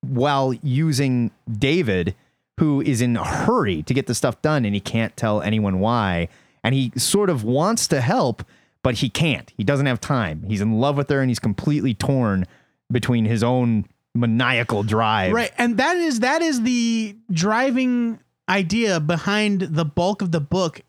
while 0.00 0.54
using 0.62 1.30
David, 1.50 2.14
who 2.58 2.80
is 2.80 3.00
in 3.00 3.16
a 3.16 3.24
hurry 3.24 3.82
to 3.84 3.94
get 3.94 4.06
the 4.06 4.14
stuff 4.14 4.40
done 4.42 4.64
and 4.64 4.74
he 4.74 4.80
can't 4.80 5.16
tell 5.16 5.40
anyone 5.42 5.80
why. 5.80 6.28
And 6.64 6.74
he 6.74 6.92
sort 6.96 7.30
of 7.30 7.44
wants 7.44 7.86
to 7.88 8.00
help, 8.00 8.44
but 8.82 8.96
he 8.96 9.08
can't. 9.08 9.52
He 9.56 9.64
doesn't 9.64 9.86
have 9.86 10.00
time. 10.00 10.44
He's 10.46 10.60
in 10.60 10.80
love 10.80 10.96
with 10.96 11.08
her 11.10 11.20
and 11.20 11.30
he's 11.30 11.38
completely 11.38 11.94
torn 11.94 12.46
between 12.90 13.24
his 13.24 13.42
own 13.42 13.86
maniacal 14.14 14.82
drive. 14.82 15.32
Right. 15.32 15.52
And 15.58 15.76
that 15.78 15.96
is 15.96 16.20
that 16.20 16.42
is 16.42 16.62
the 16.62 17.16
driving 17.30 18.18
idea 18.48 18.98
behind 18.98 19.60
the 19.60 19.84
bulk 19.84 20.22
of 20.22 20.32
the 20.32 20.40
book 20.40 20.80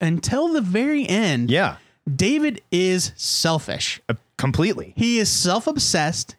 until 0.00 0.48
the 0.48 0.60
very 0.60 1.08
end. 1.08 1.50
Yeah. 1.50 1.76
David 2.14 2.62
is 2.70 3.12
selfish. 3.16 4.00
uh, 4.08 4.14
completely. 4.36 4.92
He 4.96 5.18
is 5.18 5.30
self-obsessed 5.30 6.36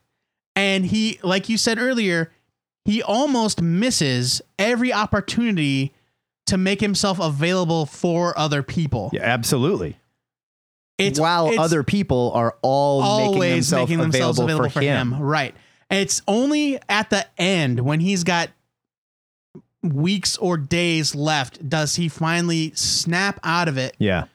and 0.58 0.86
he 0.86 1.20
like 1.24 1.48
you 1.48 1.58
said 1.58 1.78
earlier, 1.80 2.32
he 2.86 3.02
almost 3.02 3.62
misses 3.62 4.42
every 4.60 4.92
opportunity 4.92 5.94
to 6.48 6.58
make 6.58 6.82
himself 6.82 7.20
available 7.20 7.86
for 7.86 8.38
other 8.38 8.64
people. 8.64 9.10
Yeah, 9.14 9.22
absolutely. 9.22 9.98
It's 10.98 11.20
while 11.20 11.50
it's 11.50 11.60
other 11.60 11.84
people 11.84 12.32
are 12.34 12.58
all 12.64 13.02
making 13.02 13.34
always 13.36 13.54
themselves, 13.70 13.90
making 13.92 14.02
themselves 14.02 14.40
available, 14.40 14.66
available, 14.66 14.70
for, 14.72 14.82
him. 14.82 15.20
Right. 15.22 15.56
It's 15.92 16.22
only 16.28 16.80
at 16.90 17.10
the 17.12 17.28
end 17.38 17.80
when 17.82 18.00
he's 18.00 18.24
got 18.24 18.50
weeks 19.84 20.38
or 20.38 20.58
days 20.58 21.14
left 21.14 21.68
does 21.70 21.96
he 21.96 22.10
finally 22.10 22.72
snap 22.76 23.40
out 23.44 23.68
of 23.68 23.78
it 23.78 23.96
Yeah. 24.00 24.26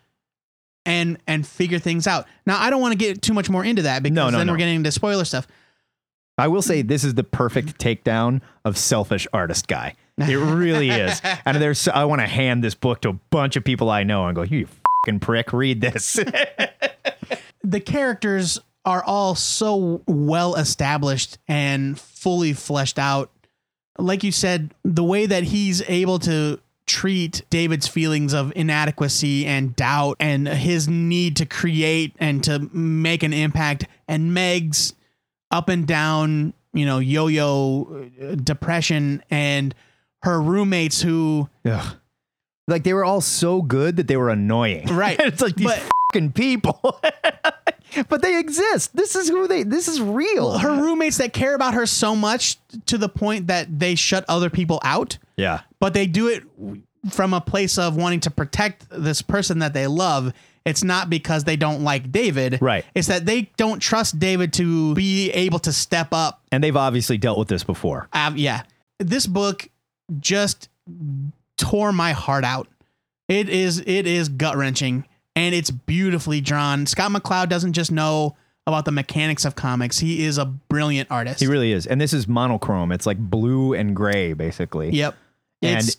and 0.86 1.18
and 1.26 1.46
figure 1.46 1.78
things 1.80 2.06
out. 2.06 2.26
Now 2.46 2.60
I 2.60 2.70
don't 2.70 2.80
want 2.80 2.92
to 2.92 2.98
get 2.98 3.22
too 3.22 3.34
much 3.34 3.50
more 3.50 3.64
into 3.64 3.82
that 3.82 4.02
because 4.02 4.14
No, 4.14 4.30
no, 4.30 4.38
then 4.38 4.46
no. 4.46 4.52
we're 4.52 4.58
getting 4.58 4.76
into 4.76 4.92
spoiler 4.92 5.24
stuff. 5.24 5.46
I 6.42 6.48
will 6.48 6.60
say 6.60 6.82
this 6.82 7.04
is 7.04 7.14
the 7.14 7.22
perfect 7.22 7.78
takedown 7.78 8.40
of 8.64 8.76
selfish 8.76 9.28
artist 9.32 9.68
guy. 9.68 9.94
It 10.18 10.34
really 10.34 10.90
is. 10.90 11.22
And 11.44 11.56
there's 11.58 11.86
I 11.86 12.04
want 12.04 12.20
to 12.20 12.26
hand 12.26 12.64
this 12.64 12.74
book 12.74 13.00
to 13.02 13.10
a 13.10 13.12
bunch 13.12 13.54
of 13.54 13.62
people 13.62 13.90
I 13.90 14.02
know 14.02 14.26
and 14.26 14.34
go, 14.34 14.42
you 14.42 14.66
fucking 15.06 15.20
prick, 15.20 15.52
read 15.52 15.80
this. 15.80 16.14
the 17.62 17.78
characters 17.78 18.58
are 18.84 19.04
all 19.04 19.36
so 19.36 20.02
well 20.08 20.56
established 20.56 21.38
and 21.46 21.96
fully 21.96 22.54
fleshed 22.54 22.98
out. 22.98 23.30
Like 23.96 24.24
you 24.24 24.32
said, 24.32 24.74
the 24.82 25.04
way 25.04 25.26
that 25.26 25.44
he's 25.44 25.80
able 25.88 26.18
to 26.20 26.58
treat 26.86 27.42
David's 27.50 27.86
feelings 27.86 28.34
of 28.34 28.52
inadequacy 28.56 29.46
and 29.46 29.76
doubt 29.76 30.16
and 30.18 30.48
his 30.48 30.88
need 30.88 31.36
to 31.36 31.46
create 31.46 32.16
and 32.18 32.42
to 32.42 32.68
make 32.72 33.22
an 33.22 33.32
impact 33.32 33.86
and 34.08 34.34
Meg's 34.34 34.94
up 35.52 35.68
and 35.68 35.86
down, 35.86 36.54
you 36.72 36.86
know, 36.86 36.98
yo-yo 36.98 38.08
uh, 38.20 38.34
depression 38.34 39.22
and 39.30 39.74
her 40.22 40.40
roommates 40.40 41.00
who 41.02 41.48
Ugh. 41.64 41.96
Like 42.68 42.84
they 42.84 42.94
were 42.94 43.04
all 43.04 43.20
so 43.20 43.60
good 43.60 43.96
that 43.96 44.06
they 44.08 44.16
were 44.16 44.30
annoying. 44.30 44.86
Right. 44.94 45.18
it's 45.20 45.42
like 45.42 45.56
these 45.56 45.66
But- 45.66 45.82
fucking 46.12 46.32
people. 46.32 47.00
but 48.08 48.22
they 48.22 48.38
exist. 48.38 48.94
This 48.96 49.14
is 49.16 49.28
who 49.28 49.46
they 49.48 49.64
this 49.64 49.88
is 49.88 50.00
real. 50.00 50.58
her 50.58 50.70
roommates 50.70 51.18
that 51.18 51.32
care 51.32 51.54
about 51.54 51.74
her 51.74 51.86
so 51.86 52.14
much 52.16 52.56
to 52.86 52.96
the 52.98 53.08
point 53.08 53.48
that 53.48 53.78
they 53.78 53.94
shut 53.94 54.24
other 54.28 54.48
people 54.48 54.80
out. 54.84 55.18
yeah. 55.36 55.60
but 55.80 55.92
they 55.92 56.06
do 56.06 56.28
it 56.28 56.44
from 57.10 57.34
a 57.34 57.40
place 57.40 57.78
of 57.78 57.96
wanting 57.96 58.20
to 58.20 58.30
protect 58.30 58.86
this 58.90 59.22
person 59.22 59.58
that 59.58 59.74
they 59.74 59.88
love. 59.88 60.32
It's 60.64 60.84
not 60.84 61.10
because 61.10 61.44
they 61.44 61.56
don't 61.56 61.82
like 61.82 62.12
David. 62.12 62.58
Right. 62.60 62.84
It's 62.94 63.08
that 63.08 63.26
they 63.26 63.50
don't 63.56 63.80
trust 63.80 64.18
David 64.18 64.52
to 64.54 64.94
be 64.94 65.30
able 65.30 65.58
to 65.60 65.72
step 65.72 66.08
up. 66.12 66.42
And 66.52 66.62
they've 66.62 66.76
obviously 66.76 67.18
dealt 67.18 67.38
with 67.38 67.48
this 67.48 67.64
before. 67.64 68.08
Uh, 68.12 68.32
yeah. 68.36 68.62
This 68.98 69.26
book 69.26 69.68
just 70.20 70.68
tore 71.56 71.92
my 71.92 72.12
heart 72.12 72.44
out. 72.44 72.68
It 73.28 73.48
is 73.48 73.82
it 73.86 74.06
is 74.06 74.28
gut 74.28 74.56
wrenching 74.56 75.06
and 75.34 75.54
it's 75.54 75.70
beautifully 75.70 76.40
drawn. 76.40 76.86
Scott 76.86 77.10
McCloud 77.10 77.48
doesn't 77.48 77.72
just 77.72 77.90
know 77.90 78.36
about 78.66 78.84
the 78.84 78.92
mechanics 78.92 79.44
of 79.44 79.56
comics. 79.56 79.98
He 79.98 80.24
is 80.24 80.38
a 80.38 80.44
brilliant 80.44 81.10
artist. 81.10 81.40
He 81.40 81.46
really 81.46 81.72
is. 81.72 81.86
And 81.86 82.00
this 82.00 82.12
is 82.12 82.28
monochrome. 82.28 82.92
It's 82.92 83.06
like 83.06 83.18
blue 83.18 83.74
and 83.74 83.96
gray, 83.96 84.34
basically. 84.34 84.90
Yep. 84.90 85.16
And 85.62 85.78
It's 85.78 85.96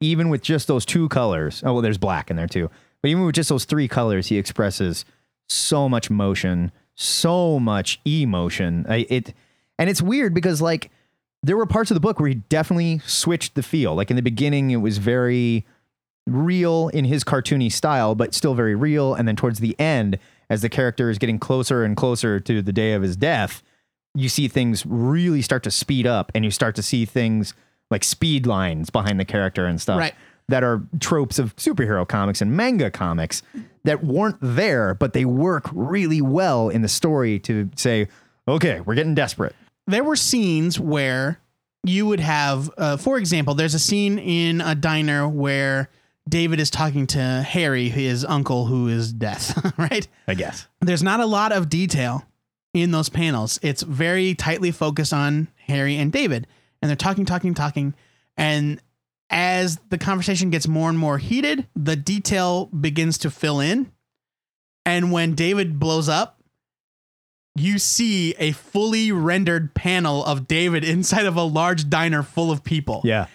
even 0.00 0.28
with 0.28 0.42
just 0.42 0.68
those 0.68 0.84
two 0.84 1.08
colors, 1.08 1.62
oh 1.64 1.74
well, 1.74 1.82
there's 1.82 1.98
black 1.98 2.30
in 2.30 2.36
there 2.36 2.46
too. 2.46 2.70
But 3.02 3.10
even 3.10 3.24
with 3.24 3.34
just 3.34 3.48
those 3.48 3.64
three 3.64 3.88
colors, 3.88 4.28
he 4.28 4.38
expresses 4.38 5.04
so 5.48 5.88
much 5.88 6.10
motion, 6.10 6.72
so 6.94 7.60
much 7.60 8.00
emotion. 8.04 8.84
I, 8.88 9.06
it, 9.08 9.34
and 9.78 9.88
it's 9.88 10.02
weird 10.02 10.34
because 10.34 10.60
like 10.60 10.90
there 11.42 11.56
were 11.56 11.66
parts 11.66 11.90
of 11.90 11.94
the 11.94 12.00
book 12.00 12.18
where 12.18 12.28
he 12.28 12.34
definitely 12.34 13.00
switched 13.06 13.54
the 13.54 13.62
feel. 13.62 13.94
Like 13.94 14.10
in 14.10 14.16
the 14.16 14.22
beginning, 14.22 14.70
it 14.70 14.76
was 14.76 14.98
very 14.98 15.64
real 16.26 16.88
in 16.88 17.04
his 17.04 17.24
cartoony 17.24 17.70
style, 17.70 18.14
but 18.14 18.34
still 18.34 18.54
very 18.54 18.74
real. 18.74 19.14
And 19.14 19.26
then 19.26 19.36
towards 19.36 19.60
the 19.60 19.78
end, 19.78 20.18
as 20.50 20.62
the 20.62 20.68
character 20.68 21.10
is 21.10 21.18
getting 21.18 21.38
closer 21.38 21.84
and 21.84 21.96
closer 21.96 22.40
to 22.40 22.62
the 22.62 22.72
day 22.72 22.92
of 22.92 23.02
his 23.02 23.16
death, 23.16 23.62
you 24.14 24.28
see 24.28 24.48
things 24.48 24.84
really 24.86 25.42
start 25.42 25.62
to 25.62 25.70
speed 25.70 26.06
up 26.06 26.32
and 26.34 26.44
you 26.44 26.50
start 26.50 26.74
to 26.76 26.82
see 26.82 27.04
things 27.04 27.54
like 27.90 28.02
speed 28.04 28.46
lines 28.46 28.90
behind 28.90 29.20
the 29.20 29.24
character 29.24 29.66
and 29.66 29.80
stuff 29.80 29.98
Right. 29.98 30.14
That 30.48 30.64
are 30.64 30.82
tropes 31.00 31.38
of 31.38 31.54
superhero 31.56 32.06
comics 32.08 32.40
and 32.40 32.56
manga 32.56 32.90
comics 32.90 33.42
that 33.84 34.02
weren't 34.02 34.38
there, 34.40 34.94
but 34.94 35.12
they 35.12 35.24
work 35.24 35.68
really 35.72 36.20
well 36.20 36.68
in 36.68 36.82
the 36.82 36.88
story 36.88 37.38
to 37.40 37.70
say, 37.76 38.08
okay, 38.46 38.80
we're 38.80 38.94
getting 38.94 39.14
desperate. 39.14 39.54
there 39.86 40.04
were 40.04 40.16
scenes 40.16 40.78
where 40.80 41.40
you 41.84 42.06
would 42.06 42.20
have, 42.20 42.70
uh, 42.76 42.96
for 42.96 43.18
example, 43.18 43.54
there's 43.54 43.74
a 43.74 43.78
scene 43.78 44.18
in 44.18 44.60
a 44.60 44.74
diner 44.74 45.28
where 45.28 45.88
David 46.28 46.60
is 46.60 46.70
talking 46.70 47.06
to 47.08 47.18
Harry, 47.18 47.88
his 47.88 48.24
uncle, 48.24 48.66
who 48.66 48.88
is 48.88 49.12
death, 49.12 49.74
right? 49.78 50.06
I 50.26 50.34
guess. 50.34 50.66
There's 50.80 51.02
not 51.02 51.20
a 51.20 51.26
lot 51.26 51.52
of 51.52 51.68
detail 51.68 52.24
in 52.74 52.90
those 52.90 53.08
panels. 53.08 53.58
It's 53.62 53.82
very 53.82 54.34
tightly 54.34 54.70
focused 54.70 55.12
on 55.12 55.48
Harry 55.66 55.96
and 55.96 56.12
David, 56.12 56.46
and 56.82 56.88
they're 56.88 56.96
talking, 56.96 57.24
talking, 57.24 57.54
talking. 57.54 57.94
And 58.36 58.80
as 59.30 59.78
the 59.90 59.98
conversation 59.98 60.50
gets 60.50 60.66
more 60.66 60.88
and 60.88 60.98
more 60.98 61.18
heated, 61.18 61.66
the 61.74 61.96
detail 61.96 62.66
begins 62.66 63.18
to 63.18 63.30
fill 63.30 63.60
in. 63.60 63.92
And 64.86 65.12
when 65.12 65.34
David 65.34 65.78
blows 65.78 66.08
up, 66.08 66.40
you 67.54 67.78
see 67.78 68.34
a 68.38 68.52
fully 68.52 69.12
rendered 69.12 69.74
panel 69.74 70.24
of 70.24 70.48
David 70.48 70.84
inside 70.84 71.26
of 71.26 71.36
a 71.36 71.42
large 71.42 71.90
diner 71.90 72.22
full 72.22 72.50
of 72.50 72.64
people. 72.64 73.02
Yeah. 73.04 73.26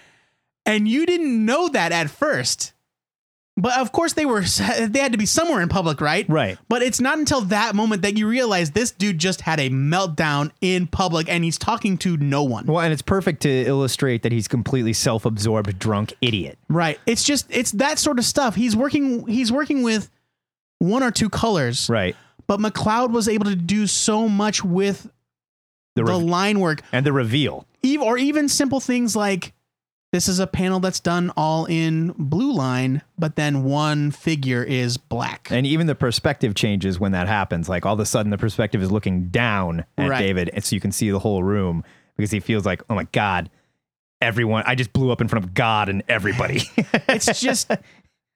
And 0.65 0.87
you 0.87 1.05
didn't 1.05 1.45
know 1.45 1.67
that 1.69 1.91
at 1.91 2.09
first. 2.09 2.72
But 3.55 3.79
of 3.79 3.91
course 3.91 4.13
they 4.13 4.25
were 4.25 4.41
they 4.87 4.99
had 4.99 5.11
to 5.11 5.17
be 5.17 5.27
somewhere 5.27 5.61
in 5.61 5.69
public, 5.69 6.01
right? 6.01 6.27
Right. 6.27 6.57
But 6.69 6.81
it's 6.81 6.99
not 6.99 7.19
until 7.19 7.41
that 7.41 7.75
moment 7.75 8.01
that 8.01 8.17
you 8.17 8.27
realize 8.27 8.71
this 8.71 8.89
dude 8.91 9.19
just 9.19 9.41
had 9.41 9.59
a 9.59 9.69
meltdown 9.69 10.49
in 10.61 10.87
public 10.87 11.29
and 11.29 11.43
he's 11.43 11.59
talking 11.59 11.97
to 11.99 12.17
no 12.17 12.41
one. 12.43 12.65
Well, 12.65 12.79
and 12.79 12.91
it's 12.91 13.03
perfect 13.03 13.41
to 13.43 13.49
illustrate 13.49 14.23
that 14.23 14.31
he's 14.31 14.47
completely 14.47 14.93
self-absorbed 14.93 15.77
drunk 15.77 16.13
idiot. 16.19 16.57
Right. 16.67 16.99
It's 17.05 17.23
just 17.23 17.45
it's 17.49 17.71
that 17.73 17.99
sort 17.99 18.17
of 18.17 18.25
stuff. 18.25 18.55
He's 18.55 18.75
working 18.75 19.27
he's 19.27 19.51
working 19.51 19.83
with 19.83 20.09
one 20.79 21.03
or 21.03 21.11
two 21.11 21.29
colors. 21.29 21.89
Right. 21.89 22.15
But 22.47 22.59
McCloud 22.59 23.11
was 23.11 23.27
able 23.29 23.45
to 23.45 23.55
do 23.55 23.85
so 23.87 24.27
much 24.27 24.63
with 24.65 25.09
The, 25.95 26.03
the 26.03 26.17
line 26.17 26.59
work. 26.59 26.81
and 26.91 27.05
the 27.05 27.13
reveal. 27.13 27.67
Eve 27.83 28.01
or 28.01 28.17
even 28.17 28.49
simple 28.49 28.79
things 28.79 29.15
like 29.15 29.53
this 30.13 30.27
is 30.27 30.37
a 30.37 30.45
panel 30.45 30.79
that's 30.79 30.99
done 30.99 31.31
all 31.35 31.65
in 31.65 32.13
blue 32.19 32.53
line, 32.53 33.01
but 33.17 33.35
then 33.35 33.63
one 33.63 34.11
figure 34.11 34.63
is 34.63 34.95
black. 34.95 35.47
And 35.49 35.65
even 35.65 35.87
the 35.87 35.95
perspective 35.95 36.53
changes 36.53 36.99
when 36.99 37.13
that 37.13 37.27
happens. 37.27 37.67
Like 37.67 37.83
all 37.83 37.95
of 37.95 37.99
a 37.99 38.05
sudden 38.05 38.29
the 38.29 38.37
perspective 38.37 38.83
is 38.83 38.91
looking 38.91 39.29
down 39.29 39.85
at 39.97 40.11
Right. 40.11 40.19
David 40.19 40.51
and 40.53 40.63
so 40.63 40.75
you 40.75 40.79
can 40.79 40.91
see 40.91 41.09
the 41.09 41.17
whole 41.17 41.41
room 41.41 41.83
because 42.15 42.29
he 42.29 42.39
feels 42.39 42.63
like, 42.63 42.83
"Oh 42.91 42.95
my 42.95 43.05
god, 43.11 43.49
everyone, 44.21 44.63
I 44.67 44.75
just 44.75 44.93
blew 44.93 45.09
up 45.09 45.19
in 45.19 45.27
front 45.27 45.45
of 45.45 45.55
God 45.55 45.89
and 45.89 46.03
everybody." 46.07 46.61
it's 47.09 47.41
just 47.41 47.71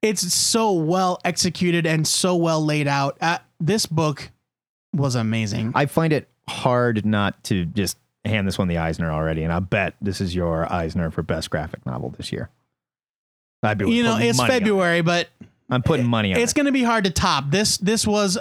it's 0.02 0.34
so 0.34 0.74
well 0.74 1.20
executed 1.24 1.86
and 1.86 2.08
so 2.08 2.36
well 2.36 2.66
laid 2.66 2.88
out. 2.88 3.20
Uh, 3.22 3.38
this 3.60 3.86
book 3.86 4.32
was 4.94 5.14
amazing. 5.14 5.74
I 5.76 5.86
find 5.86 6.12
it 6.12 6.28
hard 6.50 7.06
not 7.06 7.44
to 7.44 7.66
just 7.66 8.00
hand 8.28 8.48
this 8.48 8.58
one 8.58 8.68
the 8.68 8.78
Eisner 8.78 9.12
already, 9.12 9.44
and 9.44 9.52
I 9.52 9.60
bet 9.60 9.96
this 10.02 10.22
is 10.22 10.36
your 10.36 10.72
Eisner 10.72 11.12
for 11.12 11.22
best 11.22 11.50
graphic 11.50 11.86
novel 11.86 12.10
this 12.18 12.32
year. 12.32 12.50
I'd 13.64 13.78
be 13.78 13.90
you 13.92 14.04
know, 14.04 14.18
it's 14.18 14.40
on 14.40 14.46
it. 14.46 14.50
February, 14.50 15.02
but 15.02 15.30
I'm 15.70 15.82
putting 15.82 16.06
money 16.06 16.34
on 16.34 16.40
it's 16.40 16.52
it. 16.52 16.56
going 16.56 16.68
to 16.68 16.72
be 16.72 16.84
hard 16.84 17.06
to 17.06 17.10
top. 17.10 17.46
This 17.50 17.78
this 17.78 18.06
was 18.06 18.38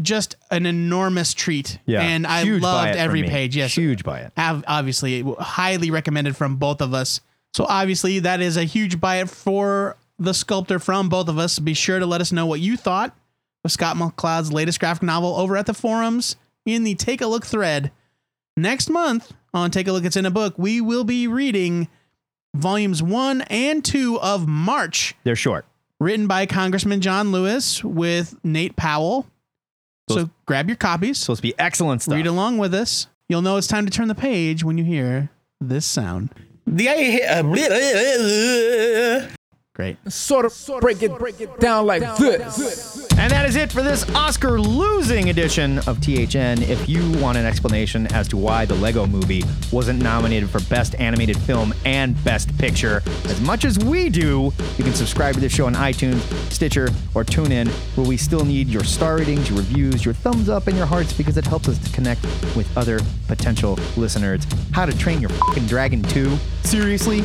just 0.00 0.36
an 0.50 0.66
enormous 0.66 1.34
treat. 1.34 1.78
Yeah, 1.86 2.02
and 2.02 2.26
I 2.26 2.44
Huge 2.44 2.62
loved 2.62 2.96
every 2.96 3.24
page. 3.24 3.56
Yes, 3.56 3.74
huge 3.74 4.04
buy 4.04 4.20
it. 4.20 4.32
Obviously 4.36 5.22
highly 5.38 5.90
recommended 5.90 6.36
from 6.36 6.56
both 6.56 6.80
of 6.80 6.94
us. 6.94 7.20
So 7.54 7.66
obviously 7.68 8.20
that 8.20 8.40
is 8.40 8.56
a 8.56 8.64
huge 8.64 9.00
buy 9.00 9.16
it 9.16 9.28
for 9.28 9.96
the 10.18 10.32
sculptor 10.32 10.78
from 10.78 11.08
both 11.08 11.28
of 11.28 11.38
us. 11.38 11.58
Be 11.58 11.74
sure 11.74 11.98
to 11.98 12.06
let 12.06 12.20
us 12.20 12.30
know 12.30 12.46
what 12.46 12.60
you 12.60 12.76
thought 12.76 13.16
of 13.64 13.72
Scott 13.72 13.96
McCloud's 13.96 14.52
latest 14.52 14.78
graphic 14.78 15.02
novel 15.02 15.34
over 15.34 15.56
at 15.56 15.66
the 15.66 15.74
forums 15.74 16.36
in 16.64 16.84
the 16.84 16.94
Take 16.94 17.20
a 17.20 17.26
Look 17.26 17.44
thread. 17.44 17.90
Next 18.60 18.90
month 18.90 19.32
on 19.54 19.70
Take 19.70 19.88
a 19.88 19.92
Look 19.92 20.04
It's 20.04 20.18
in 20.18 20.26
a 20.26 20.30
Book, 20.30 20.52
we 20.58 20.82
will 20.82 21.04
be 21.04 21.26
reading 21.26 21.88
volumes 22.54 23.02
1 23.02 23.40
and 23.48 23.82
2 23.82 24.20
of 24.20 24.46
March, 24.46 25.14
They're 25.24 25.34
short. 25.34 25.64
written 25.98 26.26
by 26.26 26.44
Congressman 26.44 27.00
John 27.00 27.32
Lewis 27.32 27.82
with 27.82 28.34
Nate 28.44 28.76
Powell. 28.76 29.26
So 30.10 30.28
grab 30.44 30.68
your 30.68 30.76
copies. 30.76 31.16
supposed 31.16 31.38
to 31.38 31.42
be 31.42 31.58
excellent 31.58 32.02
stuff. 32.02 32.16
Read 32.16 32.26
along 32.26 32.58
with 32.58 32.74
us. 32.74 33.06
You'll 33.30 33.40
know 33.40 33.56
it's 33.56 33.66
time 33.66 33.86
to 33.86 33.90
turn 33.92 34.08
the 34.08 34.14
page 34.14 34.62
when 34.62 34.76
you 34.76 34.84
hear 34.84 35.30
this 35.58 35.86
sound. 35.86 36.34
The 36.66 36.90
Great. 39.80 40.12
Sort 40.12 40.44
of 40.44 40.80
break 40.82 41.02
it, 41.02 41.18
break 41.18 41.40
it 41.40 41.58
down 41.58 41.86
like 41.86 42.02
this. 42.18 43.08
And 43.16 43.32
that 43.32 43.46
is 43.48 43.56
it 43.56 43.72
for 43.72 43.80
this 43.80 44.06
Oscar 44.14 44.60
losing 44.60 45.30
edition 45.30 45.78
of 45.88 46.02
THN. 46.02 46.62
If 46.62 46.86
you 46.86 47.10
want 47.12 47.38
an 47.38 47.46
explanation 47.46 48.06
as 48.08 48.28
to 48.28 48.36
why 48.36 48.66
the 48.66 48.74
Lego 48.74 49.06
movie 49.06 49.42
wasn't 49.72 50.02
nominated 50.02 50.50
for 50.50 50.60
Best 50.68 50.96
Animated 50.96 51.38
Film 51.38 51.72
and 51.86 52.22
Best 52.24 52.54
Picture, 52.58 53.02
as 53.24 53.40
much 53.40 53.64
as 53.64 53.78
we 53.78 54.10
do, 54.10 54.52
you 54.76 54.84
can 54.84 54.92
subscribe 54.92 55.32
to 55.36 55.40
the 55.40 55.48
show 55.48 55.64
on 55.64 55.72
iTunes, 55.74 56.20
Stitcher, 56.52 56.90
or 57.14 57.24
TuneIn, 57.24 57.68
where 57.96 58.06
we 58.06 58.18
still 58.18 58.44
need 58.44 58.68
your 58.68 58.84
star 58.84 59.16
ratings, 59.16 59.48
your 59.48 59.56
reviews, 59.60 60.04
your 60.04 60.12
thumbs 60.12 60.50
up, 60.50 60.66
and 60.66 60.76
your 60.76 60.84
hearts 60.84 61.14
because 61.14 61.38
it 61.38 61.46
helps 61.46 61.70
us 61.70 61.78
to 61.78 61.90
connect 61.94 62.22
with 62.54 62.68
other 62.76 63.00
potential 63.28 63.78
listeners. 63.96 64.46
How 64.72 64.84
to 64.84 64.94
Train 64.98 65.22
Your 65.22 65.30
Fucking 65.30 65.64
Dragon 65.64 66.02
2? 66.02 66.36
Seriously? 66.64 67.24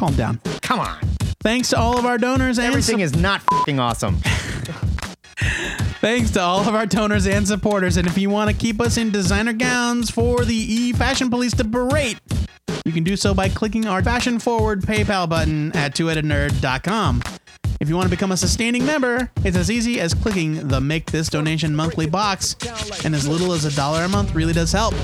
Calm 0.00 0.14
down. 0.14 0.40
Come 0.62 0.80
on. 0.80 0.98
Thanks 1.42 1.68
to 1.68 1.78
all 1.78 1.98
of 1.98 2.06
our 2.06 2.16
donors 2.16 2.56
and 2.56 2.66
Everything 2.66 3.00
is 3.00 3.14
not 3.14 3.42
fucking 3.42 3.78
awesome. 3.78 4.16
Thanks 6.00 6.30
to 6.30 6.40
all 6.40 6.66
of 6.66 6.74
our 6.74 6.86
donors 6.86 7.26
and 7.26 7.46
supporters. 7.46 7.98
And 7.98 8.06
if 8.06 8.16
you 8.16 8.30
want 8.30 8.48
to 8.48 8.56
keep 8.56 8.80
us 8.80 8.96
in 8.96 9.10
designer 9.10 9.52
gowns 9.52 10.10
for 10.10 10.46
the 10.46 10.54
E 10.54 10.94
Fashion 10.94 11.28
Police 11.28 11.52
to 11.56 11.64
berate, 11.64 12.18
you 12.86 12.92
can 12.92 13.04
do 13.04 13.14
so 13.14 13.34
by 13.34 13.50
clicking 13.50 13.86
our 13.86 14.02
fashion 14.02 14.38
forward 14.38 14.80
PayPal 14.80 15.28
button 15.28 15.70
at 15.76 15.94
twoheadednerd.com. 15.94 17.22
If 17.78 17.90
you 17.90 17.94
want 17.94 18.06
to 18.06 18.10
become 18.10 18.32
a 18.32 18.38
sustaining 18.38 18.86
member, 18.86 19.30
it's 19.44 19.56
as 19.56 19.70
easy 19.70 20.00
as 20.00 20.14
clicking 20.14 20.66
the 20.68 20.80
Make 20.80 21.10
This 21.10 21.28
Donation 21.28 21.76
Monthly 21.76 22.06
box, 22.06 22.56
and 23.04 23.14
as 23.14 23.28
little 23.28 23.52
as 23.52 23.66
a 23.66 23.76
dollar 23.76 24.04
a 24.04 24.08
month 24.08 24.34
really 24.34 24.54
does 24.54 24.72
help. 24.72 24.94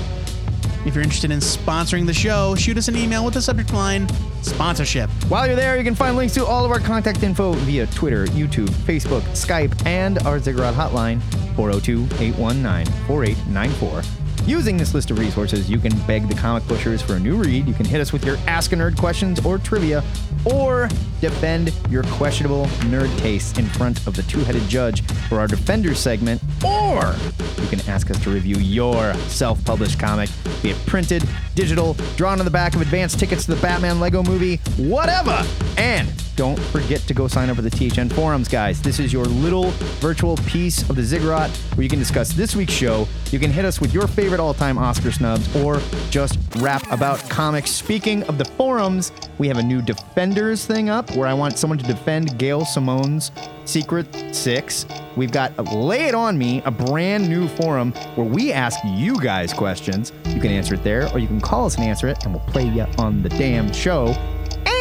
If 0.87 0.95
you're 0.95 1.03
interested 1.03 1.31
in 1.31 1.39
sponsoring 1.39 2.05
the 2.05 2.13
show, 2.13 2.55
shoot 2.55 2.77
us 2.77 2.87
an 2.87 2.95
email 2.95 3.25
with 3.25 3.33
the 3.33 3.41
subject 3.41 3.73
line 3.73 4.07
sponsorship. 4.41 5.09
While 5.27 5.45
you're 5.45 5.57
there, 5.57 5.77
you 5.77 5.83
can 5.83 5.95
find 5.95 6.15
links 6.15 6.33
to 6.35 6.45
all 6.45 6.63
of 6.63 6.71
our 6.71 6.79
contact 6.79 7.23
info 7.23 7.51
via 7.51 7.87
Twitter, 7.87 8.25
YouTube, 8.27 8.69
Facebook, 8.69 9.21
Skype, 9.33 9.85
and 9.85 10.17
our 10.19 10.39
Ziggurat 10.39 10.73
hotline, 10.73 11.21
402 11.57 12.05
819 12.23 12.85
4894. 13.05 14.16
Using 14.47 14.77
this 14.77 14.93
list 14.93 15.11
of 15.11 15.19
resources, 15.19 15.69
you 15.69 15.77
can 15.77 15.91
beg 16.07 16.29
the 16.29 16.33
comic 16.33 16.65
pushers 16.69 17.01
for 17.01 17.15
a 17.15 17.19
new 17.19 17.35
read, 17.35 17.67
you 17.67 17.73
can 17.73 17.85
hit 17.85 17.99
us 17.99 18.13
with 18.13 18.23
your 18.23 18.37
Ask 18.47 18.71
a 18.71 18.77
Nerd 18.77 18.97
questions 18.97 19.45
or 19.45 19.57
trivia, 19.57 20.01
or 20.45 20.87
defend 21.19 21.73
your 21.89 22.03
questionable 22.03 22.65
nerd 22.87 23.15
tastes 23.19 23.59
in 23.59 23.65
front 23.65 24.07
of 24.07 24.15
the 24.15 24.23
two 24.23 24.39
headed 24.39 24.65
judge 24.69 25.01
for 25.27 25.41
our 25.41 25.47
Defenders 25.47 25.99
segment, 25.99 26.41
or 26.65 27.13
you 27.61 27.67
can 27.67 27.81
ask 27.89 28.09
us 28.09 28.23
to 28.23 28.29
review 28.29 28.55
your 28.55 29.13
self 29.27 29.61
published 29.65 29.99
comic, 29.99 30.29
be 30.63 30.69
it 30.69 30.77
printed, 30.85 31.27
digital, 31.53 31.95
drawn 32.15 32.39
on 32.39 32.45
the 32.45 32.51
back 32.51 32.73
of 32.73 32.79
advance 32.79 33.17
tickets 33.17 33.43
to 33.47 33.53
the 33.53 33.61
Batman 33.61 33.99
Lego 33.99 34.23
movie, 34.23 34.61
whatever. 34.77 35.45
And 35.77 36.07
don't 36.37 36.59
forget 36.59 37.01
to 37.01 37.15
go 37.15 37.27
sign 37.27 37.49
up 37.49 37.55
for 37.55 37.63
the 37.63 37.69
THN 37.69 38.09
forums, 38.09 38.47
guys. 38.47 38.79
This 38.79 38.99
is 38.99 39.11
your 39.11 39.25
little 39.25 39.71
virtual 39.99 40.37
piece 40.37 40.87
of 40.87 40.95
the 40.95 41.03
ziggurat 41.03 41.49
where 41.73 41.81
you 41.81 41.89
can 41.89 41.97
discuss 41.97 42.31
this 42.31 42.55
week's 42.55 42.73
show. 42.73 43.07
You 43.31 43.39
can 43.39 43.49
hit 43.51 43.65
us 43.65 43.81
with 43.81 43.91
your 43.91 44.07
favorite 44.07 44.39
all 44.39 44.53
time 44.53 44.77
Oscar 44.77 45.11
snubs 45.11 45.53
or 45.55 45.81
just 46.11 46.37
rap 46.57 46.89
about 46.91 47.27
comics. 47.27 47.71
Speaking 47.71 48.21
of 48.23 48.37
the 48.37 48.45
forums, 48.45 49.11
we 49.39 49.47
have 49.47 49.57
a 49.57 49.63
new 49.63 49.81
Defenders 49.81 50.63
thing 50.63 50.89
up 50.89 51.09
where 51.15 51.27
I 51.27 51.33
want 51.33 51.57
someone 51.57 51.79
to 51.79 51.85
defend 51.85 52.37
Gail 52.37 52.65
Simone's 52.65 53.31
Secret 53.65 54.07
Six. 54.31 54.85
We've 55.15 55.31
got 55.31 55.57
Lay 55.73 56.05
It 56.05 56.13
On 56.13 56.37
Me, 56.37 56.61
a 56.65 56.71
brand 56.71 57.27
new 57.27 57.47
forum 57.47 57.93
where 58.13 58.27
we 58.27 58.53
ask 58.53 58.79
you 58.85 59.19
guys 59.19 59.53
questions. 59.53 60.13
You 60.27 60.39
can 60.39 60.51
answer 60.51 60.75
it 60.75 60.83
there, 60.83 61.11
or 61.13 61.19
you 61.19 61.27
can 61.27 61.41
call 61.41 61.65
us 61.65 61.75
and 61.75 61.83
answer 61.83 62.07
it, 62.07 62.23
and 62.23 62.33
we'll 62.33 62.45
play 62.45 62.67
you 62.67 62.85
on 62.99 63.23
the 63.23 63.29
damn 63.29 63.73
show. 63.73 64.15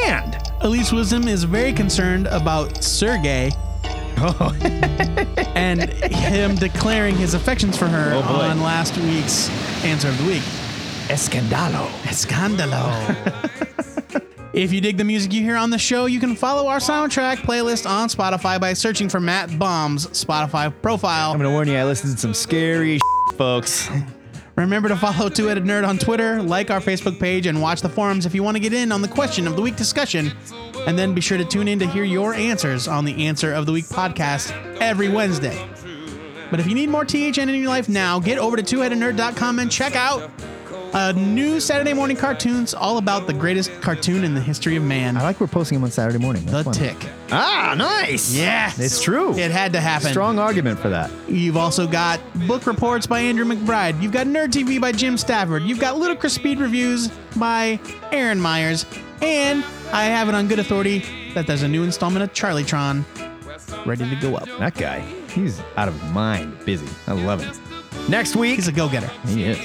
And 0.06 0.38
Elise 0.60 0.92
Wisdom 0.92 1.26
is 1.26 1.42
very 1.42 1.72
concerned 1.72 2.28
about 2.28 2.84
Sergey 2.84 3.50
oh. 4.18 4.56
and 5.56 5.82
him 5.82 6.54
declaring 6.54 7.16
his 7.16 7.34
affections 7.34 7.76
for 7.76 7.88
her 7.88 8.12
Oh, 8.14 8.20
on 8.40 8.62
last 8.62 8.96
week's 8.98 9.50
Answer 9.84 10.08
of 10.08 10.18
the 10.18 10.24
Week. 10.26 10.42
Escandalo. 11.08 11.88
Escandalo. 12.02 12.86
if 14.52 14.72
you 14.72 14.80
dig 14.80 14.96
the 14.96 15.04
music 15.04 15.32
you 15.32 15.42
hear 15.42 15.56
on 15.56 15.70
the 15.70 15.78
show, 15.78 16.06
you 16.06 16.20
can 16.20 16.36
follow 16.36 16.68
our 16.68 16.78
soundtrack 16.78 17.38
playlist 17.38 17.88
on 17.88 18.08
Spotify 18.08 18.60
by 18.60 18.74
searching 18.74 19.08
for 19.08 19.18
Matt 19.18 19.58
Baum's 19.58 20.06
Spotify 20.08 20.72
profile. 20.82 21.32
I'm 21.32 21.38
gonna 21.38 21.50
warn 21.50 21.66
you, 21.66 21.76
I 21.76 21.84
listened 21.84 22.12
to 22.14 22.18
some 22.18 22.34
scary 22.34 23.00
folks. 23.36 23.88
Remember 24.56 24.88
to 24.88 24.96
follow 24.96 25.28
Two 25.28 25.46
Headed 25.46 25.64
Nerd 25.64 25.86
on 25.86 25.98
Twitter, 25.98 26.42
like 26.42 26.70
our 26.70 26.80
Facebook 26.80 27.20
page, 27.20 27.46
and 27.46 27.60
watch 27.60 27.82
the 27.82 27.90
forums 27.90 28.24
if 28.24 28.34
you 28.34 28.42
want 28.42 28.56
to 28.56 28.60
get 28.60 28.72
in 28.72 28.90
on 28.90 29.02
the 29.02 29.08
question 29.08 29.46
of 29.46 29.54
the 29.54 29.60
week 29.62 29.76
discussion. 29.76 30.32
And 30.86 30.98
then 30.98 31.14
be 31.14 31.20
sure 31.20 31.36
to 31.36 31.44
tune 31.44 31.68
in 31.68 31.78
to 31.80 31.86
hear 31.86 32.04
your 32.04 32.32
answers 32.32 32.88
on 32.88 33.04
the 33.04 33.26
Answer 33.26 33.52
of 33.52 33.66
the 33.66 33.72
Week 33.72 33.84
podcast 33.84 34.52
every 34.80 35.08
Wednesday. 35.08 35.68
But 36.50 36.60
if 36.60 36.66
you 36.66 36.74
need 36.74 36.88
more 36.88 37.04
THN 37.04 37.48
in 37.48 37.54
your 37.60 37.68
life 37.68 37.88
now, 37.88 38.18
get 38.18 38.38
over 38.38 38.56
to 38.56 38.62
twoheadednerd.com 38.62 39.58
and 39.58 39.70
check 39.70 39.94
out 39.94 40.30
a 40.98 41.12
new 41.12 41.60
Saturday 41.60 41.92
morning 41.92 42.16
cartoons 42.16 42.72
all 42.72 42.96
about 42.96 43.26
the 43.26 43.32
greatest 43.34 43.70
cartoon 43.82 44.24
in 44.24 44.34
the 44.34 44.40
history 44.40 44.76
of 44.76 44.82
man, 44.82 45.14
I 45.18 45.22
like 45.22 45.38
we're 45.40 45.46
posting 45.46 45.76
them 45.76 45.84
on 45.84 45.90
Saturday 45.90 46.16
morning. 46.18 46.46
The 46.46 46.64
fun. 46.64 46.72
Tick. 46.72 46.96
Ah, 47.30 47.74
nice. 47.76 48.34
Yes. 48.34 48.78
It's 48.78 49.02
true. 49.02 49.34
It 49.36 49.50
had 49.50 49.74
to 49.74 49.80
happen. 49.80 50.08
Strong 50.08 50.38
argument 50.38 50.78
for 50.78 50.88
that. 50.88 51.10
You've 51.28 51.58
also 51.58 51.86
got 51.86 52.18
book 52.46 52.66
reports 52.66 53.06
by 53.06 53.20
Andrew 53.20 53.44
McBride. 53.44 54.00
You've 54.00 54.12
got 54.12 54.26
Nerd 54.26 54.48
TV 54.52 54.80
by 54.80 54.90
Jim 54.90 55.18
Stafford. 55.18 55.64
You've 55.64 55.78
got 55.80 55.98
Ludicrous 55.98 56.32
Speed 56.32 56.60
Reviews 56.60 57.08
by 57.36 57.78
Aaron 58.10 58.40
Myers. 58.40 58.86
And 59.20 59.64
I 59.92 60.04
have 60.06 60.30
it 60.30 60.34
on 60.34 60.48
good 60.48 60.58
authority 60.60 61.04
that 61.34 61.46
there's 61.46 61.62
a 61.62 61.68
new 61.68 61.82
installment 61.82 62.22
of 62.22 62.32
Charlietron 62.32 63.04
ready 63.84 64.08
to 64.08 64.16
go 64.16 64.34
up. 64.36 64.48
That 64.58 64.74
guy, 64.76 65.00
he's 65.30 65.60
out 65.76 65.88
of 65.88 66.00
his 66.00 66.10
mind 66.12 66.58
busy. 66.64 66.88
I 67.06 67.12
love 67.12 67.42
him. 67.42 67.54
Next 68.08 68.34
week, 68.34 68.54
He's 68.56 68.68
a 68.68 68.72
go 68.72 68.88
getter. 68.88 69.10
he 69.26 69.44
is. 69.44 69.58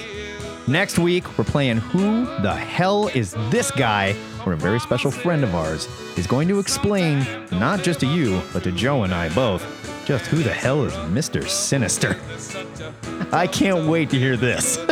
Next 0.68 1.00
week, 1.00 1.38
we're 1.38 1.44
playing 1.44 1.78
Who 1.78 2.26
the 2.42 2.54
Hell 2.54 3.08
is 3.10 3.34
This 3.50 3.72
Guy? 3.72 4.14
Where 4.44 4.54
a 4.56 4.58
very 4.58 4.80
special 4.80 5.12
friend 5.12 5.44
of 5.44 5.54
ours 5.56 5.88
is 6.18 6.28
going 6.28 6.48
to 6.48 6.60
explain, 6.60 7.26
not 7.52 7.82
just 7.84 8.00
to 8.02 8.08
you, 8.08 8.42
but 8.54 8.64
to 8.64 8.72
Joe 8.72 9.04
and 9.04 9.14
I 9.14 9.30
both, 9.34 9.64
just 10.06 10.26
who 10.28 10.38
the 10.44 10.52
hell 10.54 10.84
is 10.84 10.94
Mr. 10.94 11.48
Sinister. 11.48 12.16
I 13.32 13.48
can't 13.48 13.88
wait 13.88 14.10
to 14.12 14.20
hear 14.20 14.38
this. 14.38 14.78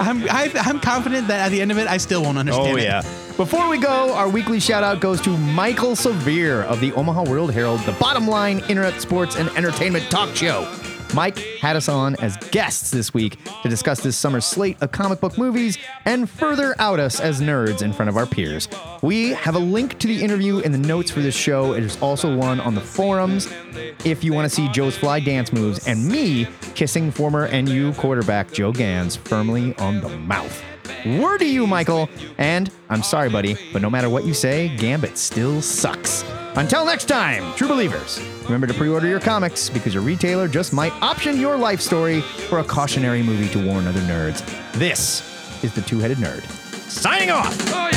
I'm, 0.00 0.22
I, 0.30 0.50
I'm 0.54 0.78
confident 0.78 1.26
that 1.28 1.46
at 1.46 1.48
the 1.50 1.60
end 1.60 1.72
of 1.72 1.78
it, 1.78 1.86
I 1.88 1.96
still 1.96 2.22
won't 2.22 2.38
understand 2.38 2.68
Oh, 2.68 2.76
it. 2.76 2.84
yeah. 2.84 3.02
Before 3.36 3.68
we 3.68 3.78
go, 3.78 4.12
our 4.14 4.28
weekly 4.28 4.60
shout 4.60 4.84
out 4.84 5.00
goes 5.00 5.20
to 5.22 5.30
Michael 5.36 5.96
Severe 5.96 6.62
of 6.62 6.80
the 6.80 6.92
Omaha 6.92 7.24
World 7.28 7.52
Herald, 7.52 7.80
the 7.80 7.92
bottom 7.92 8.26
line 8.28 8.60
internet 8.68 9.00
sports 9.00 9.36
and 9.36 9.48
entertainment 9.50 10.08
talk 10.10 10.34
show. 10.36 10.72
Mike 11.14 11.38
had 11.60 11.76
us 11.76 11.88
on 11.88 12.16
as 12.16 12.36
guests 12.50 12.90
this 12.90 13.14
week 13.14 13.38
to 13.62 13.68
discuss 13.68 14.00
this 14.00 14.16
summer's 14.16 14.44
slate 14.44 14.76
of 14.80 14.92
comic 14.92 15.20
book 15.20 15.38
movies 15.38 15.78
and 16.04 16.28
further 16.28 16.74
out 16.78 17.00
us 17.00 17.20
as 17.20 17.40
nerds 17.40 17.82
in 17.82 17.92
front 17.92 18.08
of 18.08 18.16
our 18.16 18.26
peers. 18.26 18.68
We 19.02 19.30
have 19.30 19.54
a 19.54 19.60
link 19.60 19.98
to 20.00 20.06
the 20.06 20.22
interview 20.22 20.58
in 20.58 20.72
the 20.72 20.78
notes 20.78 21.10
for 21.10 21.20
this 21.20 21.36
show. 21.36 21.72
There's 21.72 22.00
also 22.02 22.36
one 22.36 22.60
on 22.60 22.74
the 22.74 22.80
forums 22.80 23.52
if 24.04 24.22
you 24.22 24.32
want 24.32 24.48
to 24.48 24.54
see 24.54 24.68
Joe's 24.68 24.96
fly 24.96 25.20
dance 25.20 25.52
moves 25.52 25.86
and 25.86 26.06
me 26.08 26.46
kissing 26.74 27.10
former 27.10 27.48
NU 27.50 27.92
quarterback 27.94 28.52
Joe 28.52 28.72
Ganz 28.72 29.16
firmly 29.16 29.74
on 29.76 30.00
the 30.00 30.10
mouth. 30.10 30.62
Word 31.20 31.38
to 31.38 31.46
you, 31.46 31.66
Michael. 31.66 32.08
And 32.38 32.70
I'm 32.88 33.02
sorry, 33.02 33.28
buddy, 33.28 33.56
but 33.72 33.82
no 33.82 33.90
matter 33.90 34.08
what 34.08 34.24
you 34.24 34.34
say, 34.34 34.74
Gambit 34.76 35.16
still 35.18 35.60
sucks. 35.62 36.24
Until 36.56 36.84
next 36.84 37.06
time, 37.06 37.54
true 37.54 37.68
believers, 37.68 38.20
remember 38.44 38.66
to 38.66 38.74
pre 38.74 38.88
order 38.88 39.06
your 39.06 39.20
comics 39.20 39.68
because 39.68 39.94
your 39.94 40.02
retailer 40.02 40.48
just 40.48 40.72
might 40.72 40.92
option 41.02 41.38
your 41.40 41.56
life 41.56 41.80
story 41.80 42.20
for 42.20 42.58
a 42.58 42.64
cautionary 42.64 43.22
movie 43.22 43.48
to 43.50 43.64
warn 43.64 43.86
other 43.86 44.00
nerds. 44.00 44.44
This 44.72 45.22
is 45.62 45.72
the 45.74 45.82
Two 45.82 45.98
Headed 45.98 46.18
Nerd. 46.18 46.44
Signing 46.90 47.30
off! 47.30 47.56
Oh 47.68 47.88